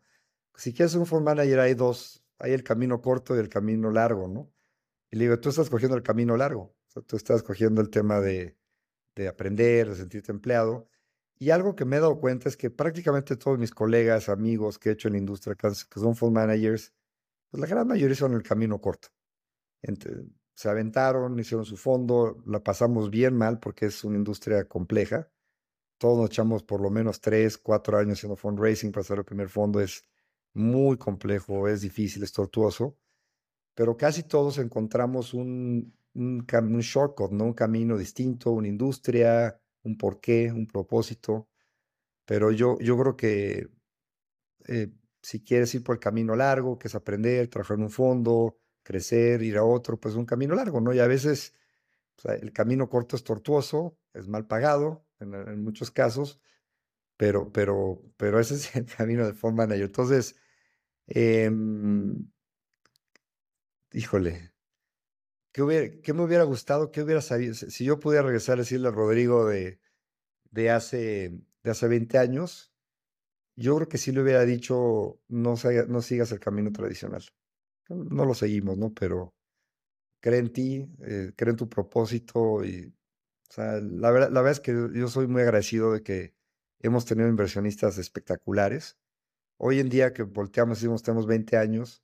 si 0.56 0.74
quieres 0.74 0.94
un 0.94 1.08
fund 1.08 1.26
manager 1.26 1.60
hay 1.60 1.74
dos, 1.74 2.24
hay 2.38 2.54
el 2.54 2.64
camino 2.64 3.02
corto 3.02 3.36
y 3.36 3.40
el 3.40 3.50
camino 3.50 3.90
largo, 3.90 4.28
¿no? 4.28 4.54
Y 5.10 5.18
le 5.18 5.26
digo, 5.26 5.40
tú 5.40 5.50
estás 5.50 5.72
cogiendo 5.72 5.98
el 5.98 6.04
camino 6.04 6.38
largo, 6.38 6.76
tú 7.08 7.16
estás 7.16 7.42
cogiendo 7.42 7.82
el 7.82 7.90
tema 7.90 8.20
de, 8.22 8.58
de 9.24 9.28
aprender, 9.30 9.90
de 9.90 9.96
sentirte 9.96 10.32
empleado. 10.32 10.88
Y 11.40 11.52
algo 11.52 11.76
que 11.76 11.86
me 11.86 11.98
he 11.98 12.00
dado 12.00 12.20
cuenta 12.20 12.50
es 12.50 12.58
que 12.58 12.70
prácticamente 12.70 13.36
todos 13.38 13.60
mis 13.60 13.72
colegas, 13.72 14.30
amigos 14.30 14.80
que 14.80 14.90
he 14.90 14.94
hecho 14.94 15.08
en 15.08 15.14
la 15.14 15.20
industria, 15.20 15.56
que 15.56 16.00
son 16.00 16.16
fund 16.16 16.34
managers, 16.34 16.94
pues 17.50 17.62
la 17.62 17.68
gran 17.68 17.88
mayoría 17.88 18.16
son 18.16 18.34
el 18.34 18.44
camino 18.44 18.80
corto. 18.82 19.10
se 20.54 20.70
aventaron, 20.70 21.40
hicieron 21.40 21.66
su 21.66 21.78
fondo, 21.78 22.44
la 22.48 22.64
pasamos 22.64 23.10
bien 23.12 23.36
mal 23.36 23.60
porque 23.60 23.86
es 23.88 24.04
una 24.04 24.18
industria 24.18 24.68
compleja. 24.68 25.30
Todos 26.00 26.18
nos 26.20 26.30
echamos 26.30 26.64
por 26.64 26.82
lo 26.82 26.90
menos 26.90 27.22
tres, 27.22 27.58
cuatro 27.58 27.98
años 27.98 28.20
haciendo 28.20 28.36
fundraising 28.36 28.92
para 28.92 29.02
hacer 29.02 29.20
el 29.20 29.26
primer 29.26 29.50
fondo. 29.50 29.80
Es 29.82 30.04
muy 30.54 30.98
complejo, 30.98 31.68
es 31.68 31.82
difícil, 31.82 32.24
es 32.24 32.34
tortuoso. 32.34 32.98
Pero 33.76 33.98
casi 33.98 34.24
todos 34.24 34.58
encontramos 34.58 35.34
un, 35.34 35.94
un, 36.16 36.46
un 36.52 36.80
shortcut, 36.80 37.32
¿no? 37.32 37.46
un 37.46 37.54
camino 37.54 37.98
distinto, 37.98 38.52
una 38.52 38.68
industria, 38.68 39.60
un 39.84 39.98
porqué, 39.98 40.52
un 40.52 40.68
propósito. 40.68 41.50
Pero 42.26 42.52
yo, 42.52 42.78
yo 42.80 42.98
creo 42.98 43.16
que 43.18 43.70
eh, 44.68 44.92
si 45.22 45.44
quieres 45.44 45.74
ir 45.76 45.84
por 45.84 45.96
el 45.96 46.00
camino 46.00 46.36
largo, 46.36 46.78
que 46.80 46.88
es 46.88 46.96
aprender, 46.96 47.48
trabajar 47.50 47.78
en 47.78 47.84
un 47.84 47.92
fondo, 47.92 48.60
crecer, 48.84 49.42
ir 49.44 49.58
a 49.58 49.64
otro, 49.64 50.00
pues 50.00 50.14
es 50.14 50.18
un 50.18 50.26
camino 50.26 50.56
largo, 50.56 50.82
¿no? 50.82 50.94
Y 50.94 51.00
a 51.00 51.08
veces 51.08 51.54
el 52.26 52.52
camino 52.54 52.90
corto 52.90 53.16
es 53.16 53.24
tortuoso, 53.24 53.98
es 54.14 54.28
mal 54.28 54.48
pagado 54.48 55.06
en, 55.20 55.64
muchos 55.64 55.92
casos, 55.92 56.40
pero, 57.18 57.52
pero, 57.52 58.02
pero 58.18 58.40
ese 58.40 58.56
es 58.56 58.76
el 58.76 58.86
camino 58.86 59.26
de 59.26 59.34
fund 59.34 59.58
manager. 59.58 59.86
Entonces, 59.86 60.36
em, 61.08 62.30
híjole, 63.92 64.52
¿Qué, 65.58 66.14
me 66.14 66.22
hubiera 66.22 66.44
gustado? 66.44 66.92
¿Qué 66.92 67.02
hubiera 67.02 67.20
sabido? 67.20 67.56
Si 67.56 67.84
yo 67.84 68.00
pudiera 68.00 68.24
regresar 68.24 68.56
a 68.56 68.62
decirle 68.62 68.90
a 68.90 68.92
Rodrigo 68.92 69.48
de, 69.48 69.80
de, 70.52 70.70
hace, 70.70 71.34
de 71.64 71.72
hace 71.72 71.88
20 71.88 72.20
años, 72.20 72.72
yo 73.56 73.76
creo 73.78 73.90
que 73.90 73.98
sí 73.98 74.12
le 74.12 74.22
hubiera 74.22 74.46
dicho, 74.46 75.20
no, 75.28 75.56
no 75.88 76.02
sigas 76.04 76.32
el 76.32 76.40
camino 76.40 76.72
tradicional. 76.72 77.24
No 77.90 78.26
lo 78.26 78.36
seguimos, 78.36 78.78
¿no? 78.78 78.94
Pero 78.94 79.34
cree 80.20 80.38
en 80.38 80.54
ti, 80.54 80.88
eh, 81.02 81.32
cree 81.36 81.52
en 81.52 81.58
tu 81.58 81.68
propósito 81.68 82.64
y, 82.64 82.94
la 83.58 84.12
verdad, 84.12 84.30
la 84.30 84.42
verdad 84.42 84.52
es 84.52 84.60
que 84.60 84.74
yo 84.94 85.08
soy 85.08 85.26
muy 85.26 85.42
agradecido 85.42 85.92
de 85.92 86.04
que 86.04 86.36
hemos 86.82 87.06
tenido 87.06 87.30
inversionistas 87.30 87.98
espectaculares. 87.98 89.00
Hoy 89.58 89.80
en 89.80 89.90
día 89.90 90.14
que 90.14 90.22
volteamos 90.22 90.78
y 90.78 90.82
decimos, 90.82 91.02
tenemos 91.02 91.26
20 91.26 91.58
años, 91.58 92.04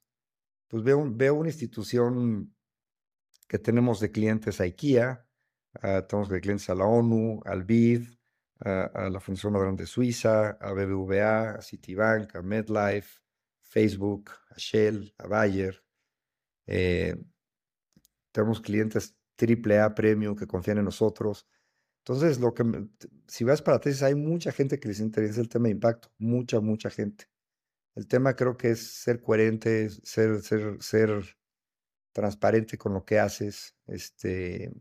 pues 0.66 0.82
veo, 0.82 1.08
veo 1.08 1.34
una 1.34 1.50
institución 1.50 2.53
que 3.46 3.58
tenemos 3.58 4.00
de 4.00 4.10
clientes 4.10 4.60
a 4.60 4.64
IKEA, 4.64 5.26
uh, 5.82 6.06
tenemos 6.06 6.28
de 6.28 6.40
clientes 6.40 6.68
a 6.70 6.74
la 6.74 6.86
ONU, 6.86 7.40
al 7.44 7.64
BID, 7.64 8.08
a 8.60 9.10
la 9.10 9.20
Fundación 9.20 9.52
Madrón 9.52 9.76
de 9.76 9.86
Suiza, 9.86 10.50
a 10.60 10.72
BBVA, 10.72 11.56
a 11.56 11.62
Citibank, 11.62 12.34
a 12.34 12.42
MedLife, 12.42 13.20
Facebook, 13.60 14.30
a 14.50 14.54
Shell, 14.56 15.12
a 15.18 15.26
Bayer. 15.26 15.82
Eh, 16.66 17.16
tenemos 18.32 18.60
clientes 18.60 19.16
AAA 19.36 19.94
Premium 19.94 20.36
que 20.36 20.46
confían 20.46 20.78
en 20.78 20.84
nosotros. 20.84 21.46
Entonces, 21.98 22.38
lo 22.38 22.54
que 22.54 22.88
si 23.26 23.44
vas 23.44 23.62
para 23.62 23.80
tesis, 23.80 24.02
hay 24.02 24.14
mucha 24.14 24.52
gente 24.52 24.78
que 24.78 24.88
les 24.88 25.00
interesa 25.00 25.40
el 25.40 25.48
tema 25.48 25.64
de 25.64 25.72
impacto, 25.72 26.12
mucha, 26.18 26.60
mucha 26.60 26.90
gente. 26.90 27.26
El 27.94 28.06
tema 28.06 28.34
creo 28.34 28.56
que 28.56 28.70
es 28.70 28.80
ser 29.02 29.20
coherente, 29.20 29.88
ser, 29.90 30.40
ser 30.42 31.36
transparente 32.14 32.78
con 32.78 32.94
lo 32.94 33.04
que 33.04 33.18
haces, 33.18 33.76
este, 33.86 34.72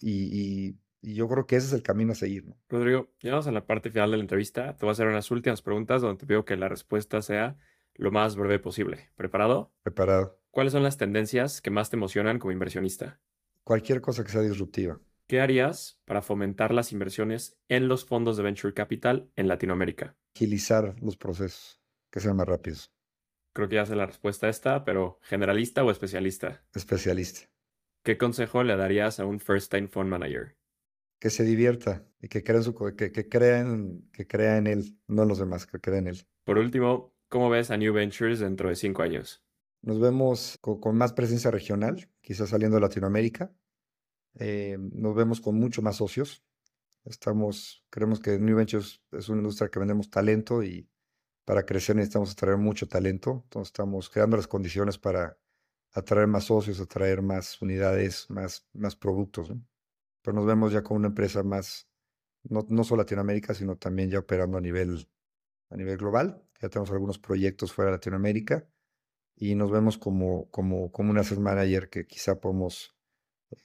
y, 0.00 0.78
yo 1.04 1.28
creo 1.28 1.48
que 1.48 1.56
ese 1.56 1.66
es 1.66 1.72
el 1.72 1.82
camino 1.82 2.12
a 2.12 2.14
seguir. 2.14 2.46
¿no? 2.46 2.56
Rodrigo, 2.68 3.12
llegamos 3.20 3.48
a 3.48 3.52
la 3.52 3.66
parte 3.66 3.90
final 3.90 4.12
de 4.12 4.18
la 4.18 4.22
entrevista. 4.22 4.76
Te 4.76 4.86
voy 4.86 4.90
a 4.90 4.92
hacer 4.92 5.08
unas 5.08 5.32
últimas 5.32 5.60
preguntas 5.60 6.00
donde 6.00 6.20
te 6.20 6.26
pido 6.26 6.44
que 6.44 6.56
la 6.56 6.68
respuesta 6.68 7.20
sea 7.22 7.58
lo 7.94 8.12
más 8.12 8.36
breve 8.36 8.60
posible. 8.60 9.10
¿Preparado? 9.16 9.72
Preparado. 9.82 10.38
¿Cuáles 10.52 10.72
son 10.72 10.84
las 10.84 10.98
tendencias 10.98 11.60
que 11.60 11.70
más 11.70 11.90
te 11.90 11.96
emocionan 11.96 12.38
como 12.38 12.52
inversionista? 12.52 13.20
Cualquier 13.64 14.00
cosa 14.00 14.22
que 14.22 14.30
sea 14.30 14.42
disruptiva. 14.42 15.00
¿Qué 15.26 15.40
harías 15.40 16.00
para 16.04 16.22
fomentar 16.22 16.72
las 16.72 16.92
inversiones 16.92 17.58
en 17.68 17.88
los 17.88 18.04
fondos 18.04 18.36
de 18.36 18.44
Venture 18.44 18.72
Capital 18.72 19.28
en 19.34 19.48
Latinoamérica? 19.48 20.14
Agilizar 20.36 20.94
los 21.02 21.16
procesos, 21.16 21.80
que 22.12 22.20
sean 22.20 22.36
más 22.36 22.46
rápidos. 22.46 22.91
Creo 23.52 23.68
que 23.68 23.76
ya 23.76 23.86
sé 23.86 23.94
la 23.96 24.06
respuesta 24.06 24.46
a 24.46 24.50
esta, 24.50 24.84
pero 24.84 25.18
¿generalista 25.22 25.84
o 25.84 25.90
especialista? 25.90 26.64
Especialista. 26.74 27.48
¿Qué 28.02 28.16
consejo 28.18 28.64
le 28.64 28.76
darías 28.76 29.20
a 29.20 29.26
un 29.26 29.40
first 29.40 29.70
time 29.70 29.88
fund 29.88 30.08
manager? 30.08 30.56
Que 31.20 31.30
se 31.30 31.44
divierta 31.44 32.04
y 32.20 32.28
que 32.28 32.42
crea 32.42 32.58
en, 32.58 32.64
su, 32.64 32.74
que, 32.74 32.96
que, 32.96 33.12
que 33.12 33.28
crea 33.28 33.58
en 33.60 34.66
él, 34.66 34.98
no 35.06 35.22
en 35.22 35.28
los 35.28 35.38
demás, 35.38 35.66
que 35.66 35.78
crea 35.78 35.98
en 35.98 36.08
él. 36.08 36.26
Por 36.44 36.58
último, 36.58 37.14
¿cómo 37.28 37.50
ves 37.50 37.70
a 37.70 37.76
New 37.76 37.92
Ventures 37.92 38.40
dentro 38.40 38.68
de 38.68 38.74
cinco 38.74 39.02
años? 39.02 39.44
Nos 39.82 40.00
vemos 40.00 40.58
con, 40.60 40.96
más 40.96 41.12
presencia 41.12 41.50
regional, 41.50 42.08
quizás 42.20 42.50
saliendo 42.50 42.76
de 42.76 42.82
Latinoamérica. 42.82 43.52
Eh, 44.38 44.78
nos 44.78 45.14
vemos 45.14 45.40
con 45.40 45.56
mucho 45.56 45.82
más 45.82 45.96
socios. 45.96 46.44
Estamos, 47.04 47.84
creemos 47.90 48.20
que 48.20 48.38
New 48.38 48.56
Ventures 48.56 49.02
es 49.10 49.28
una 49.28 49.40
industria 49.40 49.68
que 49.68 49.80
vendemos 49.80 50.08
talento 50.08 50.62
y 50.62 50.88
para 51.44 51.64
crecer 51.64 51.96
necesitamos 51.96 52.32
atraer 52.32 52.58
mucho 52.58 52.88
talento, 52.88 53.42
entonces 53.44 53.68
estamos 53.68 54.08
creando 54.10 54.36
las 54.36 54.46
condiciones 54.46 54.98
para 54.98 55.38
atraer 55.92 56.26
más 56.26 56.44
socios, 56.44 56.80
atraer 56.80 57.22
más 57.22 57.60
unidades, 57.60 58.28
más, 58.30 58.66
más 58.72 58.96
productos. 58.96 59.52
Pero 60.22 60.34
nos 60.34 60.46
vemos 60.46 60.72
ya 60.72 60.82
como 60.82 60.98
una 60.98 61.08
empresa 61.08 61.42
más, 61.42 61.88
no, 62.44 62.64
no 62.68 62.84
solo 62.84 63.02
Latinoamérica, 63.02 63.54
sino 63.54 63.76
también 63.76 64.10
ya 64.10 64.20
operando 64.20 64.58
a 64.58 64.60
nivel, 64.60 65.08
a 65.70 65.76
nivel 65.76 65.96
global. 65.98 66.42
Ya 66.60 66.68
tenemos 66.68 66.90
algunos 66.92 67.18
proyectos 67.18 67.72
fuera 67.72 67.90
de 67.90 67.96
Latinoamérica 67.96 68.66
y 69.36 69.54
nos 69.54 69.70
vemos 69.70 69.98
como, 69.98 70.48
como, 70.50 70.92
como 70.92 71.10
un 71.10 71.18
asset 71.18 71.38
manager 71.38 71.90
que 71.90 72.06
quizá 72.06 72.40
podemos, 72.40 72.94
eh, 73.50 73.56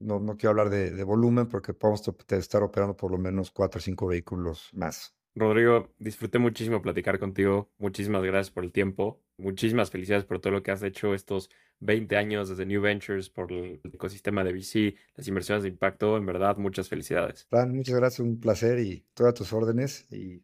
no, 0.00 0.20
no 0.20 0.36
quiero 0.36 0.50
hablar 0.50 0.70
de, 0.70 0.90
de 0.90 1.04
volumen, 1.04 1.48
porque 1.48 1.74
podemos 1.74 2.02
estar 2.28 2.62
operando 2.62 2.96
por 2.96 3.10
lo 3.10 3.18
menos 3.18 3.50
cuatro 3.50 3.78
o 3.78 3.82
cinco 3.82 4.06
vehículos 4.06 4.70
más. 4.74 5.14
Rodrigo, 5.36 5.92
disfruté 5.98 6.38
muchísimo 6.38 6.80
platicar 6.80 7.18
contigo. 7.18 7.70
Muchísimas 7.78 8.22
gracias 8.22 8.50
por 8.52 8.64
el 8.64 8.70
tiempo. 8.70 9.20
Muchísimas 9.36 9.90
felicidades 9.90 10.24
por 10.24 10.40
todo 10.40 10.52
lo 10.52 10.62
que 10.62 10.70
has 10.70 10.82
hecho 10.82 11.12
estos 11.12 11.50
20 11.80 12.16
años 12.16 12.48
desde 12.48 12.66
New 12.66 12.80
Ventures, 12.80 13.30
por 13.30 13.52
el 13.52 13.80
ecosistema 13.92 14.44
de 14.44 14.52
VC, 14.52 14.94
las 15.16 15.26
inversiones 15.26 15.64
de 15.64 15.70
impacto. 15.70 16.16
En 16.16 16.24
verdad, 16.24 16.56
muchas 16.56 16.88
felicidades. 16.88 17.46
Fran, 17.50 17.74
muchas 17.74 17.96
gracias. 17.96 18.20
Un 18.20 18.38
placer 18.38 18.78
y 18.78 19.04
todas 19.12 19.34
tus 19.34 19.52
órdenes. 19.52 20.06
Y 20.12 20.42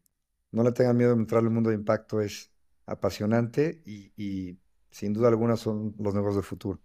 no 0.50 0.64
le 0.64 0.72
tengan 0.72 0.96
miedo 0.96 1.14
de 1.14 1.20
entrar 1.20 1.42
al 1.42 1.50
mundo 1.50 1.70
de 1.70 1.76
impacto. 1.76 2.20
Es 2.20 2.50
apasionante 2.84 3.80
y, 3.84 4.12
y 4.16 4.58
sin 4.90 5.12
duda 5.12 5.28
alguna 5.28 5.56
son 5.56 5.94
los 5.98 6.14
negocios 6.14 6.36
del 6.36 6.44
futuro. 6.44 6.80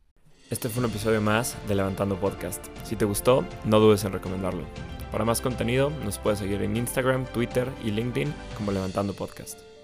Este 0.51 0.69
fue 0.69 0.83
un 0.83 0.91
episodio 0.91 1.21
más 1.21 1.55
de 1.67 1.73
Levantando 1.73 2.19
Podcast. 2.19 2.63
Si 2.83 2.95
te 2.95 3.05
gustó, 3.05 3.43
no 3.63 3.79
dudes 3.79 4.03
en 4.03 4.13
recomendarlo. 4.13 4.63
Para 5.11 5.25
más 5.25 5.41
contenido, 5.41 5.89
nos 6.03 6.19
puedes 6.19 6.37
seguir 6.37 6.61
en 6.61 6.77
Instagram, 6.77 7.25
Twitter 7.25 7.67
y 7.83 7.89
LinkedIn 7.89 8.31
como 8.55 8.71
Levantando 8.71 9.13
Podcast. 9.13 9.74